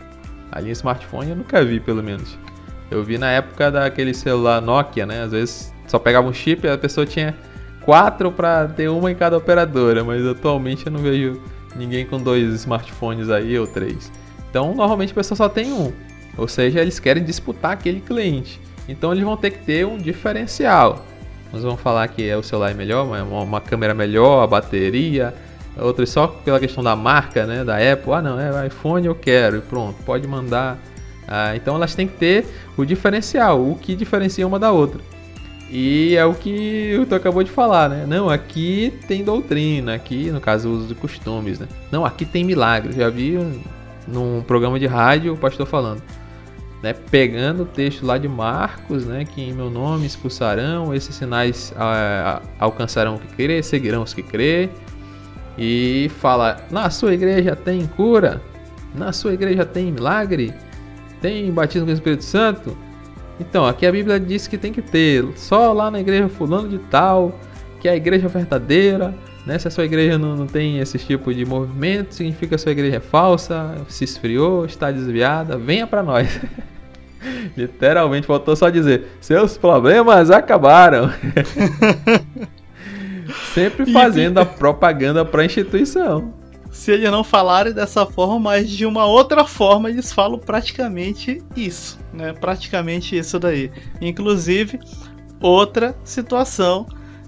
Ali 0.52 0.68
em 0.68 0.72
smartphone 0.72 1.30
eu 1.30 1.36
nunca 1.36 1.64
vi, 1.64 1.80
pelo 1.80 2.02
menos. 2.02 2.36
Eu 2.90 3.02
vi 3.02 3.16
na 3.16 3.30
época 3.30 3.70
daquele 3.70 4.12
celular 4.12 4.60
Nokia, 4.60 5.06
né? 5.06 5.22
Às 5.22 5.32
vezes 5.32 5.74
só 5.86 5.98
pegava 5.98 6.28
um 6.28 6.32
chip 6.34 6.66
e 6.66 6.68
a 6.68 6.76
pessoa 6.76 7.06
tinha 7.06 7.34
quatro 7.80 8.30
para 8.30 8.68
ter 8.68 8.90
uma 8.90 9.10
em 9.10 9.14
cada 9.14 9.38
operadora, 9.38 10.04
mas 10.04 10.26
atualmente 10.26 10.84
eu 10.84 10.92
não 10.92 11.00
vejo 11.00 11.40
ninguém 11.80 12.04
com 12.04 12.18
dois 12.18 12.52
smartphones 12.54 13.30
aí 13.30 13.58
ou 13.58 13.66
três. 13.66 14.12
Então, 14.48 14.74
normalmente 14.74 15.12
a 15.12 15.14
pessoa 15.14 15.36
só 15.36 15.48
tem 15.48 15.72
um. 15.72 15.92
Ou 16.36 16.46
seja, 16.46 16.80
eles 16.80 17.00
querem 17.00 17.24
disputar 17.24 17.72
aquele 17.72 18.00
cliente. 18.00 18.60
Então, 18.88 19.12
eles 19.12 19.24
vão 19.24 19.36
ter 19.36 19.50
que 19.50 19.64
ter 19.64 19.86
um 19.86 19.96
diferencial. 19.96 21.04
Nós 21.52 21.62
vamos 21.62 21.80
falar 21.80 22.06
que 22.08 22.28
é 22.28 22.36
o 22.36 22.42
celular 22.42 22.70
é 22.70 22.74
melhor, 22.74 23.04
uma, 23.04 23.42
uma 23.42 23.60
câmera 23.60 23.92
melhor, 23.94 24.44
a 24.44 24.46
bateria, 24.46 25.34
outras 25.76 26.10
só 26.10 26.26
pela 26.28 26.60
questão 26.60 26.82
da 26.82 26.94
marca, 26.94 27.46
né, 27.46 27.64
da 27.64 27.76
Apple. 27.76 28.12
Ah, 28.12 28.22
não, 28.22 28.38
é 28.38 28.66
iPhone 28.66 29.06
eu 29.06 29.14
quero 29.14 29.56
e 29.56 29.60
pronto, 29.60 30.00
pode 30.04 30.26
mandar. 30.28 30.78
Ah, 31.26 31.54
então 31.56 31.74
elas 31.74 31.94
têm 31.94 32.06
que 32.06 32.16
ter 32.16 32.46
o 32.76 32.84
diferencial, 32.84 33.60
o 33.60 33.76
que 33.76 33.94
diferencia 33.94 34.46
uma 34.46 34.58
da 34.58 34.70
outra. 34.70 35.00
E 35.70 36.16
é 36.16 36.24
o 36.24 36.34
que 36.34 37.00
tu 37.08 37.14
acabou 37.14 37.44
de 37.44 37.50
falar, 37.50 37.88
né? 37.88 38.04
Não, 38.06 38.28
aqui 38.28 38.92
tem 39.06 39.22
doutrina, 39.22 39.94
aqui, 39.94 40.28
no 40.32 40.40
caso, 40.40 40.68
uso 40.68 40.88
de 40.88 40.96
costumes, 40.96 41.60
né? 41.60 41.68
Não, 41.92 42.04
aqui 42.04 42.24
tem 42.24 42.42
milagres. 42.42 42.96
Já 42.96 43.08
vi 43.08 43.38
um, 43.38 43.60
num 44.08 44.42
programa 44.42 44.80
de 44.80 44.86
rádio 44.88 45.32
o 45.32 45.36
pastor 45.36 45.66
falando, 45.66 46.02
né? 46.82 46.92
Pegando 46.92 47.62
o 47.62 47.66
texto 47.66 48.04
lá 48.04 48.18
de 48.18 48.26
Marcos, 48.26 49.06
né? 49.06 49.24
Que 49.24 49.42
em 49.42 49.52
meu 49.52 49.70
nome 49.70 50.06
expulsarão, 50.06 50.92
esses 50.92 51.14
sinais 51.14 51.72
ah, 51.76 52.42
alcançarão 52.58 53.14
o 53.14 53.18
que 53.20 53.28
crer, 53.28 53.62
seguirão 53.62 54.02
os 54.02 54.12
que 54.12 54.24
crer. 54.24 54.70
E 55.56 56.10
fala, 56.18 56.66
na 56.68 56.90
sua 56.90 57.14
igreja 57.14 57.54
tem 57.54 57.86
cura? 57.86 58.42
Na 58.92 59.12
sua 59.12 59.34
igreja 59.34 59.64
tem 59.64 59.92
milagre? 59.92 60.52
Tem 61.20 61.48
batismo 61.52 61.86
com 61.86 61.92
o 61.92 61.94
Espírito 61.94 62.24
Santo? 62.24 62.76
Então, 63.40 63.66
aqui 63.66 63.86
a 63.86 63.92
Bíblia 63.92 64.20
diz 64.20 64.46
que 64.46 64.58
tem 64.58 64.72
que 64.72 64.82
ter, 64.82 65.26
só 65.34 65.72
lá 65.72 65.90
na 65.90 65.98
igreja 65.98 66.28
fulano 66.28 66.68
de 66.68 66.78
tal, 66.78 67.32
que 67.80 67.88
é 67.88 67.92
a 67.92 67.96
igreja 67.96 68.28
verdadeira, 68.28 69.14
né? 69.46 69.58
Se 69.58 69.66
a 69.66 69.70
sua 69.70 69.86
igreja 69.86 70.18
não, 70.18 70.36
não 70.36 70.46
tem 70.46 70.78
esse 70.78 70.98
tipo 70.98 71.32
de 71.32 71.46
movimento, 71.46 72.14
significa 72.14 72.48
que 72.48 72.54
a 72.54 72.58
sua 72.58 72.72
igreja 72.72 72.96
é 72.96 73.00
falsa, 73.00 73.76
se 73.88 74.04
esfriou, 74.04 74.66
está 74.66 74.90
desviada, 74.90 75.56
venha 75.56 75.86
para 75.86 76.02
nós. 76.02 76.38
Literalmente 77.56 78.26
faltou 78.26 78.54
só 78.54 78.68
dizer: 78.68 79.06
seus 79.20 79.56
problemas 79.56 80.30
acabaram. 80.30 81.10
Sempre 83.54 83.86
fazendo 83.92 84.38
a 84.38 84.44
propaganda 84.44 85.24
para 85.24 85.42
a 85.42 85.44
instituição 85.44 86.39
se 86.80 86.92
eles 86.92 87.10
não 87.10 87.22
falarem 87.22 87.74
dessa 87.74 88.06
forma, 88.06 88.40
mas 88.40 88.70
de 88.70 88.86
uma 88.86 89.04
outra 89.04 89.44
forma 89.44 89.90
eles 89.90 90.14
falam 90.14 90.38
praticamente 90.38 91.42
isso, 91.54 91.98
né? 92.10 92.32
Praticamente 92.32 93.18
isso 93.18 93.38
daí. 93.38 93.70
Inclusive, 94.00 94.80
outra 95.42 95.94
situação 96.02 96.86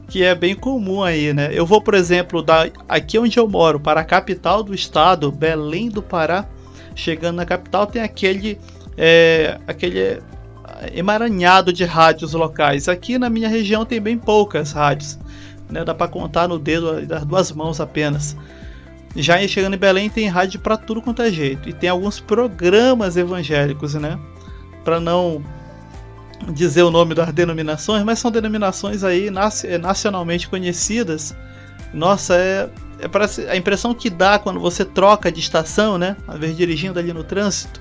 que 0.09 0.22
é 0.24 0.34
bem 0.34 0.55
comum 0.55 1.03
aí, 1.03 1.34
né? 1.34 1.50
Eu 1.53 1.66
vou, 1.66 1.82
por 1.82 1.92
exemplo, 1.92 2.42
da 2.42 2.70
aqui 2.88 3.18
onde 3.18 3.38
eu 3.38 3.46
moro 3.46 3.78
para 3.78 4.00
a 4.00 4.05
capital 4.05 4.62
do 4.62 4.74
estado, 4.74 5.30
Belém 5.30 5.90
do 5.90 6.03
Pará. 6.03 6.48
Chegando 6.94 7.36
na 7.36 7.44
capital 7.44 7.86
tem 7.86 8.00
aquele 8.00 8.59
é, 8.96 9.59
aquele 9.66 10.22
emaranhado 10.94 11.74
de 11.74 11.84
rádios 11.84 12.32
locais. 12.32 12.88
Aqui 12.88 13.18
na 13.18 13.28
minha 13.28 13.50
região 13.50 13.84
tem 13.84 14.00
bem 14.00 14.16
poucas 14.16 14.72
rádios, 14.72 15.18
né? 15.68 15.84
Dá 15.84 15.94
para 15.94 16.09
contar 16.09 16.48
no 16.48 16.59
dedo 16.59 17.05
das 17.07 17.26
duas 17.26 17.53
mãos 17.53 17.82
apenas. 17.82 18.34
Já 19.14 19.46
chegando 19.46 19.74
em 19.74 19.78
Belém 19.78 20.08
tem 20.08 20.28
rádio 20.28 20.60
para 20.60 20.76
tudo 20.76 21.02
quanto 21.02 21.22
é 21.22 21.30
jeito 21.30 21.68
e 21.68 21.72
tem 21.72 21.90
alguns 21.90 22.18
programas 22.18 23.16
evangélicos, 23.16 23.94
né? 23.94 24.18
Para 24.84 24.98
não 24.98 25.42
dizer 26.50 26.82
o 26.82 26.90
nome 26.90 27.14
das 27.14 27.32
denominações, 27.32 28.02
mas 28.02 28.18
são 28.18 28.30
denominações 28.30 29.04
aí 29.04 29.28
é, 29.64 29.78
nacionalmente 29.78 30.48
conhecidas. 30.48 31.34
Nossa, 31.92 32.34
é, 32.36 32.68
é 33.00 33.06
parece, 33.06 33.46
a 33.48 33.56
impressão 33.56 33.94
que 33.94 34.08
dá 34.08 34.38
quando 34.38 34.58
você 34.58 34.84
troca 34.84 35.30
de 35.30 35.40
estação, 35.40 35.98
né? 35.98 36.16
Invés 36.34 36.52
de 36.52 36.58
dirigindo 36.58 36.98
ali 36.98 37.12
no 37.12 37.22
trânsito, 37.22 37.80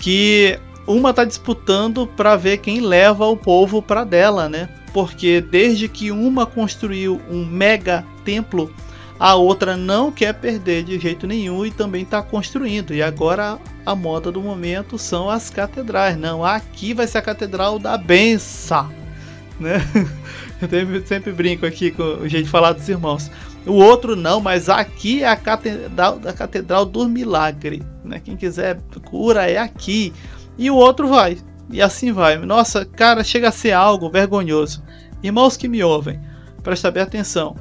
que 0.00 0.58
uma 0.86 1.10
está 1.10 1.24
disputando 1.24 2.06
para 2.06 2.34
ver 2.34 2.58
quem 2.58 2.80
leva 2.80 3.24
o 3.26 3.36
povo 3.36 3.80
para 3.80 4.02
dela, 4.02 4.48
né? 4.48 4.68
Porque 4.92 5.40
desde 5.40 5.88
que 5.88 6.10
uma 6.10 6.44
construiu 6.44 7.20
um 7.30 7.46
mega 7.46 8.04
templo 8.24 8.74
a 9.20 9.34
outra 9.34 9.76
não 9.76 10.10
quer 10.10 10.32
perder 10.32 10.82
de 10.82 10.98
jeito 10.98 11.26
nenhum 11.26 11.66
e 11.66 11.70
também 11.70 12.04
está 12.04 12.22
construindo. 12.22 12.94
E 12.94 13.02
agora 13.02 13.58
a 13.84 13.94
moda 13.94 14.32
do 14.32 14.40
momento 14.40 14.96
são 14.96 15.28
as 15.28 15.50
catedrais. 15.50 16.16
Não, 16.16 16.42
aqui 16.42 16.94
vai 16.94 17.06
ser 17.06 17.18
a 17.18 17.22
catedral 17.22 17.78
da 17.78 17.98
benção. 17.98 18.90
Né? 19.60 19.78
Eu 20.72 21.06
sempre 21.06 21.32
brinco 21.32 21.66
aqui 21.66 21.90
com 21.90 22.02
o 22.02 22.26
jeito 22.26 22.46
de 22.46 22.50
falar 22.50 22.72
dos 22.72 22.88
irmãos. 22.88 23.30
O 23.66 23.74
outro 23.74 24.16
não, 24.16 24.40
mas 24.40 24.70
aqui 24.70 25.22
é 25.22 25.28
a 25.28 25.36
catedral, 25.36 26.18
a 26.24 26.32
catedral 26.32 26.86
do 26.86 27.06
milagre. 27.06 27.82
Né? 28.02 28.22
Quem 28.24 28.38
quiser 28.38 28.80
cura 29.04 29.50
é 29.50 29.58
aqui. 29.58 30.14
E 30.56 30.70
o 30.70 30.76
outro 30.76 31.08
vai. 31.08 31.36
E 31.70 31.82
assim 31.82 32.10
vai. 32.10 32.38
Nossa, 32.38 32.86
cara, 32.86 33.22
chega 33.22 33.50
a 33.50 33.52
ser 33.52 33.72
algo 33.72 34.08
vergonhoso. 34.08 34.82
Irmãos 35.22 35.58
que 35.58 35.68
me 35.68 35.84
ouvem, 35.84 36.18
presta 36.62 36.90
bem 36.90 37.02
atenção. 37.02 37.54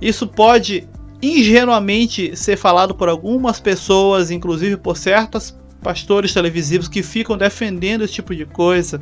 Isso 0.00 0.26
pode 0.26 0.88
ingenuamente 1.22 2.36
ser 2.36 2.56
falado 2.56 2.94
por 2.94 3.08
algumas 3.08 3.60
pessoas, 3.60 4.30
inclusive 4.30 4.76
por 4.76 4.96
certos 4.96 5.56
pastores 5.80 6.34
televisivos 6.34 6.88
que 6.88 7.02
ficam 7.02 7.38
defendendo 7.38 8.02
esse 8.02 8.14
tipo 8.14 8.34
de 8.34 8.44
coisa 8.44 9.00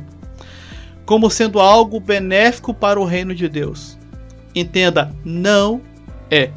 como 1.05 1.29
sendo 1.29 1.59
algo 1.59 1.99
benéfico 1.99 2.73
para 2.73 2.99
o 2.99 3.03
reino 3.03 3.35
de 3.35 3.49
Deus. 3.49 3.97
Entenda, 4.55 5.13
não 5.25 5.81
é. 6.29 6.51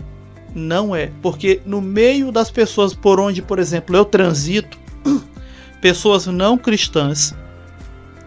Não 0.54 0.94
é, 0.94 1.10
porque 1.20 1.60
no 1.66 1.80
meio 1.80 2.30
das 2.30 2.52
pessoas 2.52 2.94
por 2.94 3.18
onde, 3.18 3.42
por 3.42 3.58
exemplo, 3.58 3.96
eu 3.96 4.04
transito, 4.04 4.78
pessoas 5.82 6.26
não 6.26 6.56
cristãs 6.56 7.34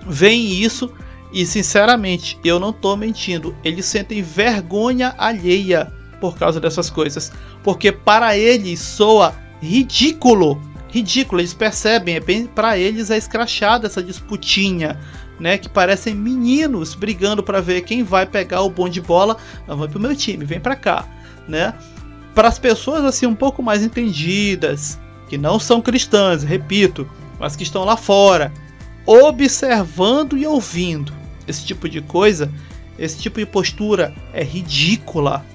veem 0.06 0.62
isso 0.62 0.92
e, 1.32 1.46
sinceramente, 1.46 2.38
eu 2.44 2.60
não 2.60 2.72
estou 2.72 2.98
mentindo, 2.98 3.56
eles 3.64 3.86
sentem 3.86 4.22
vergonha 4.22 5.16
alheia 5.18 5.94
por 6.20 6.38
causa 6.38 6.60
dessas 6.60 6.90
coisas. 6.90 7.32
Porque 7.64 7.92
para 7.92 8.38
eles 8.38 8.80
soa 8.80 9.36
ridículo. 9.62 10.62
Ridículo, 10.90 11.42
eles 11.42 11.54
percebem, 11.54 12.16
é 12.16 12.20
bem 12.20 12.46
para 12.46 12.78
eles 12.78 13.12
é 13.12 13.18
escrachada 13.18 13.88
essa 13.88 14.02
disputinha, 14.02 15.00
né? 15.40 15.58
Que 15.58 15.68
parecem 15.68 16.16
meninos 16.16 16.96
brigando 16.96 17.44
para 17.44 17.62
ver 17.62 17.82
quem 17.82 18.04
vai 18.04 18.26
pegar 18.26 18.62
o 18.62 18.70
bom 18.70 18.88
de 18.88 19.02
bola. 19.02 19.38
Não, 19.68 19.78
vai 19.78 19.88
pro 19.88 20.00
meu 20.00 20.16
time, 20.16 20.46
vem 20.46 20.60
para 20.60 20.76
cá, 20.76 21.06
né? 21.48 21.74
Para 22.34 22.48
as 22.48 22.58
pessoas 22.58 23.04
assim 23.04 23.26
um 23.26 23.36
pouco 23.36 23.62
mais 23.62 23.84
entendidas, 23.84 24.98
que 25.28 25.38
não 25.38 25.60
são 25.60 25.82
cristãs, 25.82 26.44
repito, 26.44 27.08
mas 27.40 27.56
que 27.56 27.64
estão 27.64 27.84
lá 27.84 27.98
fora, 27.98 28.52
observando 29.06 30.38
e 30.38 30.48
ouvindo 30.48 31.14
esse 31.48 31.66
tipo 31.66 31.90
de 31.90 32.02
coisa, 32.02 32.52
esse 32.98 33.18
tipo 33.18 33.40
de 33.40 33.46
postura 33.46 34.14
é 34.34 34.44
ridícula, 34.44 35.46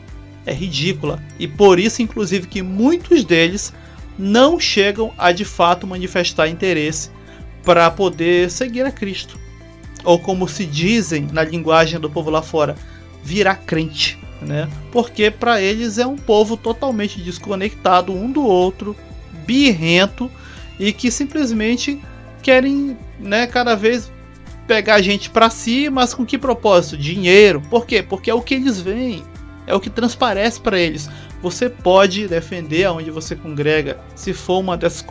é 0.46 0.52
ridícula 0.52 1.22
e 1.38 1.46
por 1.46 1.78
isso, 1.78 2.02
inclusive, 2.02 2.46
que 2.46 2.62
muitos 2.62 3.24
deles 3.24 3.72
não 4.18 4.58
chegam 4.58 5.12
a 5.16 5.32
de 5.32 5.44
fato 5.44 5.86
manifestar 5.86 6.48
interesse 6.48 7.10
para 7.64 7.90
poder 7.90 8.50
seguir 8.50 8.84
a 8.84 8.90
Cristo. 8.90 9.38
Ou 10.04 10.18
como 10.18 10.48
se 10.48 10.66
dizem 10.66 11.28
na 11.32 11.44
linguagem 11.44 11.98
do 11.98 12.10
povo 12.10 12.28
lá 12.28 12.42
fora, 12.42 12.76
virar 13.22 13.56
crente, 13.56 14.18
né? 14.40 14.68
Porque 14.90 15.30
para 15.30 15.60
eles 15.60 15.98
é 15.98 16.06
um 16.06 16.16
povo 16.16 16.56
totalmente 16.56 17.20
desconectado 17.20 18.12
um 18.12 18.30
do 18.30 18.42
outro, 18.42 18.96
birrento 19.46 20.30
e 20.78 20.92
que 20.92 21.10
simplesmente 21.10 22.00
querem, 22.42 22.96
né, 23.20 23.46
cada 23.46 23.76
vez 23.76 24.10
pegar 24.66 24.96
a 24.96 25.02
gente 25.02 25.30
para 25.30 25.50
si, 25.50 25.88
mas 25.88 26.12
com 26.12 26.26
que 26.26 26.36
propósito? 26.36 26.96
Dinheiro. 26.96 27.62
Por 27.70 27.86
quê? 27.86 28.02
Porque 28.02 28.30
é 28.30 28.34
o 28.34 28.42
que 28.42 28.54
eles 28.54 28.80
veem 28.80 29.22
é 29.66 29.74
o 29.74 29.80
que 29.80 29.90
transparece 29.90 30.60
para 30.60 30.78
eles. 30.78 31.08
Você 31.42 31.68
pode 31.68 32.28
defender 32.28 32.84
aonde 32.84 33.10
você 33.10 33.34
congrega, 33.34 33.98
se 34.14 34.32
for 34.32 34.58
uma 34.58 34.76
dessas 34.76 35.04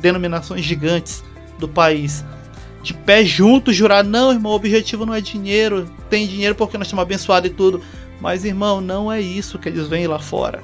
denominações 0.00 0.64
gigantes 0.64 1.22
do 1.58 1.68
país. 1.68 2.24
De 2.82 2.94
pé 2.94 3.24
junto, 3.24 3.72
jurar: 3.72 4.04
não, 4.04 4.32
irmão, 4.32 4.52
o 4.52 4.56
objetivo 4.56 5.06
não 5.06 5.14
é 5.14 5.20
dinheiro, 5.20 5.90
tem 6.08 6.26
dinheiro 6.26 6.54
porque 6.54 6.78
nós 6.78 6.86
estamos 6.86 7.02
abençoados 7.02 7.50
e 7.50 7.54
tudo. 7.54 7.82
Mas, 8.20 8.44
irmão, 8.44 8.80
não 8.80 9.10
é 9.10 9.20
isso 9.20 9.58
que 9.58 9.68
eles 9.68 9.88
veem 9.88 10.06
lá 10.06 10.18
fora. 10.18 10.62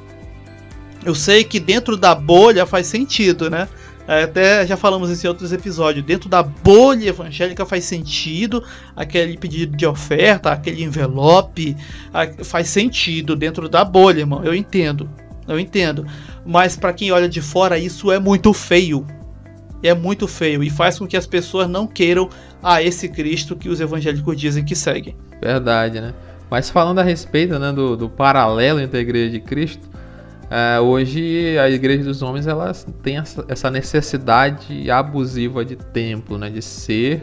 Eu 1.04 1.14
sei 1.14 1.42
que 1.42 1.58
dentro 1.58 1.96
da 1.96 2.14
bolha 2.14 2.64
faz 2.64 2.86
sentido, 2.86 3.50
né? 3.50 3.68
É, 4.12 4.24
até 4.24 4.66
já 4.66 4.76
falamos 4.76 5.24
em 5.24 5.26
outros 5.26 5.54
episódios. 5.54 6.04
Dentro 6.04 6.28
da 6.28 6.42
bolha 6.42 7.08
evangélica 7.08 7.64
faz 7.64 7.84
sentido 7.84 8.62
aquele 8.94 9.38
pedido 9.38 9.74
de 9.74 9.86
oferta, 9.86 10.52
aquele 10.52 10.84
envelope, 10.84 11.74
faz 12.44 12.68
sentido 12.68 13.34
dentro 13.34 13.70
da 13.70 13.82
bolha, 13.82 14.20
irmão. 14.20 14.44
Eu 14.44 14.54
entendo, 14.54 15.08
eu 15.48 15.58
entendo. 15.58 16.06
Mas 16.44 16.76
para 16.76 16.92
quem 16.92 17.10
olha 17.10 17.26
de 17.26 17.40
fora, 17.40 17.78
isso 17.78 18.12
é 18.12 18.18
muito 18.18 18.52
feio. 18.52 19.06
É 19.82 19.94
muito 19.94 20.28
feio 20.28 20.62
e 20.62 20.68
faz 20.68 20.98
com 20.98 21.06
que 21.06 21.16
as 21.16 21.26
pessoas 21.26 21.66
não 21.66 21.86
queiram 21.86 22.28
a 22.62 22.82
esse 22.82 23.08
Cristo 23.08 23.56
que 23.56 23.70
os 23.70 23.80
evangélicos 23.80 24.36
dizem 24.38 24.62
que 24.62 24.76
seguem. 24.76 25.16
Verdade, 25.40 26.02
né? 26.02 26.12
Mas 26.50 26.68
falando 26.68 26.98
a 26.98 27.02
respeito 27.02 27.58
né, 27.58 27.72
do, 27.72 27.96
do 27.96 28.10
paralelo 28.10 28.78
entre 28.78 28.98
a 28.98 29.00
igreja 29.00 29.30
de 29.30 29.40
Cristo, 29.40 29.88
é, 30.54 30.78
hoje 30.78 31.58
a 31.58 31.70
igreja 31.70 32.04
dos 32.04 32.20
homens 32.20 32.46
elas 32.46 32.86
tem 33.02 33.16
essa 33.48 33.70
necessidade 33.70 34.90
abusiva 34.90 35.64
de 35.64 35.76
templo, 35.76 36.36
né, 36.36 36.50
de 36.50 36.60
ser 36.60 37.22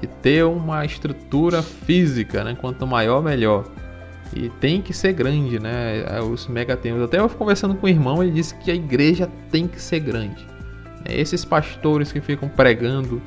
e 0.00 0.06
ter 0.06 0.46
uma 0.46 0.82
estrutura 0.82 1.62
física, 1.62 2.42
né, 2.42 2.56
quanto 2.58 2.86
maior 2.86 3.22
melhor. 3.22 3.64
E 4.34 4.48
tem 4.60 4.80
que 4.80 4.94
ser 4.94 5.12
grande, 5.12 5.60
né? 5.60 6.04
É, 6.08 6.20
os 6.22 6.48
megatemplos. 6.48 7.04
Até 7.04 7.18
eu 7.18 7.28
conversando 7.28 7.74
com 7.74 7.86
o 7.86 7.88
irmão, 7.88 8.22
ele 8.22 8.32
disse 8.32 8.54
que 8.56 8.70
a 8.70 8.74
igreja 8.74 9.30
tem 9.50 9.68
que 9.68 9.80
ser 9.80 10.00
grande. 10.00 10.44
É, 11.04 11.20
esses 11.20 11.44
pastores 11.44 12.10
que 12.10 12.20
ficam 12.20 12.48
pregando 12.48 13.20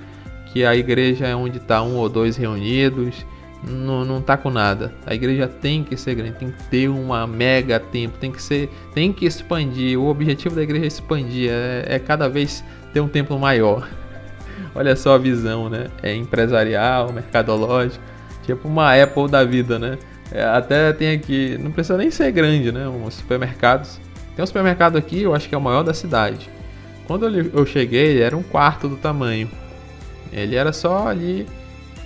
que 0.47 0.65
a 0.65 0.75
igreja 0.75 1.27
é 1.27 1.35
onde 1.35 1.57
está 1.57 1.83
um 1.83 1.95
ou 1.97 2.09
dois 2.09 2.35
reunidos, 2.35 3.23
não, 3.63 4.05
não 4.05 4.21
tá 4.21 4.37
com 4.37 4.49
nada. 4.49 4.93
A 5.05 5.13
igreja 5.13 5.47
tem 5.47 5.83
que 5.83 5.97
ser 5.97 6.15
grande, 6.15 6.33
tem 6.33 6.51
que 6.51 6.63
ter 6.65 6.87
uma 6.89 7.25
mega 7.25 7.79
templo, 7.79 8.17
tem 8.19 8.31
que 8.31 8.41
ser, 8.41 8.69
tem 8.93 9.11
que 9.11 9.25
expandir. 9.25 9.99
O 9.99 10.07
objetivo 10.07 10.55
da 10.55 10.63
igreja 10.63 10.85
é 10.85 10.87
expandir, 10.87 11.49
é, 11.51 11.85
é 11.87 11.99
cada 11.99 12.29
vez 12.29 12.63
ter 12.93 12.99
um 12.99 13.07
templo 13.07 13.37
maior. 13.39 13.87
Olha 14.75 14.95
só 14.95 15.15
a 15.15 15.17
visão, 15.17 15.69
né? 15.69 15.87
É 16.03 16.13
empresarial, 16.15 17.11
mercadológico, 17.11 18.03
tipo 18.45 18.67
uma 18.67 18.93
Apple 19.01 19.27
da 19.29 19.43
vida, 19.43 19.79
né? 19.79 19.97
É, 20.31 20.43
até 20.43 20.91
tem 20.93 21.11
aqui, 21.11 21.57
não 21.57 21.71
precisa 21.71 21.97
nem 21.97 22.11
ser 22.11 22.31
grande, 22.31 22.71
né? 22.71 22.87
Uns 22.87 23.15
supermercados. 23.15 23.99
Tem 24.35 24.43
um 24.43 24.47
supermercado 24.47 24.97
aqui, 24.97 25.23
eu 25.23 25.33
acho 25.33 25.49
que 25.49 25.55
é 25.55 25.57
o 25.57 25.61
maior 25.61 25.83
da 25.83 25.93
cidade. 25.93 26.49
Quando 27.07 27.25
eu 27.27 27.65
cheguei, 27.65 28.07
ele 28.07 28.21
era 28.21 28.35
um 28.35 28.43
quarto 28.43 28.89
do 28.89 28.97
tamanho. 28.97 29.49
Ele 30.31 30.55
era 30.55 30.73
só 30.73 31.07
ali. 31.07 31.47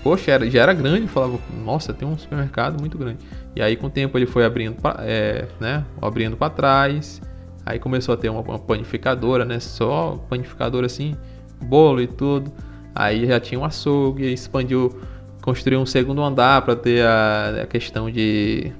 Poxa, 0.03 0.31
era, 0.31 0.49
já 0.49 0.61
era 0.63 0.73
grande. 0.73 1.07
Falava, 1.07 1.39
nossa, 1.63 1.93
tem 1.93 2.07
um 2.07 2.17
supermercado 2.17 2.79
muito 2.79 2.97
grande. 2.97 3.19
E 3.55 3.61
aí, 3.61 3.75
com 3.75 3.87
o 3.87 3.89
tempo, 3.89 4.17
ele 4.17 4.25
foi 4.25 4.45
abrindo, 4.45 4.75
pra, 4.81 4.97
é, 4.99 5.47
né? 5.59 5.85
Abrindo 6.01 6.35
para 6.35 6.49
trás. 6.49 7.21
Aí 7.65 7.77
começou 7.77 8.13
a 8.13 8.17
ter 8.17 8.29
uma, 8.29 8.41
uma 8.41 8.59
panificadora, 8.59 9.45
né? 9.45 9.59
Só 9.59 10.19
panificadora 10.29 10.85
assim, 10.85 11.15
bolo 11.61 12.01
e 12.01 12.07
tudo. 12.07 12.51
Aí 12.95 13.25
já 13.27 13.39
tinha 13.39 13.59
um 13.59 13.63
açougue, 13.63 14.31
expandiu, 14.33 14.99
construiu 15.41 15.79
um 15.79 15.85
segundo 15.85 16.21
andar 16.21 16.61
para 16.63 16.75
ter 16.75 17.05
a, 17.05 17.61
a 17.63 17.65
questão 17.67 18.09
de, 18.09 18.71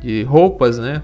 de 0.00 0.22
roupas, 0.22 0.78
né? 0.78 1.02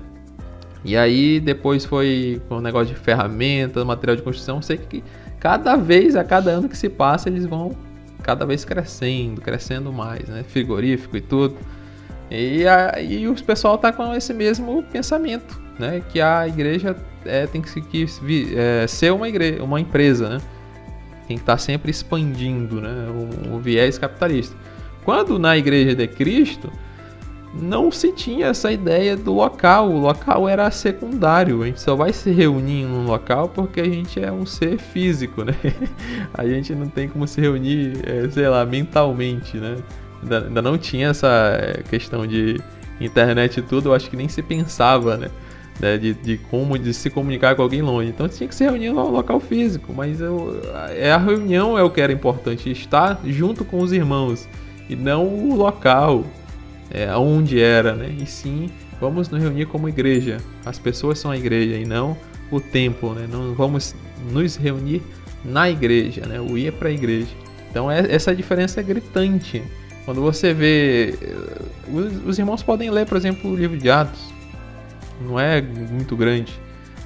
E 0.84 0.96
aí 0.96 1.38
depois 1.38 1.84
foi 1.84 2.40
com 2.48 2.56
o 2.56 2.60
negócio 2.60 2.92
de 2.92 3.00
ferramentas, 3.00 3.84
material 3.84 4.16
de 4.16 4.22
construção. 4.22 4.60
Sei 4.60 4.78
que 4.78 5.04
cada 5.38 5.76
vez, 5.76 6.16
a 6.16 6.24
cada 6.24 6.50
ano 6.50 6.68
que 6.68 6.76
se 6.76 6.88
passa, 6.88 7.28
eles 7.28 7.46
vão 7.46 7.76
cada 8.22 8.46
vez 8.46 8.64
crescendo, 8.64 9.40
crescendo 9.40 9.92
mais, 9.92 10.28
né? 10.28 10.42
Frigorífico 10.42 11.16
e 11.16 11.20
tudo. 11.20 11.56
E 12.30 12.66
aí 12.66 13.28
o 13.28 13.34
pessoal 13.34 13.76
tá 13.76 13.92
com 13.92 14.14
esse 14.14 14.32
mesmo 14.32 14.82
pensamento, 14.84 15.60
né? 15.78 16.02
Que 16.10 16.20
a 16.20 16.48
igreja 16.48 16.96
é, 17.26 17.46
tem 17.46 17.60
que, 17.60 17.80
que 17.82 18.06
é, 18.56 18.86
ser 18.86 19.12
uma, 19.12 19.28
igreja, 19.28 19.62
uma 19.62 19.80
empresa, 19.80 20.28
né? 20.28 20.38
Tem 21.28 21.36
que 21.36 21.42
estar 21.42 21.54
tá 21.54 21.58
sempre 21.58 21.90
expandindo, 21.90 22.80
né? 22.80 23.06
O, 23.10 23.56
o 23.56 23.58
viés 23.58 23.98
capitalista. 23.98 24.56
Quando 25.04 25.38
na 25.38 25.56
igreja 25.58 25.94
de 25.94 26.06
Cristo 26.06 26.72
não 27.54 27.90
se 27.90 28.12
tinha 28.12 28.46
essa 28.46 28.72
ideia 28.72 29.16
do 29.16 29.32
local. 29.32 29.90
O 29.90 29.98
local 29.98 30.48
era 30.48 30.70
secundário. 30.70 31.62
A 31.62 31.66
gente 31.66 31.80
só 31.80 31.94
vai 31.94 32.12
se 32.12 32.30
reunir 32.30 32.82
em 32.82 32.86
um 32.86 33.04
local 33.04 33.48
porque 33.48 33.80
a 33.80 33.84
gente 33.84 34.22
é 34.22 34.32
um 34.32 34.46
ser 34.46 34.78
físico, 34.78 35.44
né? 35.44 35.54
A 36.32 36.46
gente 36.46 36.74
não 36.74 36.88
tem 36.88 37.08
como 37.08 37.26
se 37.26 37.40
reunir, 37.40 37.98
é, 38.06 38.28
sei 38.30 38.48
lá, 38.48 38.64
mentalmente, 38.64 39.58
né? 39.58 39.76
Ainda, 40.22 40.62
não 40.62 40.78
tinha 40.78 41.08
essa 41.08 41.28
é, 41.60 41.82
questão 41.82 42.26
de 42.26 42.58
internet 43.00 43.58
e 43.58 43.62
tudo. 43.62 43.90
Eu 43.90 43.94
acho 43.94 44.08
que 44.08 44.16
nem 44.16 44.28
se 44.28 44.42
pensava, 44.42 45.16
né? 45.16 45.30
De, 45.98 46.14
de, 46.14 46.38
como 46.38 46.78
de 46.78 46.94
se 46.94 47.10
comunicar 47.10 47.56
com 47.56 47.62
alguém 47.62 47.82
longe. 47.82 48.08
Então 48.08 48.28
tinha 48.28 48.48
que 48.48 48.54
se 48.54 48.62
reunir 48.62 48.90
no 48.90 49.10
local 49.10 49.40
físico, 49.40 49.92
mas 49.92 50.20
eu, 50.20 50.60
é 50.90 51.10
a 51.10 51.18
reunião 51.18 51.76
é 51.76 51.82
o 51.82 51.90
que 51.90 52.00
era 52.00 52.12
importante, 52.12 52.70
estar 52.70 53.20
junto 53.24 53.64
com 53.64 53.80
os 53.80 53.90
irmãos 53.90 54.46
e 54.88 54.94
não 54.94 55.26
o 55.26 55.56
local, 55.56 56.24
é, 56.92 57.14
onde 57.16 57.60
era, 57.60 57.94
né? 57.94 58.14
E 58.20 58.26
sim, 58.26 58.70
vamos 59.00 59.30
nos 59.30 59.42
reunir 59.42 59.66
como 59.66 59.88
igreja. 59.88 60.38
As 60.64 60.78
pessoas 60.78 61.18
são 61.18 61.30
a 61.30 61.36
igreja 61.36 61.76
e 61.76 61.86
não 61.86 62.16
o 62.50 62.60
templo, 62.60 63.14
né? 63.14 63.26
Não 63.30 63.54
vamos 63.54 63.94
nos 64.30 64.56
reunir 64.56 65.02
na 65.42 65.70
igreja, 65.70 66.26
né? 66.26 66.38
O 66.38 66.56
ir 66.58 66.72
para 66.72 66.90
a 66.90 66.92
igreja. 66.92 67.30
Então 67.70 67.90
é, 67.90 68.04
essa 68.12 68.36
diferença 68.36 68.80
é 68.80 68.82
gritante. 68.82 69.62
Quando 70.04 70.20
você 70.20 70.52
vê, 70.52 71.14
eh, 71.22 71.62
os, 71.90 72.26
os 72.26 72.38
irmãos 72.38 72.62
podem 72.62 72.90
ler, 72.90 73.06
por 73.06 73.16
exemplo, 73.16 73.50
o 73.50 73.56
livro 73.56 73.78
de 73.78 73.88
Atos. 73.88 74.32
Não 75.20 75.40
é 75.40 75.62
muito 75.62 76.14
grande. 76.16 76.52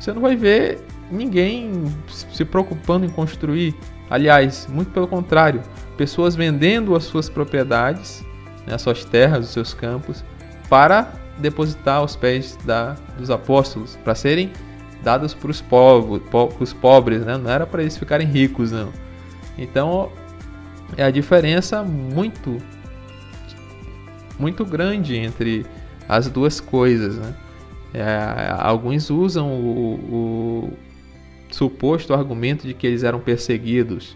Você 0.01 0.13
não 0.13 0.21
vai 0.21 0.35
ver 0.35 0.79
ninguém 1.11 1.71
se 2.09 2.45
preocupando 2.45 3.07
em 3.07 3.09
construir. 3.09 3.75
Aliás, 4.11 4.67
muito 4.71 4.91
pelo 4.91 5.07
contrário, 5.07 5.63
pessoas 5.97 6.35
vendendo 6.35 6.97
as 6.97 7.05
suas 7.05 7.29
propriedades 7.29 8.25
né, 8.67 8.75
as 8.75 8.83
suas 8.83 9.05
terras, 9.05 9.47
os 9.47 9.53
seus 9.53 9.73
campos, 9.73 10.25
para 10.69 11.13
depositar 11.39 11.99
aos 11.99 12.17
pés 12.17 12.59
da, 12.65 12.97
dos 13.19 13.31
apóstolos, 13.31 13.97
para 14.03 14.15
serem 14.15 14.53
dados 15.03 15.35
para 15.35 15.51
os 15.51 15.61
povos, 15.61 16.21
po, 16.31 16.49
pobres, 16.81 17.25
né? 17.25 17.37
não 17.37 17.51
era 17.51 17.67
para 17.67 17.83
eles 17.83 17.97
ficarem 17.97 18.27
ricos, 18.27 18.73
não. 18.73 18.93
Então 19.57 20.11
é 20.97 21.05
a 21.05 21.11
diferença 21.11 21.83
muito 21.83 22.59
muito 24.39 24.65
grande 24.65 25.17
entre 25.17 25.65
as 26.09 26.29
duas 26.29 26.61
coisas, 26.61 27.17
né? 27.17 27.35
É, 27.95 28.53
alguns 28.59 29.09
usam 29.09 29.49
o, 29.49 29.95
o, 29.95 30.73
suposto 31.51 32.13
argumento 32.13 32.67
de 32.67 32.75
que 32.75 32.87
eles 32.87 33.03
eram 33.03 33.19
perseguidos. 33.21 34.15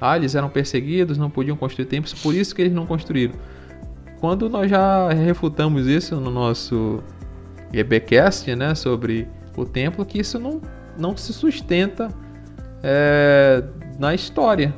Ah, 0.00 0.16
eles 0.16 0.34
eram 0.36 0.48
perseguidos, 0.48 1.18
não 1.18 1.28
podiam 1.28 1.56
construir 1.56 1.86
templos, 1.86 2.14
por 2.14 2.34
isso 2.34 2.54
que 2.54 2.62
eles 2.62 2.72
não 2.72 2.86
construíram 2.86 3.34
quando 4.20 4.48
nós 4.48 4.70
já 4.70 5.08
refutamos 5.12 5.86
isso 5.86 6.16
no 6.16 6.30
nosso 6.30 7.02
EBcast, 7.72 8.54
né, 8.54 8.74
sobre 8.74 9.28
o 9.56 9.64
templo, 9.64 10.04
que 10.04 10.20
isso 10.20 10.38
não, 10.38 10.60
não 10.98 11.16
se 11.16 11.32
sustenta 11.32 12.08
é, 12.82 13.62
na 13.98 14.14
história. 14.14 14.74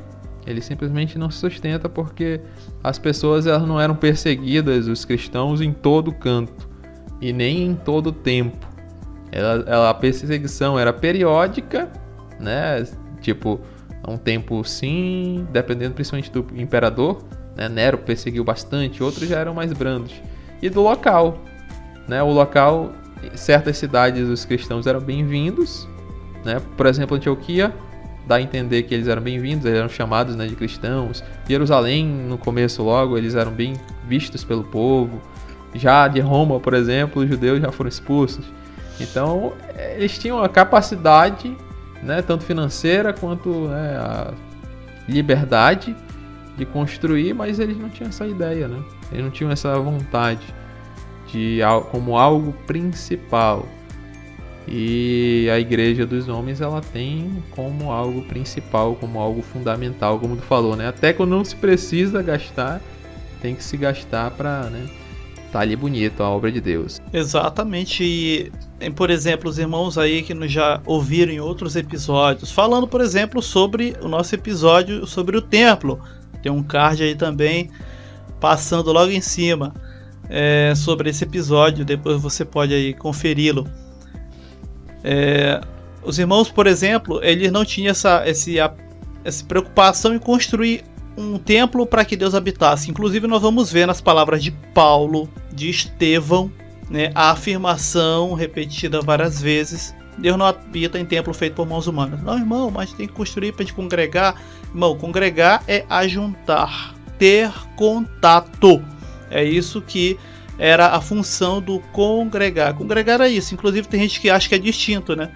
Ele 0.46 0.60
simplesmente 0.60 1.18
não 1.18 1.30
se 1.30 1.38
sustenta 1.38 1.88
porque 1.88 2.40
as 2.82 2.98
pessoas 2.98 3.46
elas 3.46 3.66
não 3.68 3.78
eram 3.78 3.94
perseguidas, 3.94 4.88
os 4.88 5.04
cristãos, 5.04 5.60
em 5.60 5.72
todo 5.72 6.10
canto 6.12 6.68
e 7.20 7.32
nem 7.32 7.66
em 7.66 7.74
todo 7.74 8.10
tempo. 8.10 8.66
Ela, 9.30 9.64
ela, 9.66 9.90
a 9.90 9.94
perseguição 9.94 10.78
era 10.78 10.92
periódica, 10.92 11.90
né? 12.40 12.82
Tipo, 13.20 13.60
um 14.06 14.16
tempo 14.16 14.64
sim, 14.64 15.46
dependendo 15.52 15.94
principalmente 15.94 16.30
do 16.30 16.46
imperador, 16.54 17.22
né? 17.58 17.68
Nero 17.68 17.98
perseguiu 17.98 18.44
bastante, 18.44 19.02
outros 19.02 19.28
já 19.28 19.40
eram 19.40 19.52
mais 19.52 19.72
brandos. 19.72 20.14
E 20.62 20.70
do 20.70 20.80
local. 20.80 21.38
Né? 22.06 22.22
O 22.22 22.30
local, 22.30 22.92
certas 23.34 23.76
cidades 23.76 24.28
os 24.28 24.44
cristãos 24.44 24.86
eram 24.86 25.00
bem-vindos. 25.00 25.88
Né? 26.44 26.62
Por 26.76 26.86
exemplo, 26.86 27.16
Antioquia 27.16 27.74
dá 28.26 28.36
a 28.36 28.42
entender 28.42 28.84
que 28.84 28.94
eles 28.94 29.08
eram 29.08 29.22
bem-vindos, 29.22 29.64
eles 29.64 29.78
eram 29.78 29.88
chamados 29.88 30.36
né, 30.36 30.46
de 30.46 30.54
cristãos. 30.54 31.24
Jerusalém, 31.48 32.06
no 32.06 32.38
começo 32.38 32.82
logo, 32.82 33.18
eles 33.18 33.34
eram 33.34 33.50
bem 33.50 33.74
vistos 34.06 34.44
pelo 34.44 34.62
povo. 34.62 35.20
Já 35.74 36.06
de 36.06 36.20
Roma, 36.20 36.60
por 36.60 36.74
exemplo, 36.74 37.22
os 37.22 37.28
judeus 37.28 37.60
já 37.60 37.72
foram 37.72 37.88
expulsos. 37.88 38.44
Então, 39.00 39.52
eles 39.96 40.18
tinham 40.18 40.42
a 40.42 40.48
capacidade, 40.48 41.56
né, 42.02 42.20
tanto 42.22 42.44
financeira 42.44 43.12
quanto 43.12 43.68
né, 43.68 43.96
a 43.96 44.32
liberdade 45.08 45.96
de 46.58 46.66
construir, 46.66 47.32
mas 47.32 47.58
eles 47.58 47.78
não 47.78 47.88
tinham 47.88 48.08
essa 48.08 48.26
ideia, 48.26 48.68
né? 48.68 48.82
Eles 49.10 49.24
não 49.24 49.30
tinham 49.30 49.50
essa 49.50 49.78
vontade 49.78 50.46
de 51.32 51.60
como 51.90 52.18
algo 52.18 52.52
principal. 52.66 53.66
E 54.66 55.48
a 55.50 55.58
igreja 55.58 56.04
dos 56.04 56.28
homens 56.28 56.60
ela 56.60 56.82
tem 56.82 57.42
como 57.52 57.90
algo 57.90 58.20
principal, 58.22 58.94
como 58.96 59.18
algo 59.18 59.40
fundamental, 59.40 60.18
como 60.18 60.36
tu 60.36 60.42
falou, 60.42 60.76
né? 60.76 60.88
Até 60.88 61.12
quando 61.14 61.30
não 61.30 61.44
se 61.44 61.56
precisa 61.56 62.20
gastar, 62.22 62.82
tem 63.40 63.54
que 63.54 63.64
se 63.64 63.78
gastar 63.78 64.30
para, 64.32 64.64
né? 64.64 64.86
Tá 65.50 65.60
ali 65.60 65.74
bonito 65.74 66.22
a 66.22 66.28
obra 66.28 66.52
de 66.52 66.60
Deus. 66.60 67.00
Exatamente. 67.10 68.04
E, 68.04 68.52
por 68.90 69.08
exemplo, 69.08 69.48
os 69.48 69.58
irmãos 69.58 69.96
aí 69.96 70.22
que 70.22 70.34
já 70.46 70.82
ouviram 70.84 71.32
em 71.32 71.40
outros 71.40 71.74
episódios, 71.74 72.52
falando, 72.52 72.86
por 72.86 73.00
exemplo, 73.00 73.40
sobre 73.40 73.96
o 74.02 74.08
nosso 74.08 74.34
episódio 74.34 75.06
sobre 75.06 75.38
o 75.38 75.40
templo. 75.40 75.98
Tem 76.42 76.50
um 76.50 76.62
card 76.62 77.02
aí 77.02 77.14
também 77.14 77.70
passando 78.40 78.92
logo 78.92 79.10
em 79.10 79.20
cima 79.20 79.74
é, 80.28 80.72
sobre 80.76 81.10
esse 81.10 81.24
episódio. 81.24 81.84
Depois 81.84 82.20
você 82.20 82.44
pode 82.44 82.72
aí 82.74 82.94
conferi-lo. 82.94 83.66
É, 85.02 85.60
os 86.02 86.18
irmãos, 86.18 86.50
por 86.50 86.66
exemplo, 86.66 87.20
eles 87.22 87.50
não 87.50 87.64
tinham 87.64 87.90
essa, 87.90 88.28
esse, 88.28 88.60
a, 88.60 88.72
essa 89.24 89.44
preocupação 89.44 90.14
em 90.14 90.18
construir 90.18 90.84
um 91.16 91.36
templo 91.38 91.86
para 91.86 92.04
que 92.04 92.16
Deus 92.16 92.34
habitasse. 92.34 92.90
Inclusive, 92.90 93.26
nós 93.26 93.42
vamos 93.42 93.72
ver 93.72 93.86
nas 93.86 94.00
palavras 94.00 94.42
de 94.42 94.52
Paulo, 94.72 95.28
de 95.52 95.68
Estevão, 95.68 96.50
né, 96.88 97.10
a 97.14 97.32
afirmação 97.32 98.34
repetida 98.34 99.00
várias 99.00 99.42
vezes 99.42 99.94
Deus 100.18 100.36
não 100.36 100.46
habita 100.46 100.98
em 100.98 101.04
templo 101.04 101.32
feito 101.32 101.54
por 101.54 101.66
mãos 101.66 101.86
humanas. 101.86 102.22
Não, 102.22 102.36
irmão, 102.36 102.70
mas 102.70 102.92
tem 102.92 103.06
que 103.06 103.12
construir 103.12 103.52
para 103.52 103.64
gente 103.64 103.74
congregar. 103.74 104.34
Irmão, 104.70 104.96
congregar 104.96 105.62
é 105.68 105.84
ajuntar, 105.88 106.94
ter 107.18 107.52
contato. 107.76 108.82
É 109.30 109.44
isso 109.44 109.80
que 109.80 110.18
era 110.58 110.88
a 110.88 111.00
função 111.00 111.60
do 111.62 111.78
congregar. 111.92 112.74
Congregar 112.74 113.20
é 113.20 113.28
isso. 113.28 113.54
Inclusive 113.54 113.86
tem 113.86 114.00
gente 114.00 114.20
que 114.20 114.28
acha 114.28 114.48
que 114.48 114.54
é 114.54 114.58
distinto, 114.58 115.14
né? 115.14 115.30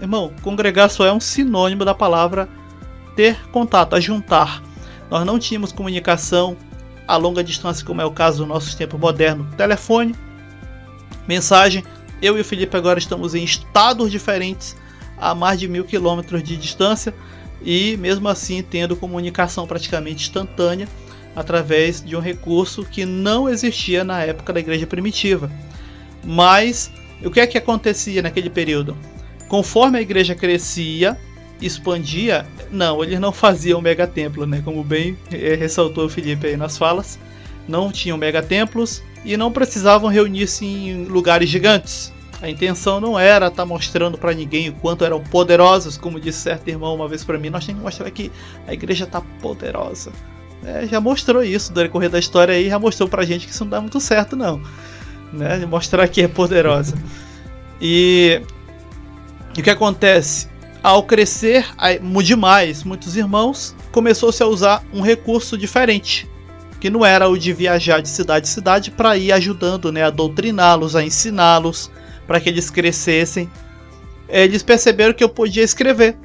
Irmão, 0.00 0.32
congregar 0.42 0.88
só 0.88 1.04
é 1.04 1.12
um 1.12 1.20
sinônimo 1.20 1.84
da 1.84 1.94
palavra 1.94 2.48
ter 3.16 3.36
contato, 3.50 3.96
ajuntar. 3.96 4.62
Nós 5.10 5.26
não 5.26 5.38
tínhamos 5.38 5.72
comunicação 5.72 6.56
a 7.06 7.16
longa 7.16 7.42
distância, 7.42 7.84
como 7.84 8.00
é 8.00 8.04
o 8.04 8.10
caso 8.10 8.38
do 8.38 8.46
nosso 8.46 8.76
tempo 8.76 8.96
moderno, 8.96 9.46
telefone, 9.56 10.14
mensagem. 11.26 11.84
Eu 12.22 12.38
e 12.38 12.40
o 12.40 12.44
Felipe 12.44 12.76
agora 12.76 13.00
estamos 13.00 13.34
em 13.34 13.42
estados 13.42 14.10
diferentes 14.10 14.76
a 15.18 15.34
mais 15.34 15.58
de 15.58 15.66
mil 15.66 15.84
quilômetros 15.84 16.42
de 16.42 16.56
distância 16.56 17.12
e 17.64 17.96
mesmo 17.96 18.28
assim 18.28 18.62
tendo 18.62 18.96
comunicação 18.96 19.66
praticamente 19.66 20.28
instantânea 20.28 20.88
através 21.34 22.00
de 22.00 22.14
um 22.14 22.20
recurso 22.20 22.84
que 22.84 23.04
não 23.04 23.48
existia 23.48 24.04
na 24.04 24.22
época 24.22 24.52
da 24.52 24.60
igreja 24.60 24.86
primitiva. 24.86 25.50
Mas 26.24 26.92
o 27.24 27.30
que 27.30 27.40
é 27.40 27.46
que 27.46 27.58
acontecia 27.58 28.22
naquele 28.22 28.50
período? 28.50 28.96
Conforme 29.48 29.98
a 29.98 30.02
igreja 30.02 30.34
crescia, 30.34 31.18
expandia, 31.60 32.46
não, 32.70 33.02
eles 33.02 33.18
não 33.18 33.32
faziam 33.32 33.80
megatemplo, 33.80 34.46
né? 34.46 34.62
Como 34.64 34.84
bem 34.84 35.16
é, 35.30 35.54
ressaltou 35.54 36.06
o 36.06 36.08
Felipe 36.08 36.46
aí 36.46 36.56
nas 36.56 36.78
falas, 36.78 37.18
não 37.68 37.90
tinham 37.90 38.16
megatemplos 38.16 39.02
e 39.24 39.36
não 39.36 39.52
precisavam 39.52 40.10
reunir-se 40.10 40.64
em 40.64 41.04
lugares 41.04 41.48
gigantes. 41.48 42.11
A 42.42 42.50
intenção 42.50 43.00
não 43.00 43.16
era 43.16 43.46
estar 43.46 43.62
tá 43.62 43.64
mostrando 43.64 44.18
para 44.18 44.34
ninguém 44.34 44.68
o 44.68 44.72
quanto 44.72 45.04
eram 45.04 45.22
poderosos, 45.22 45.96
como 45.96 46.18
disse 46.18 46.40
certo 46.40 46.66
irmão 46.66 46.92
uma 46.92 47.06
vez 47.06 47.22
para 47.22 47.38
mim. 47.38 47.50
Nós 47.50 47.64
temos 47.64 47.78
que 47.78 47.84
mostrar 47.84 48.10
que 48.10 48.32
a 48.66 48.74
igreja 48.74 49.04
está 49.04 49.20
poderosa. 49.40 50.10
É, 50.64 50.84
já 50.88 51.00
mostrou 51.00 51.44
isso 51.44 51.70
no 51.70 51.80
decorrer 51.80 52.10
da 52.10 52.18
história 52.18 52.52
aí, 52.52 52.68
já 52.68 52.80
mostrou 52.80 53.08
pra 53.08 53.24
gente 53.24 53.46
que 53.46 53.52
isso 53.52 53.64
não 53.64 53.70
dá 53.70 53.80
muito 53.80 54.00
certo, 54.00 54.34
não. 54.34 54.60
Né? 55.32 55.64
Mostrar 55.66 56.08
que 56.08 56.20
é 56.20 56.26
poderosa. 56.26 56.96
E, 57.80 58.42
e 59.56 59.60
o 59.60 59.62
que 59.62 59.70
acontece? 59.70 60.48
Ao 60.82 61.04
crescer 61.04 61.64
demais 62.24 62.82
muitos 62.82 63.16
irmãos, 63.16 63.72
começou-se 63.92 64.42
a 64.42 64.46
usar 64.46 64.84
um 64.92 65.00
recurso 65.00 65.56
diferente, 65.56 66.28
que 66.80 66.90
não 66.90 67.06
era 67.06 67.28
o 67.28 67.38
de 67.38 67.52
viajar 67.52 68.02
de 68.02 68.08
cidade 68.08 68.48
em 68.48 68.50
cidade 68.50 68.90
para 68.90 69.16
ir 69.16 69.30
ajudando 69.30 69.92
né, 69.92 70.02
a 70.02 70.10
doutriná-los, 70.10 70.96
a 70.96 71.04
ensiná-los, 71.04 71.88
para 72.32 72.40
que 72.40 72.48
eles 72.48 72.70
crescessem. 72.70 73.50
Eles 74.26 74.62
perceberam 74.62 75.12
que 75.12 75.22
eu 75.22 75.28
podia 75.28 75.62
escrever. 75.62 76.16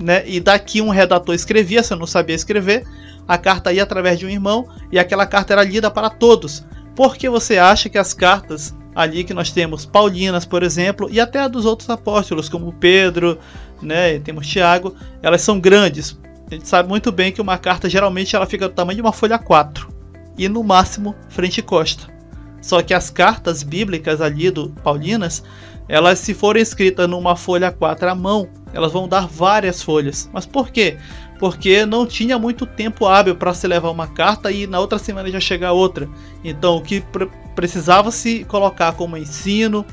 Né? 0.00 0.26
E 0.26 0.40
daqui 0.40 0.80
um 0.80 0.88
redator 0.88 1.34
escrevia, 1.34 1.82
se 1.82 1.92
eu 1.92 1.98
não 1.98 2.06
sabia 2.06 2.34
escrever, 2.34 2.82
a 3.26 3.36
carta 3.36 3.70
ia 3.70 3.82
através 3.82 4.18
de 4.18 4.24
um 4.24 4.30
irmão 4.30 4.66
e 4.90 4.98
aquela 4.98 5.26
carta 5.26 5.52
era 5.52 5.62
lida 5.62 5.90
para 5.90 6.08
todos. 6.08 6.64
Por 6.96 7.14
que 7.14 7.28
você 7.28 7.58
acha 7.58 7.90
que 7.90 7.98
as 7.98 8.14
cartas 8.14 8.74
ali 8.94 9.22
que 9.22 9.34
nós 9.34 9.50
temos 9.50 9.84
Paulinas, 9.84 10.46
por 10.46 10.62
exemplo, 10.62 11.10
e 11.10 11.20
até 11.20 11.40
a 11.40 11.46
dos 11.46 11.66
outros 11.66 11.90
apóstolos, 11.90 12.48
como 12.48 12.72
Pedro, 12.72 13.38
né, 13.82 14.18
temos 14.20 14.46
Tiago, 14.46 14.96
elas 15.22 15.42
são 15.42 15.60
grandes. 15.60 16.18
A 16.50 16.54
gente 16.54 16.66
sabe 16.66 16.88
muito 16.88 17.12
bem 17.12 17.32
que 17.32 17.42
uma 17.42 17.58
carta 17.58 17.86
geralmente 17.86 18.34
ela 18.34 18.46
fica 18.46 18.66
do 18.66 18.74
tamanho 18.74 18.96
de 18.96 19.02
uma 19.02 19.12
folha 19.12 19.38
4 19.38 19.92
e 20.38 20.48
no 20.48 20.64
máximo 20.64 21.14
frente 21.28 21.58
e 21.58 21.62
costa. 21.62 22.17
Só 22.60 22.82
que 22.82 22.92
as 22.92 23.10
cartas 23.10 23.62
bíblicas 23.62 24.20
ali 24.20 24.50
do 24.50 24.70
Paulinas, 24.82 25.42
elas 25.88 26.18
se 26.18 26.34
forem 26.34 26.62
escritas 26.62 27.08
numa 27.08 27.36
folha 27.36 27.70
4 27.70 28.10
à 28.10 28.14
mão, 28.14 28.48
elas 28.72 28.92
vão 28.92 29.08
dar 29.08 29.26
várias 29.26 29.82
folhas. 29.82 30.28
Mas 30.32 30.44
por 30.44 30.70
quê? 30.70 30.98
Porque 31.38 31.86
não 31.86 32.04
tinha 32.04 32.38
muito 32.38 32.66
tempo 32.66 33.06
hábil 33.06 33.36
para 33.36 33.54
se 33.54 33.66
levar 33.66 33.90
uma 33.90 34.08
carta 34.08 34.50
e 34.50 34.66
na 34.66 34.80
outra 34.80 34.98
semana 34.98 35.30
já 35.30 35.40
chegar 35.40 35.72
outra. 35.72 36.08
Então 36.44 36.76
o 36.76 36.82
que 36.82 37.00
pre 37.00 37.28
precisava 37.54 38.12
se 38.12 38.44
colocar 38.44 38.92
como 38.92 39.16
ensino, 39.16 39.84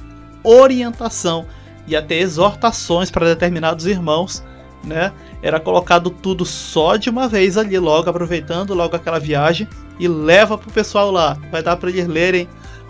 orientação 0.43 1.47
e 1.88 1.95
até 1.95 2.20
exortações 2.20 3.09
para 3.09 3.26
determinados 3.26 3.88
irmãos, 3.88 4.43
né? 4.84 5.11
Era 5.41 5.59
colocado 5.59 6.11
tudo 6.11 6.45
só 6.45 6.95
de 6.95 7.09
uma 7.09 7.28
vez 7.28 7.57
ali, 7.57 7.80
logo 7.80 8.07
aproveitando 8.07 8.76
logo 8.76 8.95
aquela 8.95 9.20
viagem 9.20 9.68
e 10.00 10.08
leva 10.08 10.58
pro 10.58 10.72
pessoal 10.72 11.12
lá. 11.12 11.38
Vai 11.52 11.64
dar 11.64 11.78
para 11.78 11.89
eles 11.89 12.08
lerem 12.08 12.48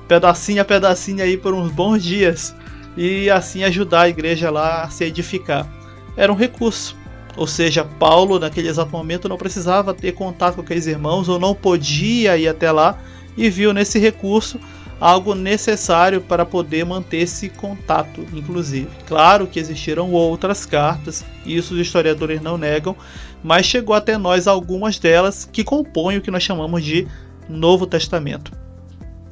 pedacinho 0.07 0.61
a 0.61 0.65
pedacinho 0.65 1.23
aí 1.23 1.37
por 1.37 1.53
uns 1.53 1.71
bons 1.71 2.03
dias 2.03 2.55
e 2.95 3.29
assim 3.29 3.63
ajudar 3.63 4.01
a 4.01 4.09
igreja 4.09 4.49
lá 4.49 4.83
a 4.83 4.89
se 4.89 5.03
edificar. 5.03 5.67
Era 6.15 6.31
um 6.31 6.35
recurso. 6.35 6.95
Ou 7.35 7.45
seja, 7.45 7.83
Paulo 7.83 8.39
naquele 8.39 8.69
exato 8.69 8.91
momento 8.91 9.27
não 9.27 9.37
precisava 9.37 9.93
ter 9.93 10.13
contato 10.13 10.55
com 10.55 10.61
aqueles 10.61 10.87
irmãos 10.87 11.27
ou 11.27 11.37
não 11.37 11.53
podia 11.53 12.37
ir 12.37 12.47
até 12.47 12.71
lá 12.71 12.97
e 13.35 13.49
viu 13.49 13.73
nesse 13.73 13.99
recurso 13.99 14.59
algo 14.99 15.35
necessário 15.35 16.21
para 16.21 16.45
poder 16.45 16.85
manter 16.85 17.17
esse 17.17 17.49
contato, 17.49 18.25
inclusive. 18.33 18.89
Claro 19.05 19.47
que 19.47 19.59
existiram 19.59 20.11
outras 20.11 20.65
cartas, 20.65 21.25
isso 21.45 21.73
os 21.73 21.79
historiadores 21.79 22.41
não 22.41 22.57
negam, 22.57 22.95
mas 23.43 23.65
chegou 23.65 23.95
até 23.95 24.17
nós 24.17 24.47
algumas 24.47 24.97
delas 24.97 25.47
que 25.51 25.63
compõem 25.63 26.17
o 26.17 26.21
que 26.21 26.31
nós 26.31 26.43
chamamos 26.43 26.83
de 26.83 27.07
Novo 27.49 27.85
Testamento. 27.85 28.51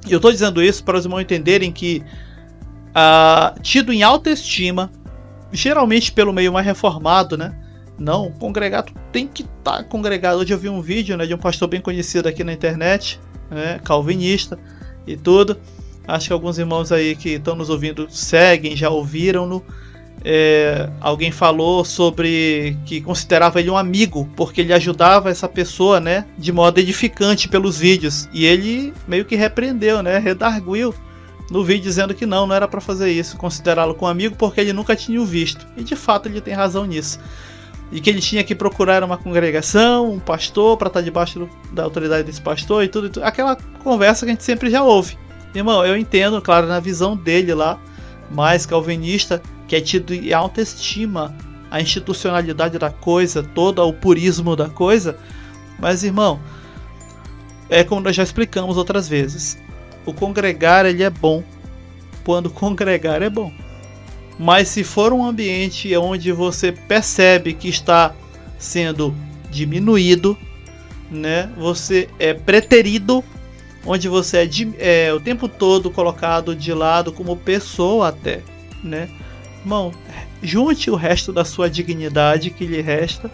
Eu 0.08 0.18
estou 0.18 0.32
dizendo 0.32 0.62
isso 0.62 0.84
para 0.84 0.98
os 0.98 1.06
irmãos 1.06 1.22
entenderem 1.22 1.72
que, 1.72 2.04
ah, 2.94 3.56
tido 3.62 3.94
em 3.94 4.04
alta 4.04 4.30
estima, 4.30 4.92
geralmente 5.52 6.12
pelo 6.12 6.34
meio 6.34 6.52
mais 6.52 6.66
reformado, 6.66 7.38
né? 7.38 7.58
Não, 7.98 8.32
congregado 8.32 8.92
tem 9.14 9.28
que 9.28 9.44
estar 9.44 9.78
tá 9.78 9.84
congregado. 9.84 10.40
Hoje 10.40 10.54
eu 10.54 10.58
vi 10.58 10.68
um 10.68 10.82
vídeo 10.82 11.16
né, 11.16 11.26
de 11.26 11.34
um 11.34 11.38
pastor 11.38 11.70
bem 11.70 11.80
conhecido 11.80 12.28
aqui 12.28 12.44
na 12.44 12.52
internet, 12.52 13.22
né, 13.50 13.80
calvinista, 13.84 14.60
e 15.06 15.16
tudo. 15.16 15.58
Acho 16.08 16.28
que 16.28 16.34
alguns 16.34 16.58
irmãos 16.58 16.92
aí 16.92 17.16
que 17.16 17.30
estão 17.30 17.56
nos 17.56 17.70
ouvindo 17.70 18.08
seguem, 18.10 18.76
já 18.76 18.90
ouviram-no. 18.90 19.64
É, 20.26 20.90
alguém 21.02 21.32
falou 21.32 21.84
sobre 21.84 22.78
que 22.86 23.02
considerava 23.02 23.60
ele 23.60 23.70
um 23.70 23.78
amigo, 23.78 24.30
porque 24.38 24.62
ele 24.62 24.74
ajudava 24.74 25.30
essa 25.30 25.50
pessoa, 25.50 26.00
né, 26.00 26.26
de 26.38 26.52
modo 26.52 26.80
edificante 26.80 27.48
pelos 27.50 27.78
vídeos. 27.78 28.28
E 28.34 28.46
ele 28.46 28.94
meio 29.08 29.26
que 29.26 29.36
repreendeu, 29.36 30.02
né, 30.02 30.18
redarguiu 30.20 30.94
no 31.52 31.64
vídeo 31.64 31.84
dizendo 31.84 32.14
que 32.14 32.26
não, 32.26 32.48
não 32.48 32.56
era 32.56 32.68
para 32.68 32.82
fazer 32.82 33.12
isso, 33.12 33.38
considerá-lo 33.38 33.96
como 33.96 34.10
amigo 34.10 34.36
porque 34.38 34.62
ele 34.62 34.74
nunca 34.74 34.96
tinha 34.96 35.22
o 35.22 35.26
visto. 35.26 35.68
E 35.78 35.84
de 35.84 35.96
fato 35.96 36.28
ele 36.28 36.42
tem 36.42 36.54
razão 36.54 36.86
nisso. 36.86 37.20
E 37.94 38.02
que 38.02 38.10
ele 38.10 38.20
tinha 38.20 38.44
que 38.44 38.56
procurar 38.56 39.04
uma 39.04 39.18
congregação, 39.18 40.12
um 40.12 40.20
pastor, 40.20 40.76
para 40.78 40.88
estar 40.88 41.00
tá 41.00 41.04
debaixo 41.04 41.40
do, 41.40 41.50
da 41.72 41.84
autoridade 41.84 42.24
desse 42.24 42.42
pastor 42.42 42.84
e 42.84 42.88
tudo, 42.88 43.06
e 43.06 43.10
tudo. 43.12 43.24
Aquela 43.24 43.56
conversa 43.84 44.26
que 44.26 44.32
a 44.32 44.34
gente 44.34 44.44
sempre 44.44 44.70
já 44.70 44.84
ouve. 44.84 45.16
Irmão, 45.54 45.86
eu 45.86 45.96
entendo, 45.96 46.42
claro, 46.42 46.66
na 46.66 46.80
visão 46.80 47.16
dele 47.16 47.54
lá, 47.54 47.80
mais 48.32 48.66
calvinista, 48.66 49.40
que 49.68 49.76
é 49.76 49.82
tido 49.82 50.12
em 50.12 50.34
alta 50.34 50.60
estima 50.60 51.36
a 51.70 51.80
institucionalidade 51.80 52.80
da 52.80 52.90
coisa, 52.90 53.44
todo 53.44 53.82
o 53.88 53.94
purismo 53.94 54.56
da 54.56 54.70
coisa. 54.70 55.18
Mas, 55.80 56.04
irmão, 56.04 56.40
é 57.70 57.84
como 57.84 58.02
nós 58.02 58.16
já 58.16 58.24
explicamos 58.24 58.78
outras 58.78 59.08
vezes. 59.08 59.58
O 60.06 60.14
congregar 60.14 60.86
ele 60.86 61.04
é 61.04 61.10
bom 61.10 61.44
quando 62.24 62.50
congregar 62.52 63.22
é 63.22 63.30
bom. 63.30 63.52
Mas 64.44 64.68
se 64.68 64.84
for 64.84 65.14
um 65.14 65.24
ambiente 65.24 65.96
onde 65.96 66.30
você 66.34 66.70
percebe 66.70 67.54
que 67.54 67.70
está 67.70 68.14
sendo 68.60 69.16
diminuído, 69.50 70.38
né? 71.10 71.50
Você 71.58 72.10
é 72.20 72.34
preterido, 72.34 73.24
onde 73.86 74.10
você 74.10 74.40
é, 74.40 74.46
de, 74.46 74.74
é 74.80 75.14
o 75.14 75.20
tempo 75.22 75.48
todo 75.48 75.90
colocado 75.90 76.54
de 76.54 76.74
lado 76.74 77.14
como 77.14 77.38
pessoa 77.38 78.10
até, 78.10 78.42
né? 78.84 79.08
Irmão, 79.62 79.94
junte 80.42 80.92
o 80.92 80.96
resto 80.96 81.32
da 81.32 81.46
sua 81.46 81.70
dignidade 81.70 82.50
que 82.50 82.66
lhe 82.66 82.82
resta 82.82 83.32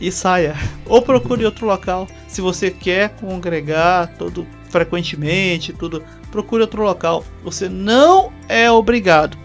e 0.00 0.10
saia. 0.10 0.56
Ou 0.86 1.02
procure 1.02 1.44
outro 1.44 1.66
local. 1.66 2.08
Se 2.26 2.40
você 2.40 2.70
quer 2.70 3.10
congregar 3.10 4.16
todo 4.16 4.46
frequentemente, 4.70 5.74
tudo, 5.74 6.02
procure 6.32 6.62
outro 6.62 6.82
local. 6.82 7.22
Você 7.44 7.68
não 7.68 8.32
é 8.48 8.70
obrigado 8.70 9.43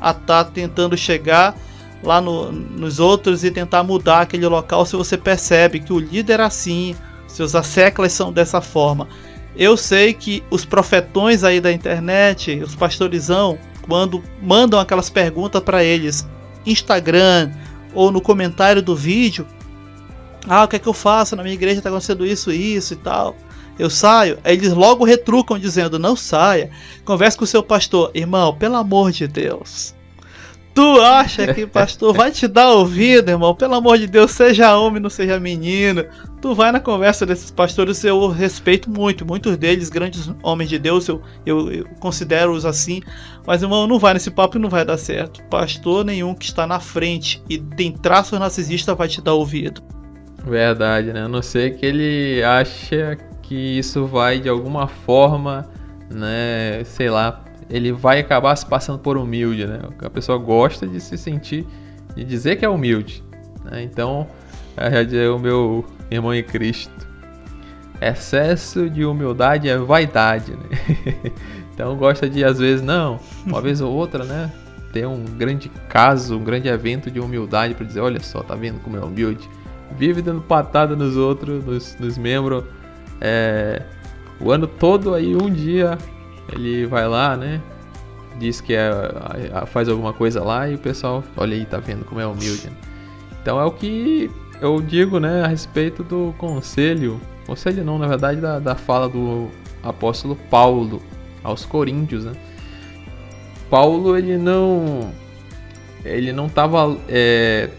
a 0.00 0.10
estar 0.10 0.44
tá 0.44 0.44
tentando 0.44 0.96
chegar 0.96 1.56
lá 2.02 2.20
no, 2.20 2.50
nos 2.50 2.98
outros 2.98 3.44
e 3.44 3.50
tentar 3.50 3.82
mudar 3.82 4.22
aquele 4.22 4.46
local 4.46 4.86
se 4.86 4.96
você 4.96 5.16
percebe 5.16 5.80
que 5.80 5.92
o 5.92 5.98
líder 5.98 6.40
é 6.40 6.44
assim, 6.44 6.96
seus 7.26 7.54
asseclas 7.54 8.12
são 8.12 8.32
dessa 8.32 8.60
forma. 8.60 9.06
Eu 9.56 9.76
sei 9.76 10.14
que 10.14 10.42
os 10.50 10.64
profetões 10.64 11.44
aí 11.44 11.60
da 11.60 11.72
internet, 11.72 12.60
os 12.62 12.74
pastorizão, 12.74 13.58
quando 13.82 14.22
mandam 14.40 14.78
aquelas 14.78 15.10
perguntas 15.10 15.62
para 15.62 15.82
eles, 15.84 16.26
Instagram 16.64 17.50
ou 17.92 18.10
no 18.10 18.20
comentário 18.20 18.80
do 18.80 18.94
vídeo, 18.94 19.46
ah, 20.48 20.64
o 20.64 20.68
que 20.68 20.76
é 20.76 20.78
que 20.78 20.88
eu 20.88 20.94
faço? 20.94 21.36
Na 21.36 21.42
minha 21.42 21.54
igreja 21.54 21.78
está 21.78 21.90
acontecendo 21.90 22.24
isso, 22.24 22.50
isso 22.50 22.94
e 22.94 22.96
tal. 22.96 23.36
Eu 23.78 23.88
saio, 23.88 24.38
aí 24.44 24.54
eles 24.54 24.72
logo 24.72 25.04
retrucam 25.04 25.58
dizendo: 25.58 25.98
não 25.98 26.14
saia. 26.14 26.70
Converse 27.04 27.36
com 27.36 27.44
o 27.44 27.46
seu 27.46 27.62
pastor, 27.62 28.10
irmão, 28.14 28.54
pelo 28.54 28.76
amor 28.76 29.10
de 29.10 29.26
Deus. 29.26 29.94
Tu 30.72 31.00
acha 31.00 31.52
que 31.52 31.66
pastor 31.66 32.14
vai 32.14 32.30
te 32.30 32.46
dar 32.46 32.70
ouvido, 32.70 33.28
irmão? 33.28 33.54
Pelo 33.54 33.74
amor 33.74 33.98
de 33.98 34.06
Deus, 34.06 34.30
seja 34.30 34.76
homem, 34.78 35.02
não 35.02 35.10
seja 35.10 35.40
menino. 35.40 36.04
Tu 36.40 36.54
vai 36.54 36.70
na 36.70 36.78
conversa 36.78 37.26
desses 37.26 37.50
pastores, 37.50 38.02
eu 38.04 38.28
respeito 38.28 38.88
muito, 38.88 39.26
muitos 39.26 39.56
deles, 39.56 39.90
grandes 39.90 40.30
homens 40.42 40.70
de 40.70 40.78
Deus, 40.78 41.08
eu, 41.08 41.20
eu, 41.44 41.72
eu 41.72 41.84
considero-os 41.98 42.64
assim. 42.64 43.02
Mas, 43.46 43.62
irmão, 43.62 43.86
não 43.86 43.98
vai 43.98 44.14
nesse 44.14 44.30
papo 44.30 44.56
e 44.56 44.60
não 44.60 44.68
vai 44.68 44.84
dar 44.84 44.96
certo. 44.96 45.42
Pastor 45.50 46.04
nenhum 46.04 46.34
que 46.34 46.44
está 46.44 46.66
na 46.66 46.78
frente 46.78 47.42
e 47.48 47.58
tem 47.58 47.92
traços 47.92 48.38
narcisistas 48.38 48.96
vai 48.96 49.08
te 49.08 49.20
dar 49.20 49.34
ouvido. 49.34 49.82
Verdade, 50.46 51.12
né? 51.12 51.24
A 51.24 51.28
não 51.28 51.42
ser 51.42 51.76
que 51.76 51.84
ele 51.84 52.42
acha 52.42 53.18
que 53.50 53.56
isso 53.56 54.06
vai 54.06 54.38
de 54.38 54.48
alguma 54.48 54.86
forma, 54.86 55.68
né, 56.08 56.84
sei 56.84 57.10
lá, 57.10 57.42
ele 57.68 57.90
vai 57.90 58.20
acabar 58.20 58.54
se 58.54 58.64
passando 58.64 59.00
por 59.00 59.16
humilde, 59.16 59.66
né? 59.66 59.80
A 60.04 60.08
pessoa 60.08 60.38
gosta 60.38 60.86
de 60.86 61.00
se 61.00 61.18
sentir, 61.18 61.66
de 62.14 62.22
dizer 62.22 62.54
que 62.54 62.64
é 62.64 62.68
humilde. 62.68 63.24
Né? 63.64 63.82
Então, 63.82 64.28
é 64.76 65.28
o 65.28 65.36
meu 65.36 65.84
irmão 66.08 66.32
em 66.32 66.44
Cristo. 66.44 66.92
Excesso 68.00 68.88
de 68.88 69.04
humildade 69.04 69.68
é 69.68 69.76
vaidade, 69.76 70.52
né? 70.52 71.32
então 71.74 71.96
gosta 71.96 72.30
de 72.30 72.44
às 72.44 72.60
vezes 72.60 72.82
não, 72.82 73.18
uma 73.44 73.60
vez 73.60 73.80
ou 73.80 73.92
outra, 73.92 74.22
né? 74.22 74.52
Ter 74.92 75.08
um 75.08 75.24
grande 75.24 75.68
caso, 75.88 76.38
um 76.38 76.44
grande 76.44 76.68
evento 76.68 77.10
de 77.10 77.18
humildade 77.18 77.74
para 77.74 77.84
dizer, 77.84 77.98
olha 77.98 78.20
só, 78.20 78.44
tá 78.44 78.54
vendo 78.54 78.78
como 78.78 78.96
é 78.96 79.00
humilde? 79.00 79.50
Vive 79.98 80.22
dando 80.22 80.40
patada 80.40 80.94
nos 80.94 81.16
outros, 81.16 81.64
nos, 81.64 81.96
nos 81.98 82.16
membros, 82.16 82.62
é, 83.20 83.82
o 84.40 84.50
ano 84.50 84.66
todo 84.66 85.14
aí 85.14 85.34
um 85.36 85.50
dia 85.50 85.98
ele 86.52 86.86
vai 86.86 87.06
lá, 87.06 87.36
né? 87.36 87.60
Diz 88.38 88.60
que 88.60 88.74
é, 88.74 88.90
faz 89.66 89.88
alguma 89.88 90.12
coisa 90.12 90.42
lá 90.42 90.68
e 90.68 90.74
o 90.74 90.78
pessoal, 90.78 91.22
olha 91.36 91.54
aí, 91.54 91.66
tá 91.66 91.78
vendo 91.78 92.04
como 92.04 92.20
é 92.20 92.26
humilde. 92.26 92.66
Né? 92.66 92.72
Então 93.42 93.60
é 93.60 93.64
o 93.64 93.70
que 93.70 94.30
eu 94.60 94.80
digo, 94.80 95.18
né, 95.18 95.42
a 95.42 95.46
respeito 95.46 96.02
do 96.02 96.34
conselho, 96.38 97.20
conselho 97.46 97.84
não, 97.84 97.98
na 97.98 98.06
verdade, 98.06 98.40
da, 98.40 98.58
da 98.58 98.74
fala 98.74 99.08
do 99.08 99.48
apóstolo 99.82 100.36
Paulo 100.50 101.02
aos 101.42 101.64
Coríntios, 101.64 102.24
né? 102.24 102.32
Paulo, 103.70 104.16
ele 104.16 104.36
não, 104.36 105.12
ele 106.04 106.32
não 106.32 106.46
estava 106.46 106.96
é, 107.08 107.70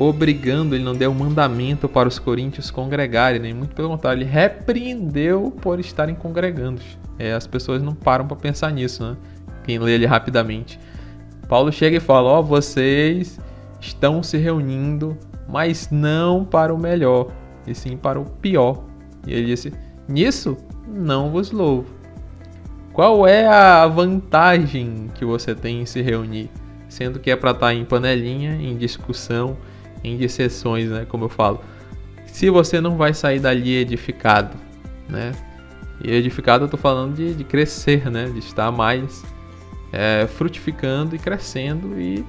obrigando, 0.00 0.74
ele 0.74 0.82
não 0.82 0.94
deu 0.94 1.12
mandamento 1.12 1.86
para 1.86 2.08
os 2.08 2.18
coríntios 2.18 2.70
congregarem, 2.70 3.38
nem 3.38 3.52
muito 3.52 3.74
pelo 3.74 3.90
contrário, 3.90 4.22
ele 4.22 4.30
repreendeu 4.30 5.52
por 5.60 5.78
estarem 5.78 6.14
congregando. 6.14 6.80
É, 7.18 7.34
as 7.34 7.46
pessoas 7.46 7.82
não 7.82 7.94
param 7.94 8.26
para 8.26 8.36
pensar 8.36 8.72
nisso, 8.72 9.04
né? 9.04 9.16
Quem 9.62 9.78
lê 9.78 9.92
ele 9.92 10.06
rapidamente. 10.06 10.80
Paulo 11.46 11.70
chega 11.70 11.98
e 11.98 12.00
fala: 12.00 12.30
Ó, 12.30 12.40
oh, 12.40 12.42
vocês 12.42 13.38
estão 13.78 14.22
se 14.22 14.38
reunindo, 14.38 15.18
mas 15.46 15.90
não 15.90 16.46
para 16.46 16.74
o 16.74 16.78
melhor, 16.78 17.30
e 17.66 17.74
sim 17.74 17.96
para 17.96 18.18
o 18.18 18.24
pior. 18.24 18.84
E 19.26 19.34
ele 19.34 19.46
disse: 19.46 19.70
Nisso 20.08 20.56
não 20.88 21.30
vos 21.30 21.50
louvo. 21.50 22.00
Qual 22.94 23.26
é 23.26 23.46
a 23.46 23.86
vantagem 23.86 25.10
que 25.14 25.24
você 25.26 25.54
tem 25.54 25.82
em 25.82 25.86
se 25.86 26.00
reunir? 26.00 26.50
Sendo 26.88 27.20
que 27.20 27.30
é 27.30 27.36
para 27.36 27.50
estar 27.50 27.66
tá 27.66 27.74
em 27.74 27.84
panelinha, 27.84 28.54
em 28.54 28.76
discussão, 28.76 29.56
em 30.02 30.16
dissessões, 30.16 30.90
né? 30.90 31.06
Como 31.08 31.24
eu 31.24 31.28
falo. 31.28 31.60
Se 32.26 32.48
você 32.48 32.80
não 32.80 32.96
vai 32.96 33.12
sair 33.12 33.40
dali 33.40 33.76
edificado, 33.76 34.56
né? 35.08 35.32
E 36.02 36.12
edificado 36.12 36.64
eu 36.64 36.68
tô 36.68 36.76
falando 36.76 37.14
de, 37.14 37.34
de 37.34 37.44
crescer, 37.44 38.10
né? 38.10 38.26
De 38.26 38.38
estar 38.38 38.70
mais 38.70 39.24
é, 39.92 40.26
frutificando 40.26 41.16
e 41.16 41.18
crescendo 41.18 42.00
e 42.00 42.24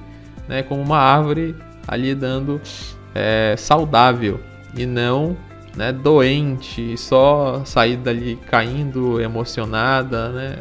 né, 0.48 0.62
como 0.62 0.82
uma 0.82 0.98
árvore 0.98 1.54
ali 1.86 2.14
dando 2.14 2.60
é, 3.14 3.54
saudável 3.56 4.40
e 4.76 4.86
não 4.86 5.36
né, 5.76 5.92
doente, 5.92 6.96
só 6.98 7.64
sair 7.64 7.96
dali 7.96 8.36
caindo, 8.48 9.20
emocionada, 9.20 10.28
né, 10.30 10.58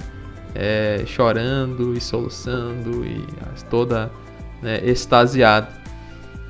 é, 0.55 1.03
chorando 1.05 1.93
e 1.95 2.01
soluçando 2.01 3.05
e 3.05 3.25
toda 3.69 4.11
né, 4.61 4.79
extasiada. 4.83 5.80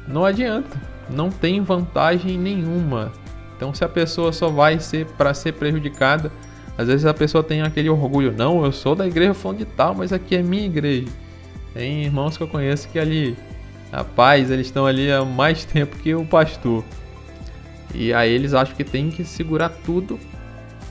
Não 0.08 0.26
adianta, 0.26 0.78
não 1.10 1.30
tem 1.30 1.62
vantagem 1.62 2.38
nenhuma. 2.38 3.12
Então, 3.56 3.74
se 3.74 3.84
a 3.84 3.89
pessoa 3.89 4.34
só 4.34 4.49
vai 4.49 4.80
ser 4.80 5.06
para 5.06 5.34
ser 5.34 5.54
prejudicada, 5.54 6.32
às 6.78 6.88
vezes 6.88 7.06
a 7.06 7.14
pessoa 7.14 7.43
tem 7.43 7.62
aquele 7.62 7.89
orgulho, 7.89 8.34
não, 8.36 8.66
eu 8.66 8.72
sou 8.72 8.95
da 8.95 9.06
igreja 9.06 9.34
falando 9.34 9.66
tal, 9.66 9.93
mas 9.93 10.12
aqui 10.12 10.36
é 10.36 10.41
minha 10.41 10.66
igreja. 10.66 11.08
Tem 11.74 12.04
irmãos 12.04 12.38
que 12.38 12.43
eu 12.43 12.47
conheço 12.47 12.89
que 12.89 12.97
ali, 12.97 13.38
rapaz, 13.91 14.49
eles 14.49 14.68
estão 14.68 14.86
ali 14.86 15.12
há 15.12 15.24
mais 15.24 15.64
tempo 15.66 15.95
que 15.97 16.14
o 16.16 16.26
pastor. 16.26 16.84
E 17.93 18.14
aí 18.14 18.32
eles 18.32 18.54
acham 18.54 18.76
que 18.76 18.84
tem 18.84 19.10
que 19.10 19.24
segurar 19.24 19.70
tudo, 19.70 20.20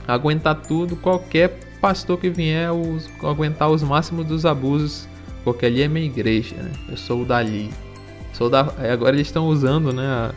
aguentar 0.07 0.55
tudo, 0.55 0.97
qualquer 0.97 1.59
pastor 1.81 2.19
que 2.19 2.29
vier 2.29 2.71
os, 2.71 3.11
aguentar 3.25 3.71
os 3.71 3.83
máximos 3.83 4.27
dos 4.27 4.45
abusos, 4.45 5.09
porque 5.43 5.67
ali 5.67 5.83
é 5.83 5.89
minha 5.89 6.07
igreja, 6.07 6.55
né? 6.57 6.71
Eu 6.89 6.97
sou 6.97 7.25
dali. 7.25 7.71
Da, 8.49 8.73
agora 8.93 9.15
eles 9.15 9.27
estão 9.27 9.47
usando, 9.47 9.93
né, 9.93 10.33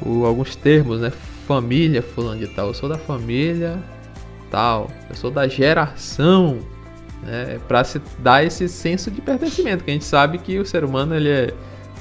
o, 0.00 0.24
alguns 0.24 0.56
termos, 0.56 1.00
né? 1.00 1.12
Família 1.46 2.00
fulano 2.00 2.40
de 2.40 2.46
tal. 2.46 2.68
Eu 2.68 2.74
sou 2.74 2.88
da 2.88 2.96
família 2.96 3.78
tal, 4.50 4.88
eu 5.10 5.16
sou 5.16 5.32
da 5.32 5.48
geração, 5.48 6.60
né, 7.24 7.58
para 7.66 7.82
se 7.82 8.00
dar 8.20 8.44
esse 8.44 8.68
senso 8.68 9.10
de 9.10 9.20
pertencimento, 9.20 9.82
que 9.82 9.90
a 9.90 9.94
gente 9.94 10.04
sabe 10.04 10.38
que 10.38 10.58
o 10.60 10.64
ser 10.64 10.84
humano 10.84 11.14
ele 11.14 11.28
é, 11.28 11.52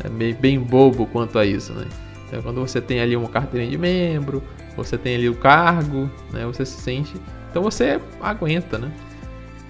é 0.03 0.09
bem, 0.09 0.35
bem, 0.35 0.59
bobo 0.59 1.07
quanto 1.07 1.39
a 1.39 1.45
isso, 1.45 1.73
né? 1.73 1.87
Então 2.27 2.43
quando 2.43 2.61
você 2.61 2.79
tem 2.79 2.99
ali 2.99 3.15
uma 3.15 3.27
carteirinha 3.27 3.71
de 3.71 3.77
membro, 3.77 4.43
você 4.77 4.99
tem 4.99 5.15
ali 5.15 5.27
o 5.27 5.35
cargo, 5.35 6.09
né, 6.31 6.45
você 6.45 6.63
se 6.63 6.79
sente, 6.79 7.15
então 7.49 7.63
você 7.63 7.99
aguenta, 8.21 8.77
né? 8.77 8.91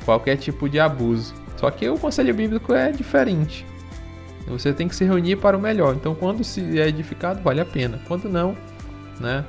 Qualquer 0.04 0.36
tipo 0.36 0.68
de 0.68 0.80
abuso. 0.80 1.34
Só 1.56 1.72
que 1.72 1.88
o 1.88 1.98
conselho 1.98 2.34
bíblico 2.34 2.74
é 2.74 2.92
diferente. 2.92 3.66
Você 4.48 4.74
tem 4.74 4.88
que 4.88 4.96
se 4.96 5.06
reunir 5.06 5.38
para 5.38 5.58
o 5.58 5.62
melhor. 5.62 5.96
Então, 5.96 6.14
quando 6.14 6.44
se 6.44 6.80
é 6.80 6.88
edificado, 6.88 7.42
vale 7.42 7.62
a 7.62 7.66
pena. 7.66 8.00
Quando 8.08 8.30
não, 8.30 8.56
né? 9.20 9.46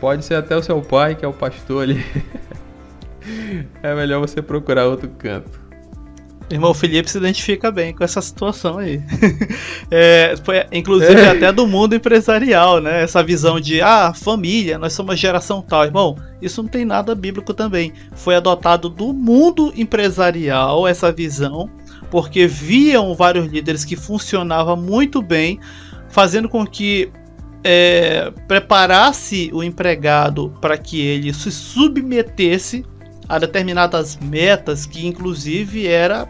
Pode 0.00 0.24
ser 0.24 0.34
até 0.34 0.56
o 0.56 0.62
seu 0.62 0.80
pai, 0.80 1.14
que 1.14 1.24
é 1.24 1.28
o 1.28 1.32
pastor 1.32 1.82
ali. 1.82 2.04
é 3.82 3.94
melhor 3.94 4.20
você 4.20 4.40
procurar 4.40 4.86
outro 4.86 5.08
canto. 5.08 5.68
Irmão 6.50 6.72
Felipe 6.72 7.10
se 7.10 7.18
identifica 7.18 7.70
bem 7.70 7.92
com 7.94 8.02
essa 8.02 8.22
situação 8.22 8.78
aí. 8.78 9.02
é, 9.90 10.34
foi, 10.42 10.64
inclusive 10.72 11.20
é. 11.20 11.28
até 11.28 11.52
do 11.52 11.66
mundo 11.66 11.94
empresarial, 11.94 12.80
né? 12.80 13.02
Essa 13.02 13.22
visão 13.22 13.60
de 13.60 13.82
ah, 13.82 14.14
família, 14.14 14.78
nós 14.78 14.94
somos 14.94 15.18
geração 15.18 15.60
tal. 15.60 15.84
Irmão, 15.84 16.16
isso 16.40 16.62
não 16.62 16.68
tem 16.70 16.86
nada 16.86 17.14
bíblico 17.14 17.52
também. 17.52 17.92
Foi 18.12 18.34
adotado 18.34 18.88
do 18.88 19.12
mundo 19.12 19.72
empresarial 19.76 20.88
essa 20.88 21.12
visão, 21.12 21.68
porque 22.10 22.46
viam 22.46 23.14
vários 23.14 23.46
líderes 23.46 23.84
que 23.84 23.96
funcionava 23.96 24.74
muito 24.74 25.20
bem, 25.20 25.60
fazendo 26.08 26.48
com 26.48 26.66
que 26.66 27.10
é, 27.62 28.32
preparasse 28.46 29.50
o 29.52 29.62
empregado 29.62 30.54
para 30.60 30.78
que 30.78 31.00
ele 31.00 31.32
se 31.32 31.50
submetesse 31.50 32.84
a 33.28 33.38
determinadas 33.38 34.16
metas 34.16 34.86
que 34.86 35.06
inclusive 35.06 35.86
era 35.86 36.26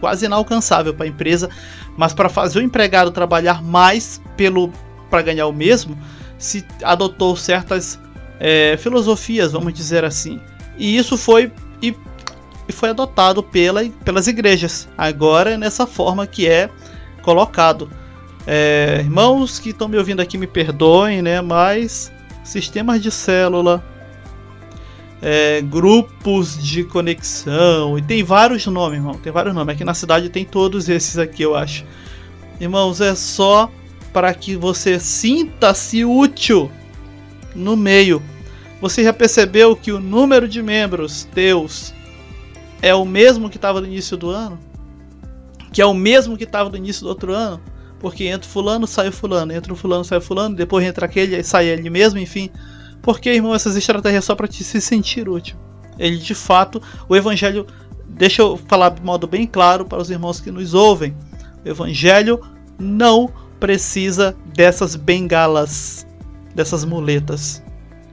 quase 0.00 0.24
inalcançável 0.24 0.94
para 0.94 1.04
a 1.04 1.08
empresa, 1.08 1.50
mas 1.96 2.14
para 2.14 2.28
fazer 2.28 2.60
o 2.60 2.62
empregado 2.62 3.10
trabalhar 3.10 3.62
mais 3.62 4.20
pelo 4.36 4.72
para 5.10 5.22
ganhar 5.22 5.46
o 5.46 5.52
mesmo, 5.52 5.98
se 6.38 6.64
adotou 6.82 7.36
certas 7.36 8.00
é, 8.38 8.76
filosofias, 8.78 9.52
vamos 9.52 9.74
dizer 9.74 10.04
assim. 10.04 10.40
E 10.78 10.96
isso 10.96 11.18
foi 11.18 11.52
e, 11.82 11.94
e 12.70 12.72
foi 12.72 12.90
adotado 12.90 13.42
pela, 13.42 13.84
pelas 14.04 14.26
igrejas. 14.26 14.88
Agora 14.96 15.50
é 15.50 15.56
nessa 15.56 15.86
forma 15.86 16.26
que 16.26 16.48
é 16.48 16.70
colocado. 17.22 17.90
É, 18.46 19.00
irmãos 19.00 19.58
que 19.58 19.70
estão 19.70 19.88
me 19.88 19.98
ouvindo 19.98 20.20
aqui 20.20 20.38
me 20.38 20.46
perdoem, 20.46 21.20
né? 21.20 21.40
Mas 21.40 22.10
sistemas 22.42 23.02
de 23.02 23.10
célula, 23.10 23.84
é, 25.20 25.60
grupos 25.60 26.56
de 26.62 26.82
conexão 26.84 27.98
e 27.98 28.02
tem 28.02 28.22
vários 28.22 28.64
nomes, 28.66 28.98
irmão. 28.98 29.14
Tem 29.14 29.32
vários 29.32 29.54
nomes. 29.54 29.74
Aqui 29.74 29.84
na 29.84 29.94
cidade 29.94 30.30
tem 30.30 30.44
todos 30.44 30.88
esses 30.88 31.18
aqui, 31.18 31.42
eu 31.42 31.54
acho. 31.54 31.84
Irmãos, 32.60 33.00
é 33.00 33.14
só 33.14 33.70
para 34.12 34.32
que 34.32 34.56
você 34.56 34.98
sinta-se 34.98 36.04
útil 36.04 36.70
no 37.54 37.76
meio. 37.76 38.22
Você 38.80 39.04
já 39.04 39.12
percebeu 39.12 39.76
que 39.76 39.92
o 39.92 40.00
número 40.00 40.48
de 40.48 40.62
membros 40.62 41.24
teus 41.34 41.92
é 42.82 42.94
o 42.94 43.04
mesmo 43.04 43.50
que 43.50 43.56
estava 43.56 43.80
no 43.80 43.86
início 43.86 44.16
do 44.16 44.30
ano? 44.30 44.58
Que 45.72 45.82
é 45.82 45.86
o 45.86 45.94
mesmo 45.94 46.36
que 46.36 46.44
estava 46.44 46.70
no 46.70 46.76
início 46.76 47.02
do 47.02 47.08
outro 47.08 47.32
ano? 47.32 47.60
Porque 47.98 48.24
entra 48.24 48.48
fulano, 48.48 48.86
sai 48.86 49.10
fulano, 49.10 49.52
entra 49.52 49.74
fulano, 49.74 50.04
sai 50.04 50.20
fulano, 50.20 50.56
depois 50.56 50.84
entra 50.84 51.04
aquele, 51.04 51.42
sai 51.44 51.68
ele 51.68 51.90
mesmo, 51.90 52.18
enfim. 52.18 52.50
Porque, 53.02 53.30
irmão, 53.30 53.54
essas 53.54 53.76
estratégias 53.76 54.24
só 54.24 54.34
para 54.34 54.48
te 54.48 54.64
se 54.64 54.80
sentir 54.80 55.28
útil. 55.28 55.56
Ele, 55.98 56.16
de 56.16 56.34
fato, 56.34 56.82
o 57.08 57.14
evangelho, 57.14 57.66
deixa 58.08 58.42
eu 58.42 58.56
falar 58.56 58.88
de 58.90 59.02
modo 59.02 59.26
bem 59.26 59.46
claro 59.46 59.84
para 59.84 60.00
os 60.00 60.10
irmãos 60.10 60.40
que 60.40 60.50
nos 60.50 60.72
ouvem. 60.72 61.14
O 61.64 61.68
evangelho 61.68 62.40
não 62.78 63.30
precisa 63.60 64.34
dessas 64.54 64.96
bengalas, 64.96 66.06
dessas 66.54 66.84
muletas. 66.84 67.62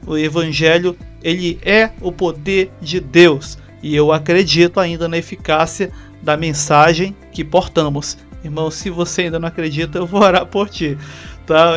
O 0.06 0.18
evangelho, 0.18 0.98
ele 1.24 1.60
é 1.64 1.92
o 2.02 2.12
poder 2.12 2.72
de 2.82 3.00
Deus, 3.00 3.58
e 3.82 3.96
eu 3.96 4.12
acredito 4.12 4.80
ainda 4.80 5.08
na 5.08 5.18
eficácia 5.18 5.92
da 6.22 6.36
mensagem 6.36 7.16
que 7.32 7.44
portamos. 7.44 8.18
Irmão, 8.44 8.72
se 8.72 8.90
você 8.90 9.24
ainda 9.24 9.40
não 9.40 9.48
acredita, 9.48 10.00
eu 10.00 10.08
vou 10.08 10.22
orar 10.22 10.46
por 10.46 10.70
ti, 10.70 10.98
tá? 11.46 11.74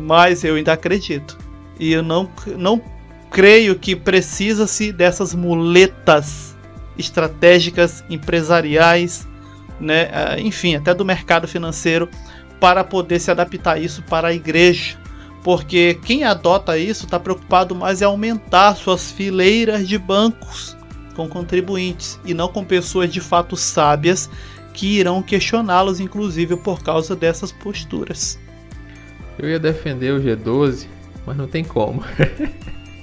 Mas 0.00 0.44
eu 0.44 0.56
ainda 0.56 0.72
acredito. 0.72 1.38
E 1.78 1.92
eu 1.92 2.02
não, 2.02 2.28
não 2.56 2.82
creio 3.30 3.78
que 3.78 3.94
precisa-se 3.94 4.92
dessas 4.92 5.34
muletas 5.34 6.56
estratégicas, 6.98 8.04
empresariais, 8.10 9.26
né, 9.80 10.10
ah, 10.12 10.40
enfim, 10.40 10.74
até 10.74 10.92
do 10.92 11.04
mercado 11.04 11.46
financeiro, 11.46 12.08
para 12.58 12.82
poder 12.82 13.20
se 13.20 13.30
adaptar 13.30 13.80
isso 13.80 14.02
para 14.02 14.28
a 14.28 14.34
igreja. 14.34 14.98
Porque 15.44 15.98
quem 16.04 16.24
adota 16.24 16.76
isso 16.76 17.04
está 17.04 17.20
preocupado 17.20 17.74
mais 17.74 18.02
em 18.02 18.04
aumentar 18.04 18.74
suas 18.74 19.12
fileiras 19.12 19.86
de 19.86 19.96
bancos 19.96 20.76
com 21.18 21.28
contribuintes 21.28 22.20
e 22.24 22.32
não 22.32 22.46
com 22.46 22.64
pessoas 22.64 23.12
de 23.12 23.20
fato 23.20 23.56
sábias 23.56 24.30
que 24.72 25.00
irão 25.00 25.20
questioná-los, 25.20 25.98
inclusive 25.98 26.56
por 26.56 26.80
causa 26.80 27.16
dessas 27.16 27.50
posturas. 27.50 28.38
Eu 29.36 29.48
ia 29.48 29.58
defender 29.58 30.12
o 30.12 30.22
G12, 30.22 30.86
mas 31.26 31.36
não 31.36 31.48
tem 31.48 31.64
como. 31.64 32.04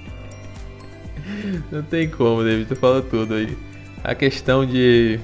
não 1.70 1.84
tem 1.84 2.10
como, 2.10 2.42
David, 2.42 2.70
tu 2.70 2.76
fala 2.78 3.02
tudo 3.02 3.34
aí. 3.34 3.58
A 4.02 4.16
questão 4.16 4.66
de 4.66 5.20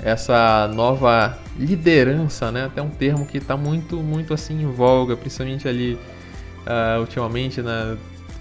essa 0.00 0.70
nova 0.72 1.36
liderança, 1.58 2.52
né? 2.52 2.66
Até 2.66 2.80
um 2.80 2.90
termo 2.90 3.26
que 3.26 3.38
está 3.38 3.56
muito, 3.56 3.96
muito 3.96 4.32
assim 4.32 4.62
em 4.62 4.66
voga, 4.66 5.16
principalmente 5.16 5.66
ali 5.66 5.94
uh, 5.94 7.00
ultimamente, 7.00 7.60
né? 7.60 7.96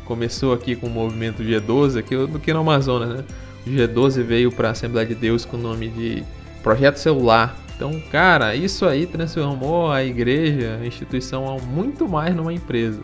Começou 0.06 0.54
aqui 0.54 0.76
com 0.76 0.86
o 0.86 0.90
movimento 0.92 1.42
G12 1.42 1.98
aqui, 1.98 2.16
aqui 2.36 2.54
no 2.54 2.60
Amazonas, 2.60 3.10
né? 3.18 3.26
O 3.66 3.70
G12 3.70 4.24
veio 4.24 4.52
para 4.52 4.70
a 4.70 4.72
Assembleia 4.72 5.08
de 5.08 5.16
Deus 5.16 5.46
com 5.46 5.58
o 5.58 5.60
nome 5.60 5.90
de 5.90 6.24
Projeto 6.64 6.98
Celular. 6.98 7.56
Então, 7.76 8.00
cara, 8.12 8.56
isso 8.56 8.86
aí 8.86 9.06
transformou 9.06 9.92
a 9.92 10.04
igreja, 10.04 10.80
a 10.82 10.86
instituição, 10.86 11.58
muito 11.60 12.08
mais 12.08 12.36
numa 12.36 12.54
empresa. 12.54 13.02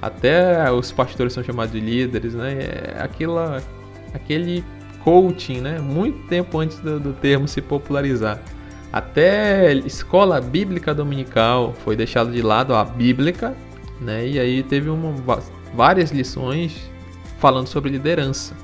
Até 0.00 0.70
os 0.70 0.92
pastores 0.92 1.32
são 1.32 1.42
chamados 1.42 1.72
de 1.72 1.80
líderes, 1.80 2.34
né? 2.34 2.58
É 2.58 2.96
aquela, 3.00 3.62
aquele 4.12 4.62
coaching, 5.02 5.60
né? 5.60 5.78
Muito 5.78 6.26
tempo 6.28 6.58
antes 6.58 6.78
do, 6.80 7.00
do 7.00 7.12
termo 7.14 7.48
se 7.48 7.62
popularizar. 7.62 8.40
Até 8.92 9.72
escola 9.72 10.40
bíblica 10.40 10.94
dominical 10.94 11.74
foi 11.84 11.96
deixado 11.96 12.30
de 12.30 12.42
lado 12.42 12.74
a 12.74 12.84
bíblica, 12.84 13.56
né? 14.00 14.26
E 14.26 14.38
aí 14.38 14.62
teve 14.62 14.90
uma, 14.90 15.14
várias 15.74 16.10
lições 16.10 16.90
falando 17.38 17.66
sobre 17.66 17.90
liderança. 17.90 18.54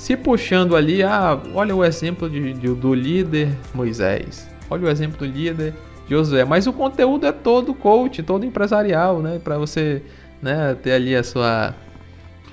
Se 0.00 0.16
puxando 0.16 0.74
ali, 0.74 1.02
ah, 1.02 1.38
olha 1.52 1.76
o 1.76 1.84
exemplo 1.84 2.26
de, 2.26 2.54
de, 2.54 2.68
do 2.68 2.94
líder 2.94 3.54
Moisés, 3.74 4.48
olha 4.70 4.86
o 4.86 4.88
exemplo 4.88 5.18
do 5.18 5.26
líder 5.26 5.74
Josué, 6.08 6.42
mas 6.42 6.66
o 6.66 6.72
conteúdo 6.72 7.26
é 7.26 7.32
todo 7.32 7.74
coach, 7.74 8.22
todo 8.22 8.46
empresarial, 8.46 9.20
né? 9.20 9.38
Para 9.38 9.58
você 9.58 10.02
né, 10.40 10.74
ter 10.82 10.92
ali 10.92 11.14
a 11.14 11.22
sua 11.22 11.74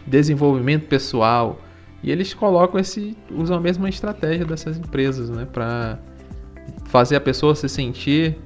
desenvolvimento 0.06 0.88
pessoal. 0.88 1.58
E 2.04 2.12
eles 2.12 2.34
colocam 2.34 2.82
esse, 2.82 3.18
usam 3.32 3.56
a 3.56 3.62
mesma 3.62 3.88
estratégia 3.88 4.46
dessas 4.46 4.78
empresas, 4.78 5.30
né, 5.30 5.48
para 5.50 5.98
fazer 6.88 7.16
a 7.16 7.22
pessoa 7.22 7.56
se 7.56 7.70
sentir 7.70 8.38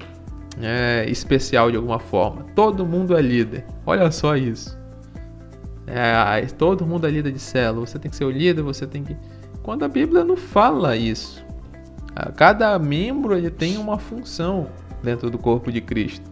é, 0.60 1.06
especial 1.08 1.72
de 1.72 1.76
alguma 1.76 1.98
forma. 1.98 2.46
Todo 2.54 2.86
mundo 2.86 3.16
é 3.16 3.20
líder. 3.20 3.64
Olha 3.84 4.12
só 4.12 4.36
isso. 4.36 4.80
É, 5.94 6.46
todo 6.46 6.86
mundo 6.86 7.06
é 7.06 7.10
líder 7.10 7.32
de 7.32 7.38
célula. 7.38 7.86
Você 7.86 7.98
tem 7.98 8.10
que 8.10 8.16
ser 8.16 8.24
o 8.24 8.30
líder, 8.30 8.62
você 8.62 8.86
tem 8.86 9.04
que. 9.04 9.14
Quando 9.62 9.84
a 9.84 9.88
Bíblia 9.88 10.24
não 10.24 10.36
fala 10.36 10.96
isso. 10.96 11.44
Cada 12.36 12.78
membro 12.78 13.36
ele 13.36 13.50
tem 13.50 13.76
uma 13.76 13.98
função 13.98 14.68
dentro 15.02 15.30
do 15.30 15.38
corpo 15.38 15.70
de 15.70 15.80
Cristo. 15.80 16.30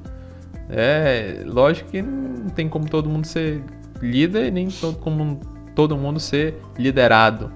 É, 0.68 1.42
lógico 1.46 1.90
que 1.90 2.00
não 2.00 2.48
tem 2.50 2.68
como 2.68 2.88
todo 2.88 3.08
mundo 3.08 3.26
ser 3.26 3.62
líder, 4.00 4.50
nem 4.52 4.68
todo, 4.68 4.96
como 4.98 5.40
todo 5.74 5.96
mundo 5.96 6.20
ser 6.20 6.56
liderado. 6.78 7.52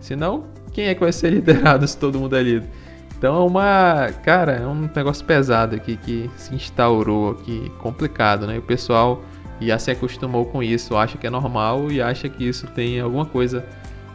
Senão, 0.00 0.44
quem 0.72 0.86
é 0.86 0.94
que 0.94 1.00
vai 1.00 1.12
ser 1.12 1.28
liderado 1.34 1.86
se 1.86 1.96
todo 1.96 2.18
mundo 2.18 2.36
é 2.36 2.42
líder? 2.42 2.68
Então 3.18 3.36
é 3.36 3.46
uma. 3.46 4.08
Cara, 4.22 4.52
é 4.52 4.66
um 4.66 4.88
negócio 4.94 5.24
pesado 5.24 5.74
aqui 5.76 5.96
que 5.96 6.30
se 6.36 6.54
instaurou 6.54 7.32
aqui, 7.32 7.70
complicado, 7.80 8.46
né? 8.46 8.56
E 8.56 8.58
o 8.58 8.62
pessoal 8.62 9.22
já 9.66 9.78
se 9.78 9.90
acostumou 9.90 10.44
com 10.46 10.62
isso, 10.62 10.96
acha 10.96 11.18
que 11.18 11.26
é 11.26 11.30
normal 11.30 11.90
e 11.90 12.00
acha 12.00 12.28
que 12.28 12.44
isso 12.46 12.66
tem 12.68 13.00
alguma 13.00 13.26
coisa 13.26 13.64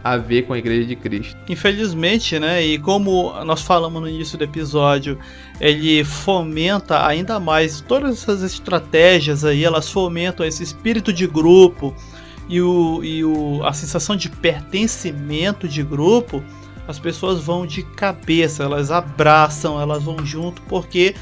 a 0.04 0.16
ver 0.18 0.44
com 0.44 0.54
a 0.54 0.58
Igreja 0.58 0.86
de 0.86 0.96
Cristo. 0.96 1.38
Infelizmente, 1.50 2.40
né? 2.40 2.64
E 2.64 2.78
como 2.80 3.34
nós 3.44 3.62
falamos 3.62 4.02
no 4.02 4.08
início 4.08 4.38
do 4.38 4.44
episódio, 4.44 5.20
ele 5.60 6.04
fomenta 6.04 7.06
ainda 7.06 7.40
mais 7.40 7.82
todas 7.82 8.22
essas 8.22 8.42
estratégias 8.42 9.44
aí, 9.44 9.64
elas 9.64 9.90
fomentam 9.90 10.46
esse 10.46 10.64
espírito 10.64 11.12
de 11.12 11.28
grupo 11.28 11.94
e, 12.48 12.62
o, 12.62 13.04
e 13.04 13.24
o, 13.26 13.62
a 13.66 13.74
sensação 13.74 14.16
de 14.16 14.30
pertencimento 14.30 15.68
de 15.68 15.84
grupo. 15.84 16.44
As 16.88 16.98
pessoas 16.98 17.44
vão 17.44 17.68
de 17.68 17.84
cabeça, 17.84 18.64
elas 18.64 18.90
abraçam, 18.90 19.80
elas 19.80 20.04
vão 20.04 20.26
junto, 20.26 20.62
porque 20.64 21.14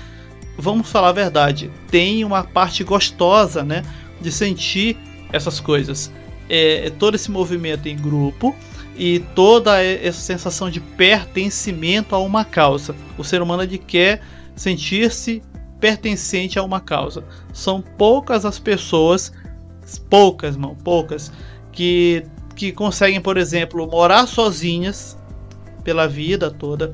vamos 0.58 0.90
falar 0.90 1.10
a 1.10 1.14
verdade, 1.14 1.70
tem 1.90 2.24
uma 2.24 2.44
parte 2.44 2.84
gostosa, 2.84 3.64
né, 3.64 3.84
de 4.22 4.32
sentir 4.32 4.98
essas 5.32 5.60
coisas 5.60 6.12
é, 6.50 6.92
todo 6.98 7.16
esse 7.16 7.30
movimento 7.30 7.88
em 7.88 7.96
grupo 7.96 8.56
e 8.96 9.20
toda 9.36 9.84
essa 9.84 10.20
sensação 10.20 10.70
de 10.70 10.80
pertencimento 10.80 12.16
a 12.16 12.20
uma 12.20 12.44
causa. 12.44 12.96
O 13.18 13.24
ser 13.24 13.42
humano 13.42 13.68
quer 13.78 14.22
sentir-se 14.56 15.42
pertencente 15.80 16.58
a 16.58 16.64
uma 16.64 16.80
causa. 16.80 17.24
São 17.54 17.82
poucas 17.82 18.44
as 18.44 18.58
pessoas, 18.58 19.32
poucas, 20.10 20.58
não, 20.58 20.74
poucas, 20.76 21.32
que, 21.72 22.24
que 22.56 22.72
conseguem, 22.72 23.22
por 23.22 23.38
exemplo, 23.38 23.88
morar 23.88 24.26
sozinhas 24.26 25.16
pela 25.84 26.08
vida 26.08 26.50
toda, 26.50 26.92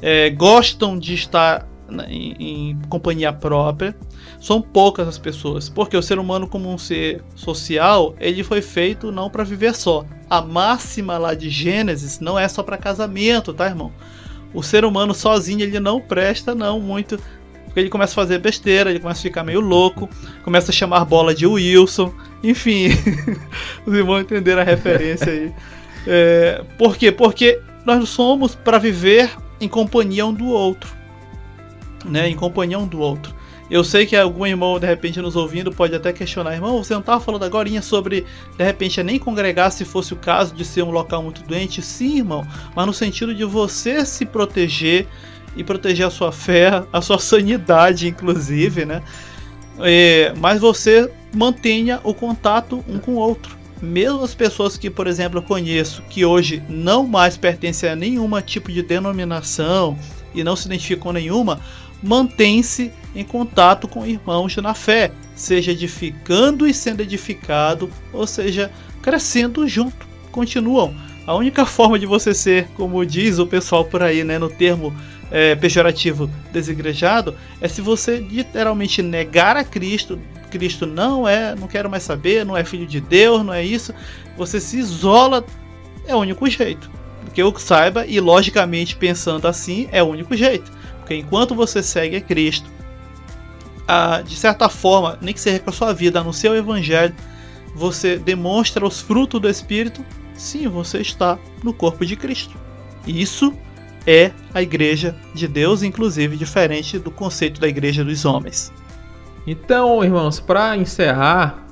é, 0.00 0.30
gostam 0.30 0.96
de 0.96 1.14
estar 1.14 1.68
em, 2.08 2.36
em 2.38 2.78
companhia 2.88 3.32
própria, 3.32 3.94
são 4.40 4.60
poucas 4.60 5.08
as 5.08 5.18
pessoas, 5.18 5.68
porque 5.68 5.96
o 5.96 6.02
ser 6.02 6.18
humano 6.18 6.46
como 6.46 6.72
um 6.72 6.78
ser 6.78 7.22
social, 7.34 8.14
ele 8.18 8.42
foi 8.42 8.62
feito 8.62 9.10
não 9.10 9.30
para 9.30 9.44
viver 9.44 9.74
só. 9.74 10.04
A 10.28 10.40
máxima 10.40 11.18
lá 11.18 11.34
de 11.34 11.48
Gênesis 11.50 12.20
não 12.20 12.38
é 12.38 12.48
só 12.48 12.62
para 12.62 12.76
casamento, 12.76 13.52
tá, 13.52 13.66
irmão? 13.66 13.92
O 14.52 14.62
ser 14.62 14.84
humano 14.84 15.14
sozinho 15.14 15.62
ele 15.62 15.80
não 15.80 16.00
presta 16.00 16.54
não 16.54 16.80
muito, 16.80 17.18
porque 17.64 17.80
ele 17.80 17.90
começa 17.90 18.12
a 18.12 18.14
fazer 18.14 18.38
besteira, 18.38 18.90
ele 18.90 19.00
começa 19.00 19.20
a 19.20 19.22
ficar 19.22 19.42
meio 19.42 19.60
louco, 19.60 20.08
começa 20.44 20.70
a 20.70 20.74
chamar 20.74 21.04
bola 21.04 21.34
de 21.34 21.46
Wilson, 21.46 22.14
enfim, 22.42 22.88
os 23.84 23.92
irmãos 23.92 24.20
entenderam 24.20 24.62
a 24.62 24.64
referência 24.64 25.32
aí. 25.32 25.52
É, 26.06 26.62
por 26.78 26.96
quê? 26.96 27.10
Porque 27.10 27.60
nós 27.84 28.08
somos 28.08 28.54
para 28.54 28.78
viver 28.78 29.30
em 29.60 29.68
companhia 29.68 30.24
um 30.24 30.32
do 30.32 30.46
outro, 30.46 30.94
né? 32.04 32.28
Em 32.28 32.36
companhia 32.36 32.78
um 32.78 32.86
do 32.86 33.00
outro. 33.00 33.34
Eu 33.70 33.82
sei 33.82 34.04
que 34.04 34.14
algum 34.14 34.46
irmão, 34.46 34.78
de 34.78 34.86
repente, 34.86 35.20
nos 35.20 35.36
ouvindo, 35.36 35.72
pode 35.72 35.94
até 35.94 36.12
questionar: 36.12 36.54
irmão, 36.54 36.82
você 36.82 36.92
não 36.92 37.00
estava 37.00 37.20
falando 37.20 37.44
agora 37.44 37.68
sobre, 37.82 38.26
de 38.56 38.64
repente, 38.64 39.02
nem 39.02 39.18
congregar 39.18 39.72
se 39.72 39.84
fosse 39.84 40.12
o 40.12 40.16
caso 40.16 40.54
de 40.54 40.64
ser 40.64 40.82
um 40.82 40.90
local 40.90 41.22
muito 41.22 41.42
doente? 41.44 41.80
Sim, 41.80 42.18
irmão, 42.18 42.46
mas 42.76 42.86
no 42.86 42.92
sentido 42.92 43.34
de 43.34 43.44
você 43.44 44.04
se 44.04 44.26
proteger 44.26 45.06
e 45.56 45.64
proteger 45.64 46.06
a 46.06 46.10
sua 46.10 46.30
fé, 46.30 46.84
a 46.92 47.00
sua 47.00 47.18
sanidade, 47.18 48.08
inclusive, 48.08 48.84
né? 48.84 49.02
É, 49.78 50.32
mas 50.38 50.60
você 50.60 51.10
mantenha 51.34 52.00
o 52.04 52.12
contato 52.12 52.84
um 52.88 52.98
com 52.98 53.12
o 53.12 53.18
outro. 53.18 53.56
Mesmo 53.80 54.22
as 54.22 54.34
pessoas 54.34 54.76
que, 54.76 54.88
por 54.88 55.06
exemplo, 55.06 55.38
eu 55.38 55.42
conheço 55.42 56.02
que 56.08 56.24
hoje 56.24 56.62
não 56.68 57.06
mais 57.06 57.36
pertencem 57.36 57.88
a 57.88 57.96
nenhuma 57.96 58.40
tipo 58.40 58.70
de 58.70 58.82
denominação 58.82 59.98
e 60.34 60.42
não 60.42 60.56
se 60.56 60.66
identificam 60.66 61.04
com 61.04 61.12
nenhuma, 61.12 61.60
mantém-se 62.04 62.92
em 63.14 63.24
contato 63.24 63.88
com 63.88 64.06
irmãos 64.06 64.54
na 64.56 64.74
fé, 64.74 65.10
seja 65.34 65.72
edificando 65.72 66.66
e 66.66 66.74
sendo 66.74 67.00
edificado, 67.00 67.90
ou 68.12 68.26
seja, 68.26 68.70
crescendo 69.02 69.66
junto. 69.66 70.06
Continuam. 70.30 70.94
A 71.26 71.34
única 71.34 71.64
forma 71.64 71.98
de 71.98 72.04
você 72.04 72.34
ser, 72.34 72.68
como 72.74 73.04
diz 73.06 73.38
o 73.38 73.46
pessoal 73.46 73.84
por 73.84 74.02
aí, 74.02 74.22
né, 74.22 74.38
no 74.38 74.50
termo 74.50 74.94
é, 75.30 75.54
pejorativo 75.54 76.30
desigrejado, 76.52 77.34
é 77.60 77.66
se 77.66 77.80
você 77.80 78.18
literalmente 78.18 79.00
negar 79.00 79.56
a 79.56 79.64
Cristo, 79.64 80.20
Cristo 80.50 80.86
não 80.86 81.26
é, 81.26 81.54
não 81.54 81.66
quero 81.66 81.88
mais 81.88 82.02
saber, 82.02 82.44
não 82.44 82.56
é 82.56 82.62
filho 82.62 82.86
de 82.86 83.00
Deus, 83.00 83.42
não 83.44 83.54
é 83.54 83.64
isso, 83.64 83.94
você 84.36 84.60
se 84.60 84.78
isola, 84.78 85.44
é 86.06 86.14
o 86.14 86.18
único 86.18 86.48
jeito. 86.48 86.90
Que 87.32 87.42
eu 87.42 87.52
saiba, 87.58 88.06
e 88.06 88.20
logicamente 88.20 88.94
pensando 88.94 89.48
assim, 89.48 89.88
é 89.90 90.02
o 90.02 90.06
único 90.06 90.36
jeito. 90.36 90.70
Porque 91.04 91.16
enquanto 91.16 91.54
você 91.54 91.82
segue 91.82 92.16
a 92.16 92.20
Cristo, 92.22 92.66
a, 93.86 94.22
de 94.22 94.34
certa 94.34 94.70
forma, 94.70 95.18
nem 95.20 95.34
que 95.34 95.40
seja 95.40 95.58
com 95.58 95.68
a 95.68 95.72
sua 95.72 95.92
vida, 95.92 96.24
no 96.24 96.32
seu 96.32 96.56
evangelho, 96.56 97.14
você 97.74 98.16
demonstra 98.16 98.86
os 98.86 99.02
frutos 99.02 99.38
do 99.38 99.46
Espírito, 99.46 100.02
sim, 100.34 100.66
você 100.66 101.02
está 101.02 101.38
no 101.62 101.74
corpo 101.74 102.06
de 102.06 102.16
Cristo. 102.16 102.56
Isso 103.06 103.52
é 104.06 104.30
a 104.54 104.62
igreja 104.62 105.14
de 105.34 105.46
Deus, 105.46 105.82
inclusive 105.82 106.38
diferente 106.38 106.98
do 106.98 107.10
conceito 107.10 107.60
da 107.60 107.68
igreja 107.68 108.02
dos 108.02 108.24
homens. 108.24 108.72
Então, 109.46 110.02
irmãos, 110.02 110.40
para 110.40 110.74
encerrar, 110.74 111.66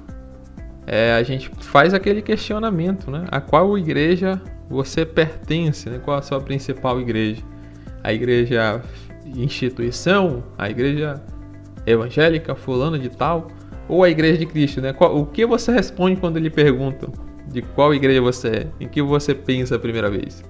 é, 0.86 1.14
a 1.14 1.22
gente 1.22 1.50
faz 1.58 1.94
aquele 1.94 2.20
questionamento, 2.20 3.10
né? 3.10 3.24
A 3.30 3.40
qual 3.40 3.78
igreja 3.78 4.42
você 4.68 5.06
pertence, 5.06 5.88
né? 5.88 5.98
Qual 6.04 6.18
a 6.18 6.20
sua 6.20 6.38
principal 6.38 7.00
igreja? 7.00 7.42
A 8.04 8.12
igreja 8.12 8.82
instituição, 9.36 10.42
a 10.58 10.68
igreja 10.68 11.22
evangélica, 11.86 12.54
fulano 12.54 12.98
de 12.98 13.08
tal, 13.08 13.48
ou 13.88 14.04
a 14.04 14.10
igreja 14.10 14.38
de 14.38 14.46
Cristo, 14.46 14.80
né? 14.80 14.94
o 14.98 15.26
que 15.26 15.44
você 15.44 15.72
responde 15.72 16.16
quando 16.16 16.38
lhe 16.38 16.50
perguntam 16.50 17.12
de 17.48 17.62
qual 17.62 17.94
igreja 17.94 18.20
você 18.20 18.48
é? 18.48 18.66
Em 18.80 18.88
que 18.88 19.02
você 19.02 19.34
pensa 19.34 19.76
a 19.76 19.78
primeira 19.78 20.10
vez? 20.10 20.42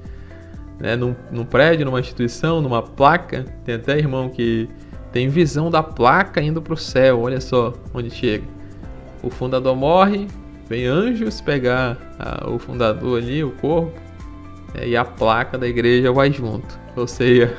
Né? 0.78 0.96
Num, 0.96 1.14
num 1.30 1.44
prédio, 1.44 1.84
numa 1.84 2.00
instituição, 2.00 2.60
numa 2.60 2.82
placa? 2.82 3.44
Tem 3.64 3.74
até 3.74 3.98
irmão 3.98 4.28
que 4.28 4.68
tem 5.10 5.28
visão 5.28 5.70
da 5.70 5.82
placa 5.82 6.40
indo 6.40 6.62
para 6.62 6.74
o 6.74 6.76
céu, 6.76 7.20
olha 7.20 7.40
só 7.40 7.72
onde 7.92 8.10
chega. 8.10 8.44
O 9.22 9.30
fundador 9.30 9.76
morre, 9.76 10.26
vem 10.68 10.86
anjos 10.86 11.40
pegar 11.40 11.98
a, 12.18 12.48
o 12.50 12.58
fundador 12.58 13.18
ali, 13.18 13.42
o 13.44 13.50
corpo, 13.52 13.92
né? 14.74 14.88
e 14.88 14.96
a 14.96 15.04
placa 15.04 15.58
da 15.58 15.66
igreja 15.68 16.12
vai 16.12 16.32
junto. 16.32 16.78
Ou 16.96 17.06
seja, 17.06 17.56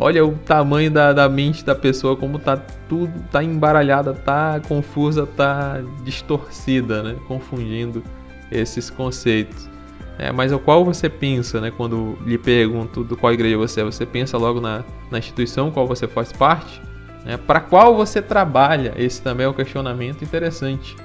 Olha 0.00 0.24
o 0.24 0.32
tamanho 0.32 0.90
da, 0.92 1.12
da 1.12 1.28
mente 1.28 1.64
da 1.64 1.74
pessoa, 1.74 2.16
como 2.16 2.38
tá 2.38 2.56
tudo, 2.88 3.12
tá 3.32 3.42
embaralhada, 3.42 4.14
tá 4.14 4.60
confusa, 4.68 5.26
tá 5.26 5.80
distorcida, 6.04 7.02
né? 7.02 7.16
Confundindo 7.26 8.04
esses 8.50 8.88
conceitos. 8.90 9.68
É, 10.16 10.30
mas 10.30 10.52
o 10.52 10.58
qual 10.58 10.84
você 10.84 11.08
pensa, 11.08 11.60
né? 11.60 11.72
Quando 11.76 12.16
lhe 12.24 12.38
pergunto 12.38 13.02
do 13.02 13.16
qual 13.16 13.32
igreja 13.32 13.56
você 13.56 13.80
é, 13.80 13.84
você 13.84 14.06
pensa 14.06 14.38
logo 14.38 14.60
na, 14.60 14.84
na 15.10 15.18
instituição 15.18 15.70
qual 15.72 15.86
você 15.86 16.06
faz 16.06 16.32
parte? 16.32 16.80
Né? 17.24 17.36
Para 17.36 17.60
qual 17.60 17.96
você 17.96 18.22
trabalha? 18.22 18.94
Esse 18.96 19.20
também 19.20 19.46
é 19.46 19.48
um 19.48 19.52
questionamento 19.52 20.22
interessante. 20.22 20.96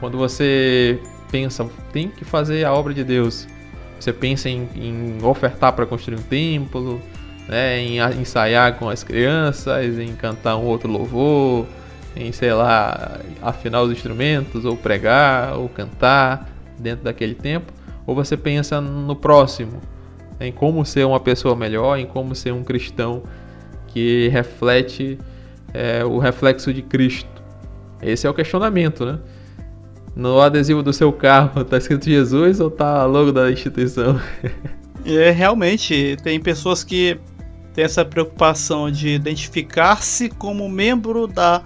Quando 0.00 0.18
você 0.18 0.98
pensa, 1.30 1.68
tem 1.92 2.08
que 2.08 2.24
fazer 2.24 2.64
a 2.64 2.72
obra 2.72 2.92
de 2.92 3.04
Deus. 3.04 3.46
Você 4.00 4.12
pensa 4.12 4.48
em, 4.48 4.68
em 4.74 5.18
ofertar 5.22 5.72
para 5.74 5.86
construir 5.86 6.16
um 6.16 6.22
templo, 6.22 7.00
né, 7.50 7.80
em 7.80 7.98
ensaiar 8.20 8.78
com 8.78 8.88
as 8.88 9.02
crianças, 9.02 9.98
em 9.98 10.14
cantar 10.14 10.56
um 10.56 10.64
outro 10.66 10.88
louvor, 10.88 11.66
em 12.14 12.30
sei 12.30 12.52
lá, 12.52 13.18
afinar 13.42 13.82
os 13.82 13.90
instrumentos, 13.90 14.64
ou 14.64 14.76
pregar, 14.76 15.56
ou 15.56 15.68
cantar 15.68 16.48
dentro 16.78 17.04
daquele 17.04 17.34
tempo, 17.34 17.72
ou 18.06 18.14
você 18.14 18.36
pensa 18.36 18.80
no 18.80 19.16
próximo, 19.16 19.80
em 20.38 20.52
como 20.52 20.86
ser 20.86 21.04
uma 21.04 21.18
pessoa 21.18 21.56
melhor, 21.56 21.98
em 21.98 22.06
como 22.06 22.36
ser 22.36 22.52
um 22.52 22.62
cristão 22.62 23.24
que 23.88 24.28
reflete 24.28 25.18
é, 25.74 26.04
o 26.04 26.18
reflexo 26.18 26.72
de 26.72 26.82
Cristo. 26.82 27.42
Esse 28.00 28.28
é 28.28 28.30
o 28.30 28.34
questionamento, 28.34 29.04
né? 29.04 29.18
No 30.14 30.40
adesivo 30.40 30.84
do 30.84 30.92
seu 30.92 31.12
carro 31.12 31.62
tá 31.66 31.78
escrito 31.78 32.04
Jesus 32.04 32.60
ou 32.60 32.70
tá 32.70 33.04
logo 33.06 33.32
da 33.32 33.50
instituição? 33.50 34.20
É, 35.04 35.30
realmente, 35.30 36.18
tem 36.22 36.38
pessoas 36.38 36.84
que 36.84 37.18
tem 37.74 37.84
essa 37.84 38.04
preocupação 38.04 38.90
de 38.90 39.08
identificar-se 39.08 40.28
como 40.28 40.68
membro 40.68 41.26
da 41.26 41.62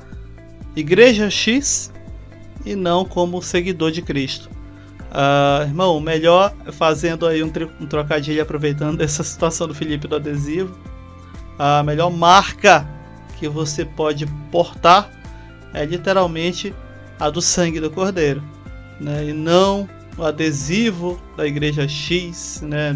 Igreja 0.76 1.30
X 1.30 1.92
e 2.64 2.74
não 2.74 3.04
como 3.04 3.42
seguidor 3.42 3.90
de 3.90 4.02
Cristo. 4.02 4.50
Uh, 5.10 5.62
irmão, 5.62 6.00
melhor 6.00 6.52
fazendo 6.72 7.26
aí 7.26 7.42
um, 7.42 7.52
um, 7.80 7.86
trocadilho 7.86 8.42
aproveitando 8.42 9.00
essa 9.02 9.22
situação 9.22 9.68
do 9.68 9.74
Felipe 9.74 10.08
do 10.08 10.16
adesivo. 10.16 10.76
A 11.58 11.82
melhor 11.84 12.10
marca 12.10 12.86
que 13.38 13.48
você 13.48 13.84
pode 13.84 14.26
portar 14.50 15.08
é 15.72 15.84
literalmente 15.84 16.74
a 17.18 17.30
do 17.30 17.40
sangue 17.40 17.78
do 17.78 17.90
Cordeiro, 17.90 18.42
né? 19.00 19.26
E 19.26 19.32
não 19.32 19.88
o 20.16 20.24
adesivo 20.24 21.20
da 21.36 21.46
igreja 21.46 21.88
X, 21.88 22.62
né, 22.62 22.92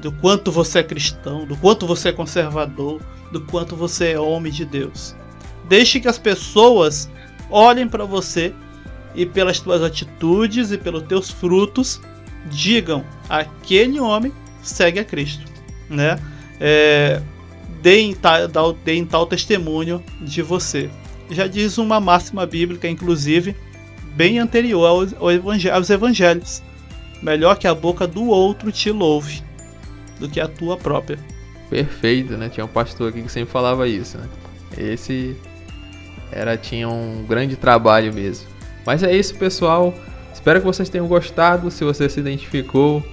do 0.00 0.12
quanto 0.12 0.52
você 0.52 0.80
é 0.80 0.82
cristão, 0.82 1.46
do 1.46 1.56
quanto 1.56 1.86
você 1.86 2.10
é 2.10 2.12
conservador, 2.12 3.00
do 3.32 3.40
quanto 3.42 3.74
você 3.74 4.12
é 4.12 4.20
homem 4.20 4.52
de 4.52 4.64
Deus. 4.64 5.16
Deixe 5.68 6.00
que 6.00 6.08
as 6.08 6.18
pessoas 6.18 7.10
olhem 7.50 7.88
para 7.88 8.04
você 8.04 8.52
e 9.14 9.24
pelas 9.24 9.60
tuas 9.60 9.82
atitudes 9.82 10.70
e 10.70 10.78
pelos 10.78 11.02
teus 11.04 11.30
frutos 11.30 12.00
digam 12.50 13.04
aquele 13.28 13.98
homem 14.00 14.32
segue 14.62 14.98
a 14.98 15.04
Cristo, 15.04 15.44
né? 15.88 16.18
É, 16.60 17.22
deem, 17.80 18.14
tal, 18.14 18.72
deem 18.72 19.04
tal 19.04 19.26
testemunho 19.26 20.02
de 20.20 20.42
você. 20.42 20.90
Já 21.30 21.46
diz 21.46 21.78
uma 21.78 22.00
máxima 22.00 22.46
bíblica, 22.46 22.88
inclusive, 22.88 23.54
bem 24.18 24.40
anterior 24.40 24.84
aos, 25.20 25.90
evangelhos. 25.90 26.60
Melhor 27.22 27.56
que 27.56 27.68
a 27.68 27.74
boca 27.74 28.04
do 28.04 28.26
outro 28.26 28.72
te 28.72 28.90
louve 28.90 29.44
do 30.18 30.28
que 30.28 30.40
a 30.40 30.48
tua 30.48 30.76
própria. 30.76 31.16
Perfeito, 31.70 32.36
né? 32.36 32.48
Tinha 32.48 32.66
um 32.66 32.68
pastor 32.68 33.10
aqui 33.10 33.22
que 33.22 33.30
sempre 33.30 33.52
falava 33.52 33.86
isso, 33.86 34.18
né? 34.18 34.28
Esse 34.76 35.36
era 36.32 36.56
tinha 36.56 36.88
um 36.88 37.24
grande 37.28 37.54
trabalho 37.54 38.12
mesmo. 38.12 38.48
Mas 38.84 39.04
é 39.04 39.14
isso, 39.14 39.36
pessoal. 39.36 39.94
Espero 40.34 40.58
que 40.58 40.66
vocês 40.66 40.88
tenham 40.88 41.06
gostado. 41.06 41.70
Se 41.70 41.84
você 41.84 42.08
se 42.08 42.18
identificou 42.18 43.04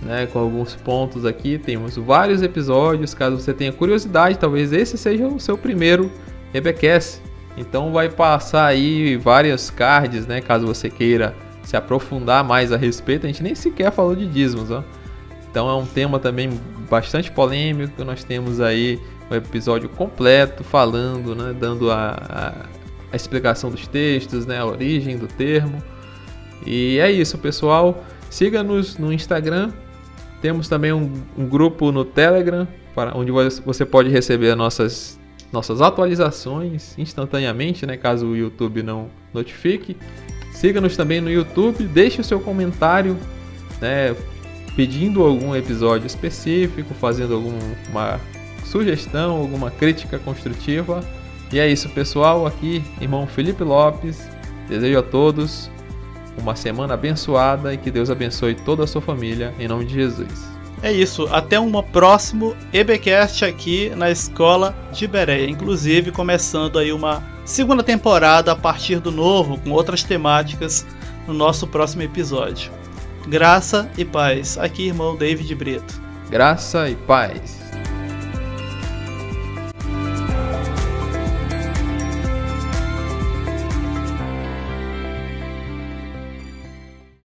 né, 0.00 0.26
com 0.26 0.38
alguns 0.38 0.76
pontos 0.76 1.24
aqui, 1.24 1.58
temos 1.58 1.96
vários 1.96 2.40
episódios. 2.40 3.14
Caso 3.14 3.36
você 3.36 3.52
tenha 3.52 3.72
curiosidade, 3.72 4.38
talvez 4.38 4.72
esse 4.72 4.96
seja 4.96 5.26
o 5.26 5.40
seu 5.40 5.58
primeiro 5.58 6.08
Rebecast. 6.52 7.20
Então 7.56 7.92
vai 7.92 8.08
passar 8.08 8.66
aí 8.66 9.16
várias 9.16 9.70
cards, 9.70 10.26
né? 10.26 10.40
Caso 10.40 10.66
você 10.66 10.88
queira 10.88 11.34
se 11.62 11.76
aprofundar 11.76 12.42
mais 12.42 12.72
a 12.72 12.76
respeito, 12.76 13.24
a 13.24 13.28
gente 13.28 13.42
nem 13.42 13.54
sequer 13.54 13.92
falou 13.92 14.16
de 14.16 14.26
dízimos, 14.26 14.70
ó. 14.70 14.82
Então 15.50 15.68
é 15.68 15.74
um 15.74 15.86
tema 15.86 16.18
também 16.18 16.50
bastante 16.90 17.30
polêmico. 17.30 18.02
Nós 18.04 18.24
temos 18.24 18.60
aí 18.60 18.98
um 19.30 19.34
episódio 19.34 19.88
completo 19.88 20.64
falando, 20.64 21.34
né, 21.34 21.54
dando 21.58 21.90
a, 21.90 22.66
a, 23.12 23.16
explicação 23.16 23.70
dos 23.70 23.86
textos, 23.86 24.46
né, 24.46 24.58
a 24.58 24.64
origem 24.64 25.18
do 25.18 25.26
termo. 25.26 25.82
E 26.66 26.98
é 26.98 27.10
isso, 27.10 27.36
pessoal. 27.36 28.02
Siga-nos 28.30 28.96
no 28.96 29.12
Instagram. 29.12 29.70
Temos 30.40 30.68
também 30.68 30.92
um, 30.92 31.12
um 31.36 31.46
grupo 31.46 31.92
no 31.92 32.04
Telegram, 32.04 32.66
para, 32.94 33.16
onde 33.16 33.30
você 33.30 33.84
pode 33.84 34.08
receber 34.08 34.54
nossas 34.54 35.20
nossas 35.52 35.80
atualizações 35.80 36.98
instantaneamente, 36.98 37.84
né, 37.84 37.96
caso 37.96 38.26
o 38.26 38.36
YouTube 38.36 38.82
não 38.82 39.08
notifique. 39.32 39.96
Siga-nos 40.52 40.96
também 40.96 41.20
no 41.20 41.30
YouTube, 41.30 41.84
deixe 41.84 42.20
o 42.20 42.24
seu 42.24 42.40
comentário, 42.40 43.16
né, 43.80 44.16
pedindo 44.74 45.22
algum 45.22 45.54
episódio 45.54 46.06
específico, 46.06 46.94
fazendo 46.94 47.34
alguma 47.34 48.20
sugestão, 48.64 49.36
alguma 49.36 49.70
crítica 49.70 50.18
construtiva. 50.18 51.00
E 51.52 51.58
é 51.58 51.68
isso, 51.68 51.88
pessoal. 51.90 52.46
Aqui, 52.46 52.82
irmão 53.00 53.26
Felipe 53.26 53.62
Lopes. 53.62 54.26
Desejo 54.68 54.98
a 54.98 55.02
todos 55.02 55.70
uma 56.38 56.56
semana 56.56 56.94
abençoada 56.94 57.74
e 57.74 57.76
que 57.76 57.90
Deus 57.90 58.08
abençoe 58.08 58.54
toda 58.54 58.84
a 58.84 58.86
sua 58.86 59.02
família, 59.02 59.52
em 59.58 59.68
nome 59.68 59.84
de 59.84 59.94
Jesus. 59.94 60.61
É 60.82 60.92
isso, 60.92 61.28
até 61.30 61.60
um 61.60 61.70
próximo 61.80 62.56
EBcast 62.72 63.44
aqui 63.44 63.90
na 63.90 64.10
Escola 64.10 64.74
de 64.92 65.06
Bereia. 65.06 65.48
Inclusive, 65.48 66.10
começando 66.10 66.76
aí 66.76 66.92
uma 66.92 67.22
segunda 67.44 67.84
temporada 67.84 68.50
a 68.50 68.56
partir 68.56 68.98
do 68.98 69.12
novo, 69.12 69.58
com 69.58 69.70
outras 69.70 70.02
temáticas 70.02 70.84
no 71.26 71.32
nosso 71.32 71.68
próximo 71.68 72.02
episódio. 72.02 72.72
Graça 73.28 73.88
e 73.96 74.04
paz. 74.04 74.58
Aqui, 74.58 74.88
irmão 74.88 75.16
David 75.16 75.54
Brito. 75.54 76.02
Graça 76.28 76.90
e 76.90 76.96
paz. 76.96 77.61